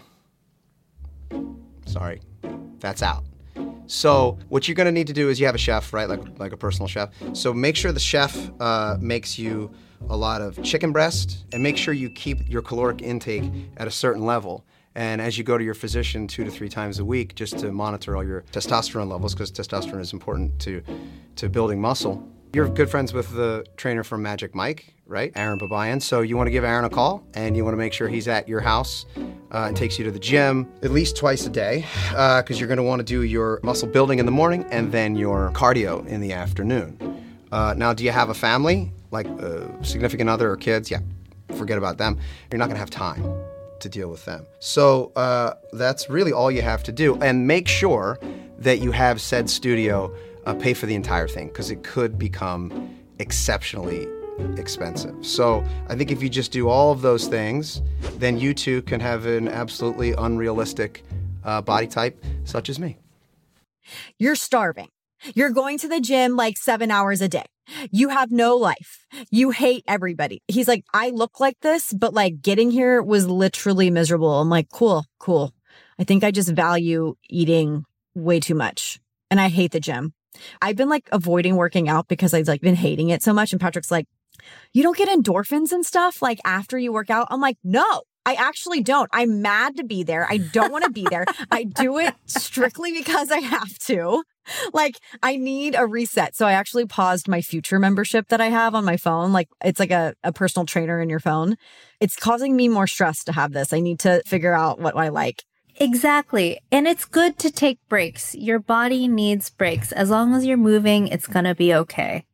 sorry, 1.87 2.21
that's 2.81 3.03
out. 3.03 3.25
So 3.87 4.39
what 4.51 4.69
you're 4.69 4.75
going 4.75 4.87
to 4.87 4.93
need 4.93 5.07
to 5.07 5.15
do 5.15 5.31
is 5.31 5.41
you 5.41 5.47
have 5.47 5.55
a 5.55 5.59
chef, 5.59 5.95
right? 5.95 6.07
Like 6.07 6.39
like 6.39 6.53
a 6.53 6.57
personal 6.59 6.87
chef. 6.87 7.09
So 7.33 7.55
make 7.55 7.77
sure 7.77 7.93
the 7.93 7.99
chef 7.99 8.51
uh, 8.61 8.99
makes 9.01 9.39
you 9.39 9.71
a 10.11 10.17
lot 10.17 10.43
of 10.43 10.63
chicken 10.63 10.93
breast, 10.93 11.47
and 11.55 11.63
make 11.63 11.79
sure 11.79 11.95
you 11.95 12.11
keep 12.11 12.47
your 12.47 12.61
caloric 12.61 13.01
intake 13.01 13.51
at 13.79 13.89
a 13.89 13.91
certain 13.91 14.27
level. 14.27 14.67
And 14.95 15.23
as 15.23 15.39
you 15.39 15.45
go 15.45 15.57
to 15.57 15.65
your 15.65 15.75
physician 15.75 16.29
two 16.29 16.45
to 16.45 16.51
three 16.51 16.69
times 16.69 16.99
a 16.99 17.05
week, 17.05 17.37
just 17.37 17.59
to 17.61 17.73
monitor 17.73 18.17
all 18.17 18.25
your 18.25 18.43
testosterone 18.53 19.11
levels, 19.11 19.35
because 19.35 19.51
testosterone 19.51 20.03
is 20.03 20.13
important 20.13 20.59
to 20.61 20.83
to 21.37 21.49
building 21.49 21.81
muscle 21.81 22.23
You're 22.55 22.67
good 22.71 22.89
friends 22.89 23.13
with 23.13 23.31
the 23.35 23.67
trainer 23.77 24.03
from 24.03 24.23
Magic 24.23 24.55
Mike, 24.55 24.95
right? 25.05 25.33
Aaron 25.37 25.59
Babayan. 25.59 26.01
So 26.01 26.23
you 26.23 26.35
want 26.35 26.47
to 26.47 26.51
give 26.51 26.65
Aaron 26.65 26.87
a 26.87 26.89
call 26.89 27.23
and 27.35 27.55
you 27.55 27.63
want 27.63 27.75
to 27.75 27.79
make 27.79 27.93
sure 27.93 28.09
he's 28.09 28.27
at 28.27 28.49
your 28.49 28.61
house 28.61 29.05
uh, 29.53 29.67
and 29.69 29.77
takes 29.77 29.99
you 29.99 30.05
to 30.07 30.11
the 30.11 30.19
gym 30.19 30.67
at 30.83 30.91
least 30.91 31.15
twice 31.15 31.45
a 31.45 31.51
day 31.51 31.85
because 32.09 32.51
uh, 32.51 32.55
you're 32.55 32.67
going 32.67 32.79
to 32.79 32.83
want 32.83 33.01
to 33.01 33.05
do 33.05 33.23
your 33.23 33.61
muscle 33.63 33.87
building 33.87 34.19
in 34.19 34.25
the 34.25 34.33
morning 34.33 34.65
and 34.71 34.91
then 34.93 35.15
your 35.15 35.51
cardio 35.51 36.07
in 36.07 36.23
the 36.23 36.33
afternoon. 36.33 37.23
Uh, 37.53 37.75
now, 37.77 37.93
do 37.93 38.03
you 38.03 38.13
have 38.13 38.31
a 38.31 38.35
family, 38.35 38.91
like 39.11 39.27
a 39.27 39.85
significant 39.85 40.31
other 40.31 40.51
or 40.51 40.57
kids? 40.57 40.91
Yeah, 40.91 41.01
forget 41.55 41.77
about 41.77 41.99
them. 41.99 42.19
You're 42.51 42.59
not 42.59 42.67
going 42.67 42.77
to 42.77 42.81
have 42.81 42.91
time 42.91 43.23
to 43.81 43.89
deal 43.91 44.09
with 44.09 44.25
them. 44.25 44.47
So 44.59 45.13
uh, 45.17 45.55
that's 45.75 46.09
really 46.09 46.33
all 46.33 46.51
you 46.51 46.63
have 46.63 46.83
to 46.85 46.93
do. 46.93 47.17
And 47.21 47.47
make 47.47 47.69
sure 47.69 48.19
that 48.59 48.79
you 48.79 48.91
have 48.91 49.21
said 49.21 49.49
studio 49.51 50.15
uh, 50.49 50.55
pay 50.55 50.73
for 50.73 50.87
the 50.87 50.95
entire 50.95 51.29
thing 51.29 51.49
because 51.49 51.71
it 51.71 51.83
could 51.83 52.19
become 52.19 52.97
exceptionally 53.19 54.09
expensive. 54.57 55.15
So 55.25 55.63
I 55.89 55.95
think 55.95 56.11
if 56.11 56.23
you 56.23 56.31
just 56.31 56.53
do 56.53 56.69
all 56.69 56.91
of 56.91 57.03
those 57.03 57.27
things, 57.27 57.83
then 58.17 58.39
you 58.39 58.55
too 58.55 58.83
can 58.83 58.99
have 59.01 59.27
an 59.27 59.49
absolutely 59.49 60.13
unrealistic 60.13 61.05
uh, 61.45 61.61
body 61.61 61.87
type, 61.87 62.25
such 62.45 62.71
as 62.71 62.79
me. 62.79 62.97
You're 64.19 64.37
starving. 64.37 64.89
You're 65.35 65.51
going 65.51 65.79
to 65.79 65.89
the 65.89 66.01
gym 66.01 66.37
like 66.37 66.57
seven 66.57 66.91
hours 66.91 67.21
a 67.21 67.29
day. 67.29 67.45
You 67.91 68.09
have 68.09 68.31
no 68.31 68.57
life. 68.57 69.07
You 69.31 69.51
hate 69.51 69.85
everybody. 69.87 70.41
He's 70.49 70.69
like, 70.69 70.85
I 70.95 71.11
look 71.11 71.41
like 71.41 71.59
this, 71.61 71.93
but 71.93 72.15
like 72.15 72.41
getting 72.41 72.71
here 72.71 73.03
was 73.03 73.27
literally 73.27 73.91
miserable. 73.91 74.41
I'm 74.41 74.49
like, 74.49 74.71
cool, 74.71 75.05
cool. 75.19 75.53
I 75.99 76.05
think 76.05 76.25
I 76.25 76.31
just 76.31 76.49
value 76.49 77.17
eating 77.29 77.85
way 78.15 78.41
too 78.41 78.55
much 78.55 79.01
and 79.31 79.41
I 79.41 79.49
hate 79.49 79.73
the 79.73 79.81
gym. 79.81 80.15
I've 80.63 80.77
been 80.77 80.89
like 80.89 81.09
avoiding 81.13 81.57
working 81.57 81.89
out 81.89 82.09
because 82.09 82.35
I've 82.35 82.49
like 82.49 82.61
been 82.61 82.75
hating 82.77 83.11
it 83.11 83.23
so 83.23 83.33
much. 83.33 83.53
And 83.53 83.61
Patrick's 83.61 83.91
like, 83.91 84.07
you 84.73 84.83
don't 84.83 84.97
get 84.97 85.09
endorphins 85.09 85.73
and 85.73 85.85
stuff 85.85 86.23
like 86.23 86.39
after 86.45 86.79
you 86.79 86.93
work 86.93 87.11
out. 87.11 87.27
I'm 87.31 87.41
like, 87.41 87.57
no, 87.65 88.03
I 88.29 88.35
actually 88.35 88.83
don't. 88.83 89.09
I'm 89.13 89.41
mad 89.41 89.77
to 89.79 89.85
be 89.85 90.03
there. 90.03 90.27
I 90.31 90.37
don't 90.37 90.71
want 90.71 90.85
to 90.85 90.91
be 90.91 91.07
there. 91.09 91.25
I 91.51 91.65
do 91.65 91.99
it 91.99 92.15
strictly 92.27 92.93
because 92.93 93.31
I 93.31 93.39
have 93.39 93.79
to. 93.87 94.23
Like, 94.75 94.99
I 95.23 95.37
need 95.37 95.75
a 95.75 95.87
reset. 95.87 96.37
So 96.37 96.47
I 96.47 96.53
actually 96.53 96.85
paused 96.85 97.27
my 97.27 97.41
future 97.41 97.79
membership 97.79 98.29
that 98.29 98.41
I 98.41 98.49
have 98.49 98.75
on 98.75 98.85
my 98.85 98.99
phone. 98.99 99.33
Like, 99.33 99.49
it's 99.65 99.81
like 99.81 99.91
a, 99.91 100.15
a 100.23 100.33
personal 100.33 100.67
trainer 100.67 101.01
in 101.01 101.09
your 101.09 101.21
phone. 101.21 101.57
It's 102.01 102.17
causing 102.17 102.55
me 102.55 102.69
more 102.69 102.87
stress 102.87 103.25
to 103.25 103.33
have 103.33 103.53
this. 103.53 103.73
I 103.73 103.81
need 103.81 103.99
to 104.01 104.23
figure 104.27 104.53
out 104.53 104.79
what 104.79 104.95
I 104.95 105.09
like. 105.09 105.45
Exactly. 105.81 106.61
And 106.73 106.89
it's 106.89 107.05
good 107.05 107.39
to 107.39 107.53
take 107.53 107.79
breaks. 107.89 108.35
Your 108.35 108.59
body 108.59 109.07
needs 109.07 109.49
breaks. 109.49 109.93
As 109.93 110.11
long 110.11 110.35
as 110.35 110.45
you're 110.45 110.57
moving, 110.57 111.07
it's 111.07 111.29
going 111.29 111.45
to 111.45 111.55
be 111.55 111.73
okay. 111.73 112.25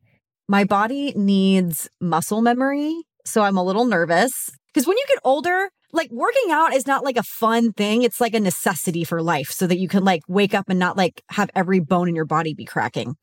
My 0.47 0.63
body 0.63 1.13
needs 1.15 1.87
muscle 2.01 2.41
memory. 2.41 2.95
So 3.23 3.43
I'm 3.43 3.57
a 3.57 3.63
little 3.63 3.85
nervous 3.85 4.49
because 4.73 4.87
when 4.87 4.97
you 4.97 5.05
get 5.07 5.19
older, 5.23 5.69
like 5.91 6.11
working 6.11 6.51
out 6.51 6.73
is 6.73 6.87
not 6.87 7.03
like 7.03 7.17
a 7.17 7.23
fun 7.23 7.71
thing. 7.71 8.01
It's 8.01 8.19
like 8.19 8.33
a 8.33 8.39
necessity 8.39 9.03
for 9.03 9.21
life 9.21 9.49
so 9.49 9.67
that 9.67 9.77
you 9.77 9.87
can 9.87 10.03
like 10.03 10.23
wake 10.27 10.53
up 10.55 10.69
and 10.69 10.79
not 10.79 10.97
like 10.97 11.23
have 11.29 11.49
every 11.55 11.79
bone 11.79 12.09
in 12.09 12.15
your 12.15 12.25
body 12.25 12.53
be 12.53 12.65
cracking. 12.65 13.15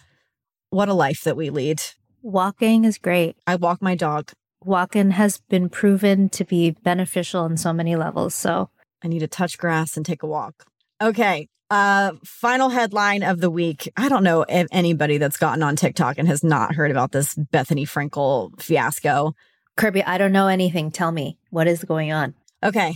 What 0.70 0.88
a 0.88 0.94
life 0.94 1.22
that 1.24 1.36
we 1.36 1.50
lead. 1.50 1.82
Walking 2.22 2.84
is 2.84 2.96
great. 2.96 3.36
I 3.46 3.56
walk 3.56 3.82
my 3.82 3.96
dog. 3.96 4.30
Walking 4.64 5.10
has 5.10 5.40
been 5.48 5.68
proven 5.68 6.28
to 6.30 6.44
be 6.44 6.70
beneficial 6.70 7.42
on 7.42 7.56
so 7.56 7.72
many 7.72 7.96
levels. 7.96 8.34
So 8.34 8.70
I 9.02 9.08
need 9.08 9.20
to 9.20 9.28
touch 9.28 9.58
grass 9.58 9.96
and 9.96 10.04
take 10.06 10.22
a 10.22 10.26
walk. 10.26 10.66
Okay. 11.00 11.48
Uh, 11.70 12.12
final 12.22 12.68
headline 12.68 13.22
of 13.22 13.40
the 13.40 13.50
week. 13.50 13.90
I 13.96 14.08
don't 14.08 14.22
know 14.22 14.44
if 14.48 14.66
anybody 14.70 15.18
that's 15.18 15.38
gotten 15.38 15.62
on 15.62 15.74
TikTok 15.74 16.18
and 16.18 16.28
has 16.28 16.44
not 16.44 16.74
heard 16.74 16.90
about 16.90 17.12
this 17.12 17.34
Bethenny 17.34 17.88
Frankel 17.88 18.60
fiasco. 18.60 19.34
Kirbie, 19.78 20.04
I 20.06 20.18
don't 20.18 20.32
know 20.32 20.48
anything. 20.48 20.90
Tell 20.90 21.12
me 21.12 21.38
what 21.50 21.66
is 21.66 21.82
going 21.82 22.12
on. 22.12 22.34
Okay. 22.62 22.94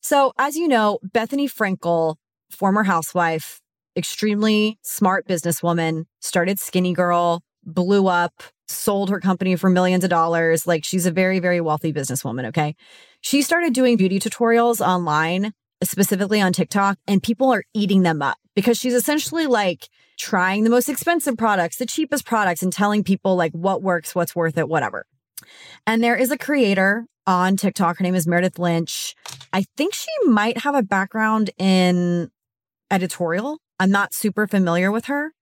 So, 0.00 0.32
as 0.38 0.56
you 0.56 0.68
know, 0.68 0.98
Bethenny 1.06 1.52
Frankel, 1.52 2.16
former 2.50 2.82
housewife, 2.82 3.60
extremely 3.96 4.78
smart 4.82 5.28
businesswoman, 5.28 6.04
started 6.20 6.58
Skinny 6.58 6.94
Girl, 6.94 7.42
blew 7.62 8.06
up, 8.06 8.42
sold 8.68 9.10
her 9.10 9.20
company 9.20 9.56
for 9.56 9.70
millions 9.70 10.04
of 10.04 10.10
dollars. 10.10 10.66
Like 10.66 10.84
she's 10.84 11.06
a 11.06 11.10
very, 11.10 11.40
very 11.40 11.60
wealthy 11.60 11.92
businesswoman. 11.92 12.46
Okay. 12.46 12.74
She 13.24 13.40
started 13.40 13.72
doing 13.72 13.96
beauty 13.96 14.20
tutorials 14.20 14.86
online, 14.86 15.54
specifically 15.82 16.42
on 16.42 16.52
TikTok, 16.52 16.98
and 17.08 17.22
people 17.22 17.50
are 17.54 17.64
eating 17.72 18.02
them 18.02 18.20
up 18.20 18.36
because 18.54 18.76
she's 18.76 18.92
essentially 18.92 19.46
like 19.46 19.88
trying 20.18 20.62
the 20.62 20.68
most 20.68 20.90
expensive 20.90 21.38
products, 21.38 21.76
the 21.76 21.86
cheapest 21.86 22.26
products, 22.26 22.62
and 22.62 22.70
telling 22.70 23.02
people 23.02 23.34
like 23.34 23.52
what 23.52 23.82
works, 23.82 24.14
what's 24.14 24.36
worth 24.36 24.58
it, 24.58 24.68
whatever. 24.68 25.06
And 25.86 26.04
there 26.04 26.16
is 26.16 26.30
a 26.30 26.36
creator 26.36 27.06
on 27.26 27.56
TikTok. 27.56 27.96
Her 27.96 28.02
name 28.02 28.14
is 28.14 28.26
Meredith 28.26 28.58
Lynch. 28.58 29.14
I 29.54 29.64
think 29.74 29.94
she 29.94 30.10
might 30.26 30.58
have 30.58 30.74
a 30.74 30.82
background 30.82 31.48
in 31.56 32.30
editorial. 32.90 33.56
I'm 33.80 33.90
not 33.90 34.12
super 34.12 34.46
familiar 34.46 34.92
with 34.92 35.06
her, 35.06 35.32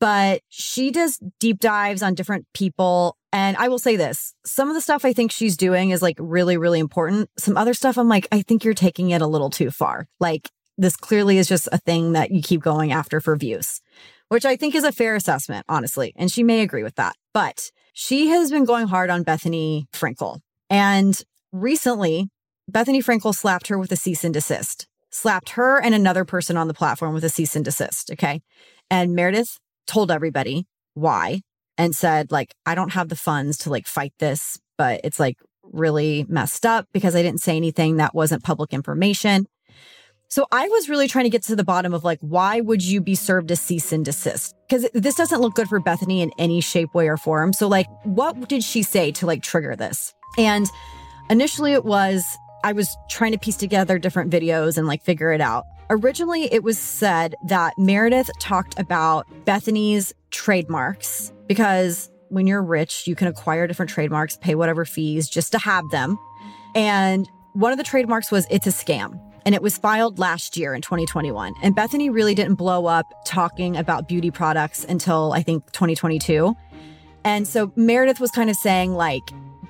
but 0.00 0.42
she 0.48 0.90
does 0.90 1.18
deep 1.40 1.60
dives 1.60 2.02
on 2.02 2.14
different 2.14 2.46
people. 2.54 3.16
And 3.32 3.56
I 3.56 3.68
will 3.68 3.78
say 3.78 3.96
this 3.96 4.34
some 4.44 4.68
of 4.68 4.74
the 4.74 4.80
stuff 4.80 5.04
I 5.04 5.12
think 5.12 5.32
she's 5.32 5.56
doing 5.56 5.90
is 5.90 6.02
like 6.02 6.16
really, 6.18 6.56
really 6.56 6.78
important. 6.78 7.30
Some 7.38 7.56
other 7.56 7.74
stuff 7.74 7.98
I'm 7.98 8.08
like, 8.08 8.26
I 8.32 8.42
think 8.42 8.64
you're 8.64 8.74
taking 8.74 9.10
it 9.10 9.22
a 9.22 9.26
little 9.26 9.50
too 9.50 9.70
far. 9.70 10.08
Like, 10.20 10.50
this 10.78 10.96
clearly 10.96 11.38
is 11.38 11.48
just 11.48 11.68
a 11.72 11.78
thing 11.78 12.12
that 12.12 12.30
you 12.30 12.40
keep 12.40 12.62
going 12.62 12.92
after 12.92 13.20
for 13.20 13.34
views, 13.36 13.80
which 14.28 14.44
I 14.44 14.56
think 14.56 14.74
is 14.74 14.84
a 14.84 14.92
fair 14.92 15.16
assessment, 15.16 15.66
honestly. 15.68 16.12
And 16.16 16.30
she 16.30 16.44
may 16.44 16.60
agree 16.60 16.84
with 16.84 16.94
that. 16.94 17.16
But 17.34 17.72
she 17.92 18.28
has 18.28 18.50
been 18.50 18.64
going 18.64 18.86
hard 18.86 19.10
on 19.10 19.24
Bethenny 19.24 19.86
Frankel. 19.92 20.38
And 20.70 21.20
recently, 21.50 22.30
Bethenny 22.70 23.02
Frankel 23.04 23.34
slapped 23.34 23.66
her 23.68 23.78
with 23.78 23.90
a 23.90 23.96
cease 23.96 24.22
and 24.22 24.32
desist, 24.32 24.86
slapped 25.10 25.50
her 25.50 25.80
and 25.82 25.94
another 25.94 26.24
person 26.24 26.56
on 26.56 26.68
the 26.68 26.74
platform 26.74 27.12
with 27.12 27.24
a 27.24 27.28
cease 27.28 27.56
and 27.56 27.64
desist. 27.64 28.12
Okay. 28.12 28.40
And 28.88 29.14
Meredith 29.14 29.58
told 29.88 30.12
everybody 30.12 30.66
why 30.94 31.40
and 31.76 31.94
said, 31.94 32.30
like, 32.30 32.54
I 32.64 32.76
don't 32.76 32.92
have 32.92 33.08
the 33.08 33.16
funds 33.16 33.58
to 33.58 33.70
like 33.70 33.88
fight 33.88 34.12
this, 34.20 34.58
but 34.76 35.00
it's 35.02 35.18
like 35.18 35.36
really 35.62 36.24
messed 36.28 36.64
up 36.64 36.86
because 36.92 37.16
I 37.16 37.22
didn't 37.22 37.40
say 37.40 37.56
anything 37.56 37.96
that 37.96 38.14
wasn't 38.14 38.44
public 38.44 38.72
information. 38.72 39.46
So 40.30 40.46
I 40.52 40.68
was 40.68 40.90
really 40.90 41.08
trying 41.08 41.24
to 41.24 41.30
get 41.30 41.42
to 41.44 41.56
the 41.56 41.64
bottom 41.64 41.94
of 41.94 42.04
like, 42.04 42.18
why 42.20 42.60
would 42.60 42.84
you 42.84 43.00
be 43.00 43.14
served 43.14 43.50
a 43.50 43.56
cease 43.56 43.92
and 43.92 44.04
desist? 44.04 44.54
Because 44.68 44.86
this 44.92 45.14
doesn't 45.14 45.40
look 45.40 45.54
good 45.54 45.68
for 45.68 45.80
Bethenny 45.80 46.20
in 46.20 46.30
any 46.38 46.60
shape, 46.60 46.94
way, 46.94 47.08
or 47.08 47.16
form. 47.16 47.54
So, 47.54 47.66
like, 47.66 47.86
what 48.04 48.46
did 48.46 48.62
she 48.62 48.82
say 48.82 49.10
to 49.12 49.26
like 49.26 49.42
trigger 49.42 49.74
this? 49.74 50.12
And 50.36 50.66
initially 51.30 51.72
it 51.72 51.86
was, 51.86 52.22
I 52.62 52.72
was 52.72 52.94
trying 53.08 53.32
to 53.32 53.38
piece 53.38 53.56
together 53.56 53.98
different 53.98 54.30
videos 54.30 54.76
and 54.76 54.86
like 54.86 55.02
figure 55.02 55.32
it 55.32 55.40
out. 55.40 55.64
Originally, 55.90 56.52
it 56.52 56.62
was 56.62 56.78
said 56.78 57.34
that 57.46 57.72
Meredith 57.78 58.30
talked 58.38 58.78
about 58.78 59.26
Bethenny's 59.44 60.12
trademarks 60.30 61.32
because 61.46 62.10
when 62.28 62.46
you're 62.46 62.62
rich, 62.62 63.06
you 63.06 63.14
can 63.14 63.26
acquire 63.26 63.66
different 63.66 63.90
trademarks, 63.90 64.36
pay 64.36 64.54
whatever 64.54 64.84
fees 64.84 65.28
just 65.30 65.50
to 65.52 65.58
have 65.58 65.88
them. 65.90 66.18
And 66.74 67.26
one 67.54 67.72
of 67.72 67.78
the 67.78 67.84
trademarks 67.84 68.30
was 68.30 68.46
It's 68.50 68.66
a 68.66 68.70
Scam 68.70 69.18
and 69.46 69.54
it 69.54 69.62
was 69.62 69.78
filed 69.78 70.18
last 70.18 70.58
year 70.58 70.74
in 70.74 70.82
2021. 70.82 71.54
And 71.62 71.74
Bethenny 71.74 72.12
really 72.12 72.34
didn't 72.34 72.56
blow 72.56 72.84
up 72.84 73.06
talking 73.24 73.78
about 73.78 74.06
beauty 74.06 74.30
products 74.30 74.84
until 74.84 75.32
I 75.32 75.42
think 75.42 75.64
2022. 75.72 76.54
And 77.24 77.48
so 77.48 77.72
Meredith 77.76 78.20
was 78.20 78.30
kind 78.30 78.50
of 78.50 78.56
saying, 78.56 78.92
like, 78.92 79.22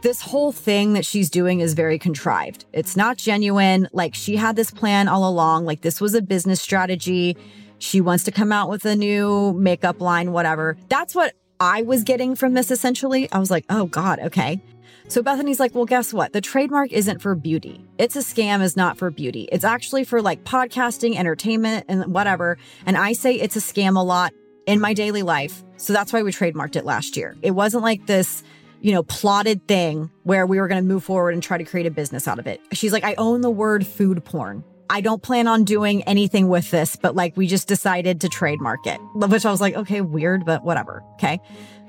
this 0.03 0.21
whole 0.21 0.53
thing 0.53 0.93
that 0.93 1.05
she's 1.05 1.31
doing 1.31 1.61
is 1.61 1.75
very 1.75 1.99
contrived. 1.99 2.65
It's 2.73 2.97
not 2.97 3.17
genuine. 3.17 3.89
Like, 3.93 4.15
she 4.15 4.37
had 4.37 4.57
this 4.57 4.71
plan 4.71 5.09
all 5.09 5.29
along. 5.29 5.65
Like, 5.65 5.81
this 5.81 6.01
was 6.01 6.15
a 6.15 6.23
business 6.23 6.61
strategy. 6.61 7.37
She 7.79 8.01
wants 8.01 8.25
to 8.25 8.33
come 8.33 8.53
out 8.53 8.69
with 8.71 8.85
a 8.85 8.97
new 8.97 9.53
makeup 9.55 10.01
line, 10.01 10.33
whatever. 10.33 10.77
That's 10.89 11.15
what 11.15 11.35
I 11.61 11.83
was 11.83 12.05
getting 12.05 12.37
from 12.37 12.55
this 12.55 12.71
essentially. 12.71 13.31
I 13.33 13.39
was 13.39 13.51
like, 13.51 13.65
oh 13.69 13.87
God, 13.87 14.21
okay. 14.21 14.61
So 15.09 15.23
Bethenny's 15.23 15.59
like, 15.59 15.75
well, 15.75 15.87
guess 15.87 16.13
what? 16.13 16.33
The 16.33 16.41
trademark 16.41 16.93
isn't 16.93 17.23
for 17.23 17.35
beauty. 17.35 17.85
It's 17.97 18.15
a 18.15 18.21
scam 18.21 18.63
is 18.63 18.77
not 18.77 18.99
for 18.99 19.11
beauty. 19.11 19.49
It's 19.51 19.65
actually 19.65 20.05
for 20.05 20.21
like 20.21 20.45
podcasting, 20.45 21.17
entertainment, 21.17 21.87
and 21.89 22.13
whatever. 22.13 22.59
And 22.85 22.97
I 22.97 23.15
say 23.15 23.35
it's 23.35 23.57
a 23.57 23.61
scam 23.61 23.97
a 23.97 24.05
lot 24.05 24.33
in 24.67 24.81
my 24.81 24.93
daily 24.93 25.23
life. 25.23 25.65
So 25.79 25.93
that's 25.93 26.13
why 26.13 26.23
we 26.23 26.31
trademarked 26.31 26.77
it 26.77 26.85
last 26.85 27.17
year. 27.17 27.37
It 27.41 27.53
wasn't 27.53 27.83
like 27.85 28.07
this, 28.07 28.43
you 28.81 28.93
know, 28.93 29.03
plotted 29.03 29.67
thing 29.67 30.11
where 30.23 30.47
we 30.47 30.61
were 30.61 30.69
going 30.69 30.83
to 30.83 30.87
move 30.87 31.05
forward 31.05 31.35
and 31.35 31.43
try 31.43 31.59
to 31.59 31.65
create 31.65 31.87
a 31.87 31.91
business 31.91 32.29
out 32.29 32.39
of 32.39 32.47
it. 32.47 32.61
She's 32.73 32.93
like, 32.93 33.05
I 33.05 33.15
own 33.15 33.41
the 33.41 33.51
word 33.51 33.87
food 33.87 34.25
porn. 34.25 34.65
I 34.91 35.01
don't 35.01 35.23
plan 35.23 35.47
on 35.47 35.65
doing 35.65 36.03
anything 36.05 36.49
with 36.49 36.71
this, 36.71 36.97
but 36.97 37.15
like 37.15 37.37
we 37.37 37.47
just 37.47 37.69
decided 37.69 38.21
to 38.23 38.29
trademark 38.29 38.87
it, 38.87 38.99
which 39.15 39.45
I 39.45 39.51
was 39.51 39.61
like, 39.61 39.75
okay, 39.75 40.01
weird, 40.01 40.47
but 40.47 40.65
whatever. 40.65 41.05
Okay. 41.15 41.41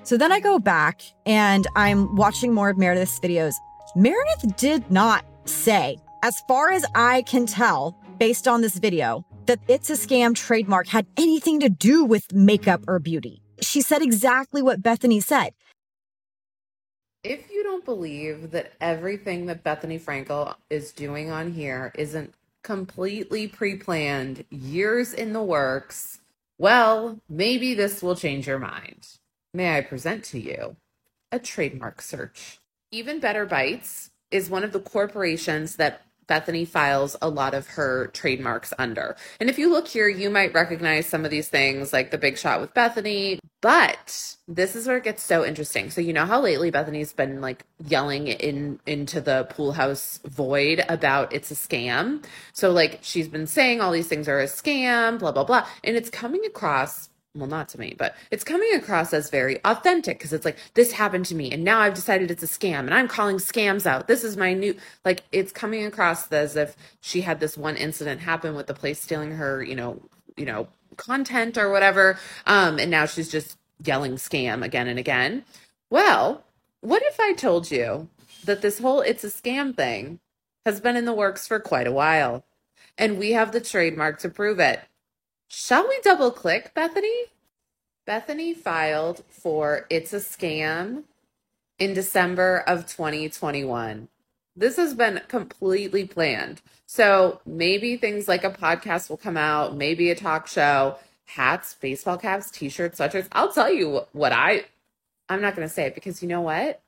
So 0.04 0.18
then 0.18 0.32
I 0.32 0.40
go 0.40 0.60
back 0.60 1.02
and 1.26 1.66
I'm 1.76 2.16
watching 2.16 2.54
more 2.54 2.70
of 2.70 2.78
Meredith's 2.78 3.20
videos. 3.20 3.54
Meredith 3.96 4.58
did 4.58 4.90
not 4.92 5.24
say, 5.46 5.98
as 6.24 6.42
far 6.48 6.72
as 6.72 6.86
I 6.96 7.22
can 7.22 7.46
tell, 7.46 7.98
based 8.18 8.48
on 8.48 8.62
this 8.62 8.78
video, 8.78 9.26
that 9.46 9.60
It's 9.68 9.90
a 9.90 9.94
Scam 9.94 10.36
trademark 10.36 10.88
had 10.88 11.08
anything 11.18 11.60
to 11.62 11.70
do 11.70 12.06
with 12.06 12.32
makeup 12.34 12.84
or 12.88 13.00
beauty. 13.00 13.42
She 13.62 13.82
said 13.82 14.02
exactly 14.02 14.62
what 14.62 14.82
Bethenny 14.82 15.24
said. 15.24 15.54
If 17.24 17.52
you 17.52 17.64
don't 17.64 17.84
believe 17.84 18.52
that 18.52 18.74
everything 18.80 19.48
that 19.48 19.64
Bethenny 19.64 20.00
Frankel 20.00 20.56
is 20.70 20.94
doing 20.94 21.30
on 21.30 21.52
here 21.52 21.92
isn't 21.96 22.34
completely 22.64 23.46
pre 23.46 23.76
planned, 23.76 24.46
years 24.50 25.14
in 25.14 25.34
the 25.34 25.44
works, 25.44 26.20
well, 26.58 27.20
maybe 27.28 27.74
this 27.74 28.02
will 28.02 28.16
change 28.16 28.48
your 28.48 28.60
mind. 28.60 29.06
May 29.54 29.78
I 29.78 29.82
present 29.82 30.24
to 30.26 30.40
you 30.40 30.78
a 31.30 31.40
trademark 31.40 32.02
search? 32.02 32.60
Even 32.90 33.20
Better 33.20 33.46
Bites 33.46 34.12
is 34.32 34.50
one 34.50 34.64
of 34.64 34.72
the 34.72 34.80
corporations 34.80 35.76
that 35.76 36.04
Bethenny 36.30 36.68
files 36.68 37.16
a 37.22 37.30
lot 37.30 37.54
of 37.54 37.68
her 37.68 38.08
trademarks 38.08 38.74
under. 38.78 39.16
And 39.40 39.50
if 39.50 39.58
you 39.58 39.70
look 39.70 39.88
here, 39.88 40.08
you 40.08 40.30
might 40.30 40.54
recognize 40.54 41.08
some 41.08 41.26
of 41.26 41.32
these 41.32 41.50
things 41.50 41.92
like 41.92 42.12
the 42.12 42.18
big 42.18 42.38
shot 42.38 42.62
with 42.62 42.74
Bethenny. 42.74 43.40
But 43.62 44.36
this 44.48 44.76
is 44.76 44.88
where 44.88 44.98
it 44.98 45.04
gets 45.04 45.22
so 45.22 45.46
interesting. 45.46 45.90
So 45.90 46.00
you 46.00 46.14
know 46.14 46.26
how 46.26 46.40
lately 46.40 46.72
Bethenny's 46.72 47.12
been 47.12 47.42
like 47.42 47.66
yelling 47.86 48.28
in 48.28 48.80
into 48.86 49.20
the 49.20 49.48
pool 49.50 49.74
house 49.74 50.20
void 50.24 50.86
about 50.88 51.34
it's 51.34 51.52
a 51.52 51.56
scam. 51.56 52.24
So 52.54 52.72
like 52.72 53.00
she's 53.02 53.28
been 53.28 53.48
saying 53.48 53.82
all 53.82 53.92
these 53.92 54.08
things 54.08 54.30
are 54.30 54.40
a 54.40 54.46
scam, 54.46 55.20
blah 55.20 55.32
blah 55.32 55.44
blah. 55.44 55.68
And 55.84 55.98
it's 55.98 56.10
coming 56.10 56.46
across 56.46 57.10
well 57.36 57.48
not 57.48 57.70
to 57.70 57.80
me 57.80 57.94
but 57.98 58.16
it's 58.32 58.44
coming 58.44 58.74
across 58.74 59.14
as 59.14 59.30
very 59.30 59.60
authentic 59.64 60.18
because 60.18 60.34
it's 60.34 60.46
like 60.46 60.58
this 60.74 60.92
happened 60.92 61.26
to 61.26 61.36
me 61.36 61.52
and 61.52 61.64
now 61.64 61.80
i've 61.80 61.94
decided 61.94 62.32
it's 62.32 62.44
a 62.44 62.48
scam 62.48 62.80
and 62.80 62.94
i'm 62.94 63.08
calling 63.08 63.38
scams 63.38 63.86
out. 63.86 64.08
This 64.08 64.24
is 64.24 64.36
my 64.36 64.54
new 64.54 64.76
like 65.06 65.24
it's 65.32 65.52
coming 65.52 65.86
across 65.86 66.32
as 66.32 66.56
if 66.56 66.76
she 67.02 67.22
had 67.22 67.40
this 67.40 67.58
one 67.58 67.76
incident 67.76 68.22
happen 68.22 68.56
with 68.56 68.68
the 68.68 68.74
place 68.74 69.00
stealing 69.00 69.32
her 69.32 69.64
you 69.64 69.76
know 69.76 70.02
you 70.38 70.46
know 70.46 70.68
content 70.98 71.58
or 71.58 71.72
whatever 71.72 72.18
um 72.46 72.80
and 72.80 72.90
now 72.90 73.06
she's 73.06 73.30
just 73.30 73.58
yelling 73.86 74.14
scam 74.16 74.64
again 74.64 74.88
and 74.88 75.00
again. 75.00 75.46
Well 75.90 76.44
what 76.82 77.04
if 77.04 77.20
i 77.20 77.34
told 77.34 77.70
you 77.70 78.10
that 78.46 78.62
this 78.62 78.80
whole 78.80 79.02
it's 79.02 79.24
a 79.24 79.28
scam 79.28 79.76
thing 79.76 80.20
has 80.66 80.82
been 80.82 80.96
in 80.96 81.06
the 81.06 81.14
works 81.14 81.48
for 81.48 81.60
quite 81.60 81.88
a 81.88 81.92
while 81.92 82.44
and 82.98 83.18
we 83.18 83.32
have 83.32 83.52
the 83.52 83.62
trademark 83.62 84.20
to 84.20 84.30
prove 84.30 84.60
it 84.60 84.82
Shall 85.52 85.88
we 85.90 86.00
double 86.04 86.30
click, 86.30 86.76
Bethenny? 86.76 87.24
Bethenny 88.08 88.56
filed 88.56 89.24
for 89.30 89.88
It's 89.90 90.14
a 90.14 90.18
Scam 90.18 91.06
in 91.80 91.96
December 91.96 92.64
of 92.68 92.86
2021. 92.86 94.08
This 94.56 94.78
has 94.78 94.94
been 94.94 95.22
completely 95.28 96.06
planned. 96.06 96.62
So 96.86 97.42
maybe 97.48 97.98
things 97.98 98.28
like 98.28 98.44
a 98.44 98.52
podcast 98.52 99.10
will 99.10 99.18
come 99.18 99.38
out, 99.38 99.76
maybe 99.76 100.12
a 100.12 100.16
talk 100.16 100.46
show, 100.46 101.00
hats, 101.26 101.74
baseball 101.74 102.20
caps, 102.20 102.52
t-shirts, 102.52 103.00
sweatshirts. 103.00 103.28
I'll 103.32 103.52
tell 103.52 103.74
you 103.74 104.02
what 104.12 104.32
I 104.32 104.66
I'm 105.30 105.42
not 105.42 105.56
going 105.56 105.68
to 105.68 105.74
say 105.74 105.86
it 105.86 105.96
because 105.96 106.22
you 106.22 106.30
know 106.30 106.42
what? 106.42 106.80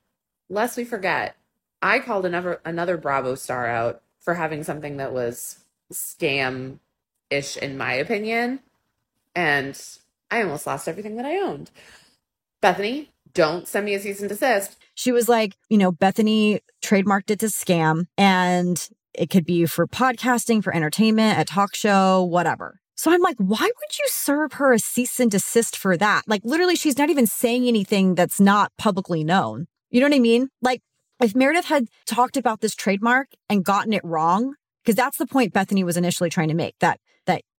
Lest 0.48 0.76
we 0.76 0.84
forget, 0.84 1.34
I 1.80 1.98
called 1.98 2.26
another 2.26 2.60
another 2.64 2.96
Bravo 2.96 3.34
star 3.34 3.66
out 3.66 4.02
for 4.20 4.34
having 4.34 4.62
something 4.62 4.98
that 4.98 5.12
was 5.12 5.58
scam 5.92 6.78
ish, 7.32 7.56
in 7.56 7.76
my 7.76 7.94
opinion. 7.94 8.60
And 9.34 9.80
I 10.30 10.42
almost 10.42 10.66
lost 10.66 10.88
everything 10.88 11.16
that 11.16 11.26
I 11.26 11.38
owned. 11.38 11.70
Bethenny, 12.62 13.08
don't 13.34 13.66
send 13.66 13.86
me 13.86 13.94
a 13.94 14.00
cease 14.00 14.20
and 14.20 14.28
desist. 14.28 14.76
She 14.94 15.10
was 15.12 15.28
like, 15.28 15.56
you 15.68 15.78
know, 15.78 15.90
Bethenny 15.90 16.60
trademarked 16.84 17.30
it 17.30 17.40
to 17.40 17.46
scam 17.46 18.06
and 18.16 18.88
it 19.14 19.30
could 19.30 19.44
be 19.44 19.66
for 19.66 19.86
podcasting, 19.86 20.62
for 20.62 20.74
entertainment, 20.74 21.40
a 21.40 21.44
talk 21.44 21.74
show, 21.74 22.22
whatever. 22.22 22.80
So 22.94 23.10
I'm 23.10 23.20
like, 23.20 23.36
why 23.38 23.62
would 23.62 23.98
you 23.98 24.04
serve 24.06 24.54
her 24.54 24.72
a 24.72 24.78
cease 24.78 25.18
and 25.18 25.30
desist 25.30 25.76
for 25.76 25.96
that? 25.96 26.22
Like, 26.26 26.42
literally, 26.44 26.76
she's 26.76 26.98
not 26.98 27.10
even 27.10 27.26
saying 27.26 27.66
anything 27.66 28.14
that's 28.14 28.40
not 28.40 28.70
publicly 28.78 29.24
known. 29.24 29.66
You 29.90 30.00
know 30.00 30.06
what 30.06 30.16
I 30.16 30.20
mean? 30.20 30.48
Like, 30.60 30.82
if 31.20 31.34
Meredith 31.34 31.64
had 31.66 31.88
talked 32.06 32.36
about 32.36 32.60
this 32.60 32.74
trademark 32.74 33.28
and 33.48 33.64
gotten 33.64 33.92
it 33.92 34.04
wrong, 34.04 34.54
because 34.84 34.96
that's 34.96 35.18
the 35.18 35.26
point 35.26 35.54
Bethenny 35.54 35.84
was 35.84 35.96
initially 35.96 36.30
trying 36.30 36.48
to 36.48 36.54
make 36.54 36.74
that 36.80 37.00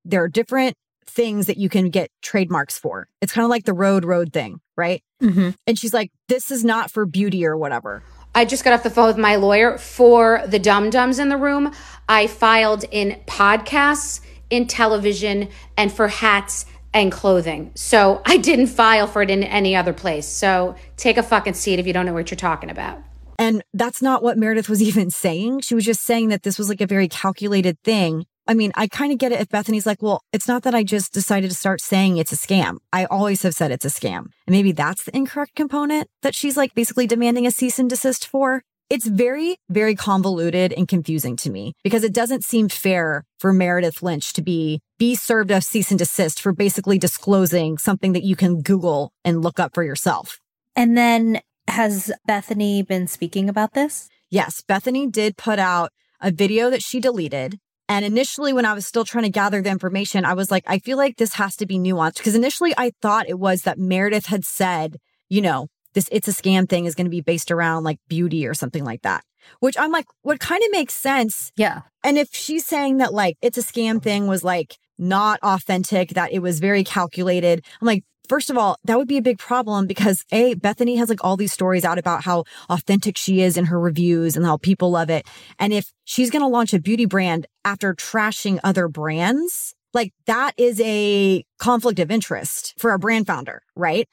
there 0.06 0.24
are 0.24 0.28
different 0.28 0.76
things 1.06 1.46
that 1.46 1.58
you 1.58 1.70
can 1.70 1.90
get 1.90 2.10
trademarks 2.22 2.78
for. 2.78 3.08
It's 3.22 3.34
kind 3.34 3.44
of 3.44 3.50
like 3.50 3.66
the 3.66 3.74
road 3.74 4.06
road 4.06 4.34
thing, 4.34 4.60
right? 4.76 5.04
Mm-hmm. 5.22 5.52
And 5.68 5.80
she's 5.80 5.94
like, 5.94 6.12
this 6.28 6.52
is 6.52 6.64
not 6.64 6.92
for 6.92 7.06
beauty 7.06 7.46
or 7.46 7.58
whatever. 7.58 8.04
I 8.36 8.46
just 8.46 8.64
got 8.64 8.74
off 8.74 8.84
the 8.84 8.90
phone 8.90 9.08
with 9.08 9.18
my 9.18 9.36
lawyer 9.36 9.78
for 9.78 10.42
the 10.48 10.58
dum 10.58 10.90
dums 10.90 11.20
in 11.20 11.30
the 11.30 11.38
room. 11.38 11.72
I 12.10 12.28
filed 12.28 12.84
in 12.90 13.22
podcasts, 13.28 14.22
in 14.50 14.68
television, 14.68 15.50
and 15.78 15.92
for 15.92 16.08
hats 16.08 16.66
and 16.94 17.12
clothing. 17.12 17.72
So 17.76 18.22
I 18.26 18.38
didn't 18.38 18.68
file 18.68 19.08
for 19.08 19.22
it 19.22 19.30
in 19.30 19.44
any 19.44 19.76
other 19.76 19.94
place. 19.94 20.28
So 20.28 20.76
take 20.98 21.18
a 21.18 21.24
fucking 21.24 21.54
seat 21.54 21.80
if 21.80 21.88
you 21.88 21.94
don't 21.94 22.06
know 22.06 22.14
what 22.14 22.32
you're 22.32 22.36
talking 22.38 22.70
about. 22.70 23.02
And 23.40 23.64
that's 23.74 24.02
not 24.02 24.24
what 24.24 24.38
Meredith 24.38 24.70
was 24.70 24.82
even 24.82 25.10
saying. 25.12 25.62
She 25.62 25.76
was 25.76 25.86
just 25.86 26.02
saying 26.02 26.30
that 26.30 26.44
this 26.44 26.58
was 26.58 26.70
like 26.70 26.82
a 26.82 26.88
very 26.88 27.08
calculated 27.08 27.78
thing 27.84 28.26
I 28.48 28.54
mean, 28.54 28.72
I 28.76 28.88
kind 28.88 29.12
of 29.12 29.18
get 29.18 29.32
it 29.32 29.40
if 29.40 29.50
Bethenny's 29.50 29.86
like, 29.86 30.02
well, 30.02 30.22
it's 30.34 30.48
not 30.48 30.64
that 30.64 30.76
I 30.76 30.84
just 30.84 31.14
decided 31.14 31.50
to 31.50 31.56
start 31.56 31.80
saying 31.80 32.18
it's 32.18 32.34
a 32.34 32.36
scam. 32.36 32.78
I 32.92 33.06
always 33.06 33.42
have 33.44 33.54
said 33.54 33.72
it's 33.72 33.86
a 33.86 33.90
scam. 33.90 34.28
And 34.46 34.50
maybe 34.50 34.74
that's 34.74 35.06
the 35.06 35.16
incorrect 35.16 35.56
component 35.56 36.10
that 36.24 36.36
she's 36.36 36.58
like 36.58 36.74
basically 36.74 37.08
demanding 37.08 37.48
a 37.48 37.52
cease 37.52 37.80
and 37.80 37.90
desist 37.90 38.28
for. 38.28 38.64
It's 38.90 39.08
very, 39.08 39.56
very 39.70 39.96
convoluted 39.96 40.74
and 40.74 40.88
confusing 40.88 41.38
to 41.38 41.50
me 41.50 41.74
because 41.84 42.04
it 42.04 42.14
doesn't 42.14 42.44
seem 42.44 42.68
fair 42.68 43.24
for 43.40 43.54
Meredith 43.54 44.04
Lynch 44.04 44.34
to 44.34 44.42
be 44.42 44.82
be 45.00 45.16
served 45.16 45.50
a 45.50 45.62
cease 45.62 45.90
and 45.90 45.98
desist 45.98 46.40
for 46.40 46.54
basically 46.54 47.00
disclosing 47.00 47.78
something 47.78 48.14
that 48.14 48.24
you 48.24 48.36
can 48.36 48.62
Google 48.62 49.12
and 49.24 49.42
look 49.42 49.60
up 49.60 49.74
for 49.74 49.84
yourself. 49.84 50.38
And 50.76 50.98
then 50.98 51.40
has 51.68 52.12
Bethenny 52.28 52.86
been 52.86 53.08
speaking 53.08 53.50
about 53.50 53.74
this? 53.74 54.10
Yes, 54.30 54.62
Bethenny 54.68 55.12
did 55.12 55.38
put 55.38 55.60
out 55.60 55.92
a 56.22 56.32
video 56.32 56.70
that 56.70 56.82
she 56.82 57.00
deleted 57.00 57.60
and 57.94 58.04
initially, 58.04 58.54
when 58.54 58.66
I 58.66 58.74
was 58.74 58.88
still 58.88 59.06
trying 59.06 59.26
to 59.26 59.30
gather 59.30 59.62
the 59.62 59.70
information, 59.70 60.26
I 60.26 60.34
was 60.34 60.50
like, 60.50 60.64
I 60.66 60.80
feel 60.80 60.98
like 60.98 61.18
this 61.18 61.36
has 61.36 61.56
to 61.58 61.68
be 61.68 61.78
nuanced 61.78 62.18
because 62.18 62.34
initially 62.34 62.74
I 62.76 62.92
thought 63.04 63.30
it 63.30 63.38
was 63.38 63.62
that 63.62 63.78
Meredith 63.78 64.26
had 64.26 64.46
said, 64.46 64.98
you 65.30 65.42
know, 65.42 65.68
this 65.94 66.10
it's 66.12 66.28
a 66.28 66.32
scam 66.32 66.68
thing 66.68 66.86
is 66.86 66.96
going 66.96 67.06
to 67.06 67.12
be 67.12 67.22
based 67.22 67.52
around 67.52 67.84
like 67.84 68.00
beauty 68.08 68.48
or 68.48 68.56
something 68.56 68.84
like 68.84 69.04
that. 69.04 69.24
Which 69.60 69.78
I'm 69.78 69.92
like, 69.92 70.06
what 70.24 70.40
kind 70.40 70.64
of 70.64 70.72
makes 70.72 70.96
sense. 70.96 71.52
Yeah. 71.56 71.82
And 72.04 72.18
if 72.18 72.30
she's 72.34 72.66
saying 72.66 72.98
that 72.98 73.14
like 73.14 73.38
it's 73.44 73.60
a 73.60 73.62
scam 73.62 74.02
thing 74.02 74.26
was 74.26 74.44
like 74.44 74.80
not 74.98 75.40
authentic, 75.44 76.16
that 76.16 76.34
it 76.34 76.40
was 76.40 76.60
very 76.60 76.84
calculated, 76.84 77.64
I'm 77.80 77.86
like, 77.86 78.04
First 78.30 78.50
of 78.50 78.58
all, 78.58 78.78
that 78.86 78.98
would 78.98 79.08
be 79.08 79.18
a 79.18 79.22
big 79.22 79.38
problem 79.38 79.86
because 79.86 80.24
A, 80.32 80.56
Bethenny 80.56 80.98
has 80.98 81.10
like 81.10 81.24
all 81.24 81.36
these 81.36 81.52
stories 81.52 81.84
out 81.84 81.98
about 81.98 82.24
how 82.24 82.46
authentic 82.70 83.18
she 83.18 83.42
is 83.42 83.58
in 83.58 83.66
her 83.66 83.80
reviews 83.80 84.38
and 84.38 84.46
how 84.46 84.58
people 84.58 84.92
love 84.92 85.10
it. 85.10 85.28
And 85.60 85.74
if 85.74 85.92
she's 86.06 86.30
going 86.30 86.42
to 86.42 86.48
launch 86.48 86.74
a 86.74 86.80
beauty 86.80 87.06
brand 87.06 87.48
after 87.66 87.94
trashing 87.94 88.60
other 88.64 88.88
brands, 88.88 89.76
like 89.94 90.14
that 90.26 90.54
is 90.58 90.82
a 90.84 91.44
conflict 91.60 92.00
of 92.00 92.12
interest 92.12 92.74
for 92.78 92.94
a 92.94 93.00
brand 93.00 93.28
founder, 93.28 93.62
right? 93.76 94.08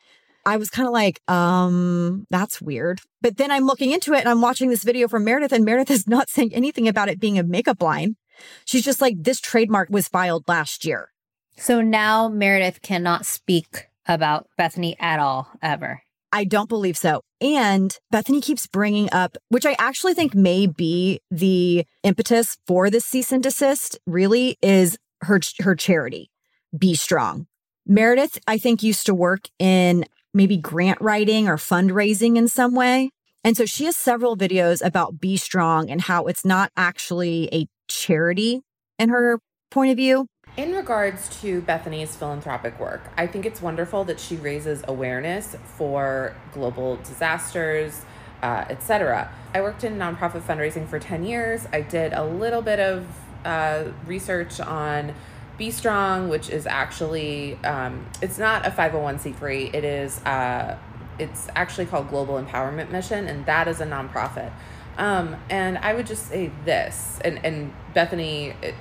I 0.44 0.56
was 0.56 0.70
kind 0.70 0.88
of 0.88 0.92
like, 0.92 1.20
um, 1.28 2.26
that's 2.30 2.60
weird. 2.60 3.00
But 3.20 3.36
then 3.36 3.50
I'm 3.50 3.64
looking 3.64 3.92
into 3.92 4.12
it 4.14 4.20
and 4.20 4.28
I'm 4.28 4.40
watching 4.40 4.70
this 4.70 4.82
video 4.82 5.06
from 5.06 5.24
Meredith, 5.24 5.52
and 5.52 5.64
Meredith 5.64 5.90
is 5.90 6.08
not 6.08 6.28
saying 6.30 6.52
anything 6.52 6.88
about 6.88 7.08
it 7.08 7.20
being 7.20 7.38
a 7.38 7.44
makeup 7.44 7.80
line. 7.80 8.16
She's 8.64 8.84
just 8.84 9.00
like, 9.00 9.16
this 9.18 9.38
trademark 9.38 9.90
was 9.90 10.08
filed 10.08 10.48
last 10.48 10.84
year. 10.84 11.10
So 11.56 11.82
now 11.82 12.28
Meredith 12.28 12.80
cannot 12.80 13.26
speak 13.26 13.89
about 14.10 14.46
Bethenny 14.58 14.94
at 15.00 15.18
all, 15.18 15.48
ever. 15.62 16.02
I 16.32 16.44
don't 16.44 16.68
believe 16.68 16.96
so. 16.96 17.22
And 17.40 17.96
Bethenny 18.12 18.42
keeps 18.42 18.66
bringing 18.66 19.08
up, 19.12 19.36
which 19.48 19.66
I 19.66 19.74
actually 19.78 20.14
think 20.14 20.34
may 20.34 20.66
be 20.66 21.20
the 21.30 21.84
impetus 22.02 22.58
for 22.66 22.90
the 22.90 23.00
cease 23.00 23.32
and 23.32 23.42
desist, 23.42 23.98
really 24.06 24.56
is 24.62 24.98
her, 25.22 25.40
her 25.60 25.74
charity, 25.74 26.30
BStrong. 26.76 27.46
Meredith, 27.86 28.38
I 28.46 28.58
think, 28.58 28.82
used 28.82 29.06
to 29.06 29.14
work 29.14 29.48
in 29.58 30.04
maybe 30.32 30.56
grant 30.56 31.00
writing 31.00 31.48
or 31.48 31.56
fundraising 31.56 32.36
in 32.36 32.46
some 32.46 32.74
way. 32.74 33.10
And 33.42 33.56
so 33.56 33.64
she 33.64 33.86
has 33.86 33.96
several 33.96 34.36
videos 34.36 34.84
about 34.84 35.18
BStrong 35.18 35.90
and 35.90 36.02
how 36.02 36.26
it's 36.26 36.44
not 36.44 36.70
actually 36.76 37.48
a 37.52 37.66
charity 37.88 38.60
in 38.98 39.08
her 39.08 39.40
point 39.70 39.90
of 39.90 39.96
view. 39.96 40.26
In 40.60 40.74
regards 40.74 41.40
to 41.40 41.62
Bethenny's 41.62 42.14
philanthropic 42.14 42.78
work, 42.78 43.00
I 43.16 43.26
think 43.26 43.46
it's 43.46 43.62
wonderful 43.62 44.04
that 44.04 44.20
she 44.20 44.36
raises 44.36 44.82
awareness 44.86 45.56
for 45.64 46.36
global 46.52 46.96
disasters, 46.96 48.02
uh, 48.42 48.66
etc. 48.68 49.32
I 49.54 49.62
worked 49.62 49.84
in 49.84 49.96
nonprofit 49.96 50.42
fundraising 50.42 50.86
for 50.86 50.98
10 50.98 51.24
years. 51.24 51.66
I 51.72 51.80
did 51.80 52.12
a 52.12 52.26
little 52.26 52.60
bit 52.60 52.78
of 52.78 53.06
uh, 53.42 53.84
research 54.04 54.60
on 54.60 55.14
BStrong, 55.58 56.28
which 56.28 56.50
is 56.50 56.66
actually 56.66 57.54
um, 57.64 58.04
it's 58.20 58.36
not 58.36 58.66
a 58.66 58.70
501c3. 58.70 59.72
It 59.72 59.84
is 59.84 60.22
uh, 60.26 60.76
it's 61.18 61.48
actually 61.56 61.86
called 61.86 62.10
Global 62.10 62.34
Empowerment 62.34 62.90
Mission, 62.90 63.28
and 63.28 63.46
that 63.46 63.66
is 63.66 63.80
a 63.80 63.86
nonprofit. 63.86 64.52
Um, 64.98 65.36
and 65.48 65.78
I 65.78 65.94
would 65.94 66.06
just 66.06 66.28
say 66.28 66.50
this, 66.66 67.18
and 67.24 67.42
and 67.46 67.72
Bethenny 67.94 68.74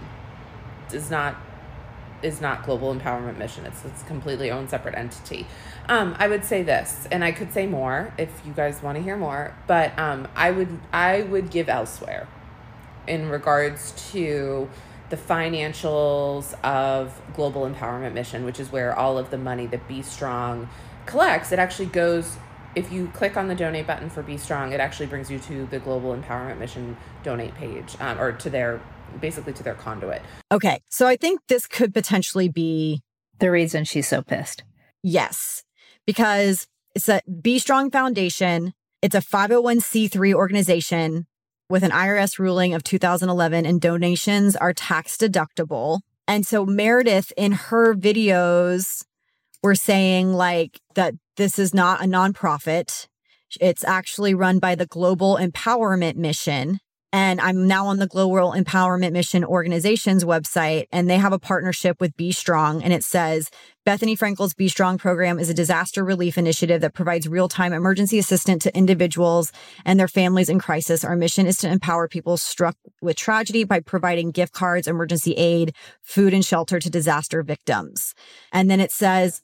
does 0.89 1.09
not 1.09 1.37
is 2.21 2.41
not 2.41 2.63
Global 2.65 2.93
Empowerment 2.93 3.37
Mission. 3.37 3.65
It's 3.65 3.83
it's 3.85 4.03
completely 4.03 4.51
own 4.51 4.67
separate 4.67 4.95
entity. 4.95 5.47
Um, 5.87 6.15
I 6.19 6.27
would 6.27 6.45
say 6.45 6.63
this, 6.63 7.07
and 7.11 7.23
I 7.23 7.31
could 7.31 7.53
say 7.53 7.65
more 7.65 8.13
if 8.17 8.41
you 8.45 8.53
guys 8.53 8.81
want 8.83 8.97
to 8.97 9.03
hear 9.03 9.17
more, 9.17 9.55
but 9.67 9.97
um, 9.97 10.27
I 10.35 10.51
would 10.51 10.79
I 10.93 11.23
would 11.23 11.49
give 11.49 11.69
elsewhere 11.69 12.27
in 13.07 13.29
regards 13.29 14.11
to 14.11 14.69
the 15.09 15.17
financials 15.17 16.53
of 16.63 17.19
Global 17.33 17.67
Empowerment 17.67 18.13
Mission, 18.13 18.45
which 18.45 18.59
is 18.59 18.71
where 18.71 18.97
all 18.97 19.17
of 19.17 19.31
the 19.31 19.37
money 19.37 19.65
that 19.65 19.87
BStrong 19.87 20.67
collects, 21.05 21.51
it 21.51 21.59
actually 21.59 21.87
goes. 21.87 22.37
If 22.75 22.91
you 22.91 23.07
click 23.07 23.35
on 23.35 23.47
the 23.47 23.55
donate 23.55 23.87
button 23.87 24.11
for 24.11 24.21
BStrong, 24.21 24.71
it 24.71 24.79
actually 24.79 25.07
brings 25.07 25.31
you 25.31 25.39
to 25.39 25.65
the 25.65 25.79
Global 25.79 26.15
Empowerment 26.15 26.59
Mission 26.59 26.97
donate 27.23 27.55
page, 27.55 27.95
um, 27.99 28.19
or 28.19 28.31
to 28.31 28.49
their 28.49 28.79
basically 29.19 29.53
to 29.53 29.63
their 29.63 29.75
conduit. 29.75 30.21
Okay. 30.51 30.81
So 30.89 31.07
I 31.07 31.15
think 31.15 31.41
this 31.47 31.67
could 31.67 31.93
potentially 31.93 32.49
be 32.49 33.01
The 33.39 33.51
reason 33.51 33.83
she's 33.85 34.07
so 34.07 34.21
pissed. 34.21 34.63
yes, 35.03 35.63
because 36.05 36.67
it's 36.95 37.07
a 37.09 37.21
BStrong 37.29 37.91
Foundation. 37.91 38.73
It's 39.01 39.15
a 39.15 39.21
501c3 39.21 40.33
organization 40.33 41.25
with 41.69 41.83
an 41.83 41.91
IRS 41.91 42.39
ruling 42.39 42.73
of 42.73 42.83
2011, 42.83 43.65
and 43.65 43.79
donations 43.79 44.55
are 44.55 44.73
tax 44.73 45.15
deductible. 45.17 45.99
And 46.27 46.45
so 46.45 46.65
Meredith, 46.65 47.31
in 47.37 47.51
her 47.53 47.93
videos, 47.95 49.05
were 49.63 49.75
saying 49.75 50.33
like 50.33 50.79
that 50.95 51.13
this 51.37 51.59
is 51.59 51.73
not 51.73 52.01
a 52.03 52.07
nonprofit. 52.07 53.07
It's 53.61 53.83
actually 53.83 54.33
run 54.33 54.59
by 54.59 54.75
the 54.75 54.85
Global 54.87 55.37
Empowerment 55.37 56.15
Mission. 56.15 56.79
And 57.11 57.41
I'm 57.41 57.67
now 57.67 57.87
on 57.87 57.97
the 57.97 58.07
Global 58.07 58.51
Empowerment 58.51 59.13
Mission 59.13 59.43
organization's 59.43 60.23
website, 60.23 60.85
and 60.91 61.09
they 61.09 61.17
have 61.17 61.33
a 61.33 61.39
partnership 61.39 61.99
with 61.99 62.15
BStrong. 62.15 62.81
And 62.83 62.93
it 62.93 63.03
says 63.03 63.49
Bethenny 63.83 64.15
Frankel's 64.15 64.53
Be 64.53 64.67
Strong 64.67 64.99
program 64.99 65.39
is 65.39 65.49
a 65.49 65.53
disaster 65.53 66.03
relief 66.03 66.37
initiative 66.37 66.81
that 66.81 66.93
provides 66.93 67.27
real 67.27 67.49
time 67.49 67.73
emergency 67.73 68.19
assistance 68.19 68.63
to 68.63 68.77
individuals 68.77 69.51
and 69.85 69.99
their 69.99 70.07
families 70.07 70.49
in 70.49 70.59
crisis. 70.59 71.03
Our 71.03 71.15
mission 71.15 71.47
is 71.47 71.57
to 71.59 71.69
empower 71.69 72.07
people 72.07 72.37
struck 72.37 72.75
with 73.01 73.17
tragedy 73.17 73.63
by 73.63 73.79
providing 73.79 74.29
gift 74.29 74.53
cards, 74.53 74.87
emergency 74.87 75.33
aid, 75.33 75.73
food, 76.03 76.35
and 76.35 76.45
shelter 76.45 76.79
to 76.79 76.89
disaster 76.91 77.41
victims. 77.41 78.13
And 78.51 78.69
then 78.69 78.79
it 78.79 78.91
says, 78.91 79.41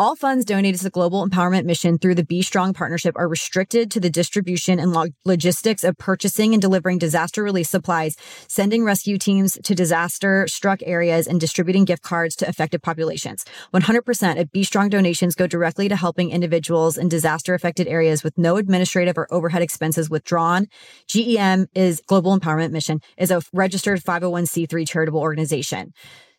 all 0.00 0.16
funds 0.16 0.46
donated 0.46 0.78
to 0.78 0.84
the 0.84 0.90
Global 0.90 1.28
Empowerment 1.28 1.66
Mission 1.66 1.98
through 1.98 2.14
the 2.14 2.24
BStrong 2.24 2.74
partnership 2.74 3.14
are 3.18 3.28
restricted 3.28 3.90
to 3.90 4.00
the 4.00 4.08
distribution 4.08 4.80
and 4.80 4.94
log- 4.94 5.12
logistics 5.26 5.84
of 5.84 5.98
purchasing 5.98 6.54
and 6.54 6.62
delivering 6.62 6.96
disaster 6.96 7.42
relief 7.42 7.66
supplies, 7.66 8.16
sending 8.48 8.82
rescue 8.82 9.18
teams 9.18 9.58
to 9.62 9.74
disaster 9.74 10.48
struck 10.48 10.80
areas, 10.86 11.26
and 11.26 11.38
distributing 11.38 11.84
gift 11.84 12.02
cards 12.02 12.34
to 12.36 12.48
affected 12.48 12.82
populations. 12.82 13.44
100% 13.74 14.40
of 14.40 14.50
BStrong 14.52 14.88
donations 14.88 15.34
go 15.34 15.46
directly 15.46 15.86
to 15.90 15.96
helping 15.96 16.30
individuals 16.30 16.96
in 16.96 17.10
disaster 17.10 17.52
affected 17.52 17.86
areas 17.86 18.24
with 18.24 18.38
no 18.38 18.56
administrative 18.56 19.18
or 19.18 19.28
overhead 19.30 19.60
expenses 19.60 20.08
withdrawn. 20.08 20.66
GEM 21.08 21.66
is 21.74 22.00
Global 22.06 22.38
Empowerment 22.38 22.70
Mission 22.70 23.00
is 23.18 23.30
a 23.30 23.42
registered 23.52 24.00
501c3 24.00 24.88
charitable 24.88 25.20
organization. 25.20 25.92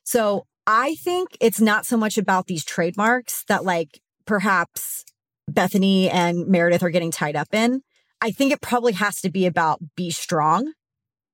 So 0.04 0.48
I 0.74 0.96
think 0.96 1.36
it's 1.42 1.60
not 1.60 1.86
so 1.86 1.98
much 1.98 2.18
about 2.18 2.48
these 2.48 2.64
trademarks 2.64 3.44
that 3.50 3.66
like 3.66 4.00
perhaps 4.26 5.04
Bethenny 5.52 6.10
and 6.10 6.48
Meredith 6.48 6.82
are 6.82 6.90
getting 6.90 7.12
tied 7.12 7.36
up 7.36 7.50
in. 7.54 7.82
I 8.22 8.32
think 8.32 8.54
it 8.54 8.62
probably 8.62 8.94
has 8.94 9.20
to 9.20 9.30
be 9.30 9.46
about 9.46 9.82
BStrong 10.00 10.68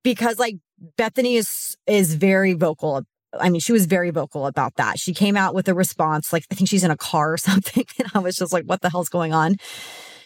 because 0.04 0.40
like 0.40 0.56
Bethenny 0.98 1.38
is 1.38 1.78
is 1.86 2.16
very 2.16 2.54
vocal. 2.54 3.04
I 3.40 3.52
mean, 3.52 3.62
she 3.62 3.74
was 3.74 3.86
very 3.86 4.10
vocal 4.10 4.48
about 4.48 4.74
that. 4.78 4.98
She 4.98 5.14
came 5.14 5.38
out 5.38 5.54
with 5.54 5.70
a 5.70 5.76
response 5.76 6.34
like 6.34 6.46
I 6.52 6.56
think 6.56 6.68
she's 6.68 6.84
in 6.84 6.90
a 6.90 6.98
car 6.98 7.34
or 7.34 7.38
something 7.50 7.86
and 8.00 8.10
I 8.16 8.20
was 8.20 8.38
just 8.38 8.52
like 8.52 8.66
what 8.66 8.82
the 8.82 8.90
hell's 8.90 9.10
going 9.10 9.36
on? 9.36 9.58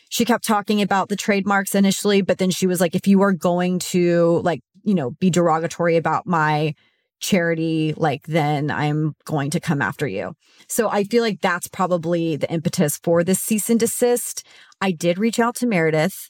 She 0.07 0.23
kept 0.23 0.47
talking 0.47 0.81
about 0.81 1.09
the 1.09 1.17
trademarks 1.17 1.75
initially, 1.75 2.21
but 2.21 2.37
then 2.37 2.49
she 2.49 2.65
was 2.65 2.79
like 2.79 2.95
if 2.95 3.07
you 3.07 3.21
are 3.23 3.33
going 3.33 3.79
to 3.79 4.39
like, 4.45 4.61
you 4.83 4.93
know, 4.93 5.11
be 5.11 5.29
derogatory 5.29 5.97
about 5.97 6.25
my 6.25 6.75
charity, 7.21 7.93
like 7.95 8.25
then 8.27 8.69
I'm 8.69 9.15
going 9.25 9.51
to 9.51 9.59
come 9.59 9.81
after 9.81 10.07
you. 10.07 10.33
So 10.67 10.89
I 10.89 11.03
feel 11.03 11.23
like 11.23 11.41
that's 11.41 11.67
probably 11.67 12.35
the 12.35 12.51
impetus 12.51 12.97
for 12.97 13.23
this 13.23 13.39
cease 13.39 13.69
and 13.69 13.79
desist. 13.79 14.45
I 14.81 14.91
did 14.91 15.17
reach 15.17 15.39
out 15.39 15.55
to 15.57 15.67
Meredith. 15.67 16.29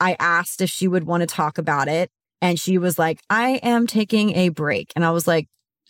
I 0.00 0.16
asked 0.18 0.60
if 0.60 0.68
she 0.68 0.88
would 0.88 1.04
want 1.04 1.22
to 1.22 1.26
talk 1.26 1.58
about 1.58 1.88
it. 1.88 2.10
And 2.40 2.58
she 2.58 2.76
was 2.76 2.98
like, 2.98 3.20
I 3.30 3.60
am 3.62 3.86
taking 3.86 4.34
a 4.34 4.48
break. 4.48 4.92
And 4.96 5.04
I 5.04 5.12
was 5.12 5.28
like, 5.28 5.46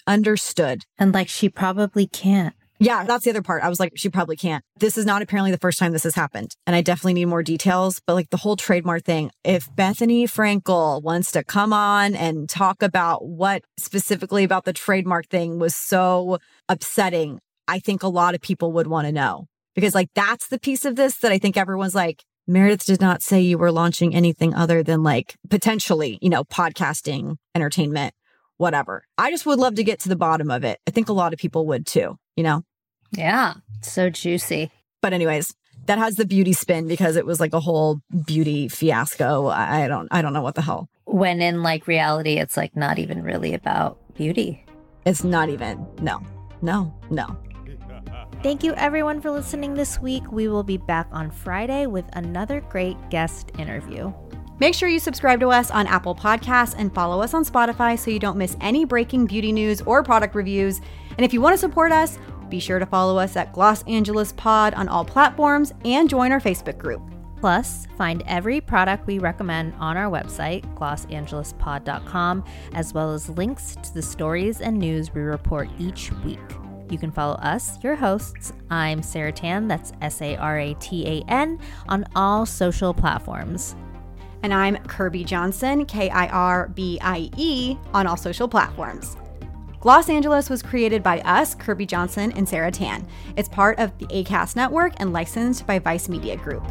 understood. 0.07 0.83
And 0.99 1.15
like 1.15 1.29
she 1.29 1.49
probably 1.49 2.07
can't. 2.07 2.55
Yeah, 2.83 3.05
that's 3.05 3.23
the 3.23 3.31
other 3.31 3.43
part. 3.43 3.63
I 3.63 3.69
was 3.69 3.79
like, 3.79 3.93
she 3.95 4.09
probably 4.09 4.35
can't. 4.35 4.65
This 4.77 4.99
is 4.99 5.07
not 5.07 5.23
apparently 5.23 5.53
the 5.53 5.59
first 5.59 5.79
time 5.79 5.93
this 5.93 6.03
has 6.03 6.17
happened. 6.17 6.57
And 6.67 6.75
I 6.75 6.83
definitely 6.83 7.15
need 7.15 7.27
more 7.27 7.45
details. 7.45 8.01
But 8.09 8.15
like 8.15 8.31
the 8.31 8.37
whole 8.37 8.57
trademark 8.57 9.05
thing, 9.05 9.31
if 9.45 9.71
Bethenny 9.77 10.25
Frankel 10.25 11.01
wants 11.01 11.31
to 11.33 11.45
come 11.45 11.73
on 11.73 12.17
and 12.17 12.49
talk 12.49 12.83
about 12.83 13.25
what 13.25 13.63
specifically 13.79 14.43
about 14.43 14.65
the 14.65 14.73
trademark 14.73 15.29
thing 15.29 15.61
was 15.61 15.77
so 15.77 16.39
upsetting, 16.69 17.39
I 17.69 17.79
think 17.79 18.03
a 18.03 18.09
lot 18.09 18.35
of 18.35 18.41
people 18.41 18.73
would 18.73 18.89
want 18.89 19.07
to 19.07 19.13
know. 19.13 19.47
Because 19.77 19.95
like 19.95 20.09
that's 20.17 20.49
the 20.49 20.59
piece 20.59 20.85
of 20.85 20.97
this 20.97 21.19
that 21.19 21.31
I 21.31 21.39
think 21.39 21.57
everyone's 21.57 21.95
like, 21.95 22.25
Meredith 22.49 22.85
did 22.85 23.01
not 23.01 23.23
say 23.23 23.41
you 23.41 23.59
were 23.59 23.71
launching 23.71 24.13
anything 24.13 24.55
other 24.55 24.83
than 24.83 25.05
like 25.05 25.37
potentially, 25.49 26.19
you 26.21 26.29
know, 26.29 26.43
podcasting, 26.43 27.37
entertainment, 27.55 28.13
whatever. 28.57 29.05
I 29.17 29.31
just 29.31 29.47
would 29.47 29.61
love 29.61 29.77
to 29.77 29.85
get 29.85 30.01
to 30.01 30.09
the 30.09 30.17
bottom 30.17 30.51
of 30.51 30.65
it. 30.65 30.81
I 30.89 30.91
think 30.91 31.09
a 31.09 31.13
lot 31.13 31.33
of 31.33 31.39
people 31.39 31.65
would 31.69 31.87
too, 31.87 32.19
you 32.35 32.43
know? 32.43 32.65
Yeah. 33.13 33.55
So 33.83 34.11
juicy. 34.11 34.71
But 35.01 35.13
anyways, 35.13 35.55
that 35.87 35.99
has 35.99 36.15
the 36.15 36.25
beauty 36.25 36.53
spin 36.53 36.87
because 36.87 37.17
it 37.17 37.27
was 37.27 37.41
like 37.41 37.53
a 37.53 37.61
whole 37.61 38.01
beauty 38.27 38.69
fiasco. 38.69 39.47
I 39.47 39.85
I 39.85 39.89
don't 39.89 40.09
I 40.11 40.23
don't 40.23 40.33
know 40.33 40.43
what 40.43 40.55
the 40.55 40.63
hell. 40.63 40.89
When 41.05 41.43
in 41.43 41.63
like 41.63 41.87
reality, 41.87 42.39
it's 42.39 42.57
like 42.57 42.77
not 42.77 42.99
even 42.99 43.23
really 43.23 43.55
about 43.55 43.99
beauty. 44.15 44.65
It's 45.05 45.25
not 45.25 45.49
even. 45.49 45.85
No. 46.01 46.21
No. 46.63 46.95
No. 47.11 47.37
Thank 48.43 48.65
you 48.65 48.75
everyone 48.75 49.21
for 49.21 49.31
listening 49.31 49.75
this 49.75 50.01
week. 50.01 50.31
We 50.33 50.49
will 50.49 50.65
be 50.65 50.77
back 50.77 51.09
on 51.13 51.31
Friday 51.31 51.87
with 51.87 52.05
another 52.15 52.61
great 52.61 52.97
guest 53.11 53.53
interview. 53.59 54.13
Make 54.59 54.75
sure 54.75 54.89
you 54.89 55.01
subscribe 55.01 55.41
to 55.41 55.49
us 55.49 55.71
on 55.71 55.87
Apple 55.89 56.15
Podcasts 56.15 56.75
and 56.79 56.95
follow 56.95 57.21
us 57.21 57.35
on 57.35 57.45
Spotify 57.45 57.99
so 57.99 58.11
you 58.11 58.21
don't 58.21 58.37
miss 58.37 58.57
any 58.61 58.85
breaking 58.85 59.27
beauty 59.27 59.51
news 59.51 59.81
or 59.83 60.05
product 60.05 60.35
reviews. 60.35 60.81
And 61.17 61.25
if 61.25 61.33
you 61.33 61.41
want 61.41 61.55
to 61.55 61.59
support 61.59 61.91
us, 61.91 62.19
be 62.53 62.61
sure 62.61 62.79
to 62.79 62.87
follow 62.87 63.19
us 63.19 63.35
at 63.35 63.51
Gloss 63.55 63.83
Angeles 63.85 64.33
Pod 64.33 64.75
on 64.75 64.87
all 64.87 65.07
platforms 65.07 65.73
and 65.87 66.09
join 66.09 66.31
our 66.33 66.41
Facebook 66.41 66.77
group. 66.77 67.01
Plus, 67.41 67.89
find 67.97 68.23
every 68.27 68.61
product 68.61 69.07
we 69.07 69.19
recommend 69.19 69.73
on 69.81 69.97
our 69.97 70.11
website, 70.11 70.63
glosangelespod.com, 70.77 72.45
as 72.75 72.93
well 72.93 73.15
as 73.15 73.31
links 73.31 73.77
to 73.83 73.95
the 73.95 74.03
stories 74.03 74.61
and 74.61 74.79
news 74.79 75.15
we 75.15 75.23
report 75.23 75.69
each 75.79 76.13
week. 76.25 76.39
You 76.91 76.99
can 76.99 77.11
follow 77.11 77.37
us, 77.37 77.83
your 77.83 77.97
hosts. 77.97 78.53
I'm 78.71 79.03
Sara 79.03 79.33
Tan, 79.33 79.67
that's 79.67 79.93
S 80.03 80.21
A 80.21 80.37
R 80.37 80.59
A 80.59 80.75
T 80.75 81.07
A 81.07 81.25
N, 81.31 81.59
on 81.89 82.05
all 82.15 82.45
social 82.45 82.93
platforms. 82.93 83.75
And 84.43 84.53
I'm 84.53 84.77
Kirbie 84.77 85.25
Johnson, 85.25 85.87
K 85.87 86.11
I 86.11 86.27
R 86.29 86.69
B 86.69 86.99
I 87.01 87.31
E, 87.39 87.79
on 87.95 88.07
all 88.07 88.19
social 88.19 88.47
platforms. 88.47 89.17
Gloss 89.83 90.09
Angeles 90.09 90.49
was 90.49 90.63
created 90.63 91.03
by 91.03 91.19
us, 91.23 91.57
Kirbie 91.57 91.89
Johnson 91.89 92.31
and 92.37 92.49
Sara 92.49 92.71
Tan. 92.71 93.05
It's 93.37 93.49
part 93.49 93.81
of 93.81 93.99
the 93.99 94.07
ACAST 94.07 94.55
network 94.55 94.93
and 94.99 95.13
licensed 95.13 95.67
by 95.67 95.81
Vice 95.81 96.09
Media 96.09 96.37
Group. 96.37 96.65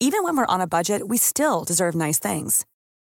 Even 0.00 0.22
when 0.22 0.36
we're 0.36 0.44
on 0.48 0.60
a 0.60 0.66
budget, 0.66 1.08
we 1.08 1.16
still 1.16 1.64
deserve 1.64 1.94
nice 1.94 2.18
things. 2.18 2.66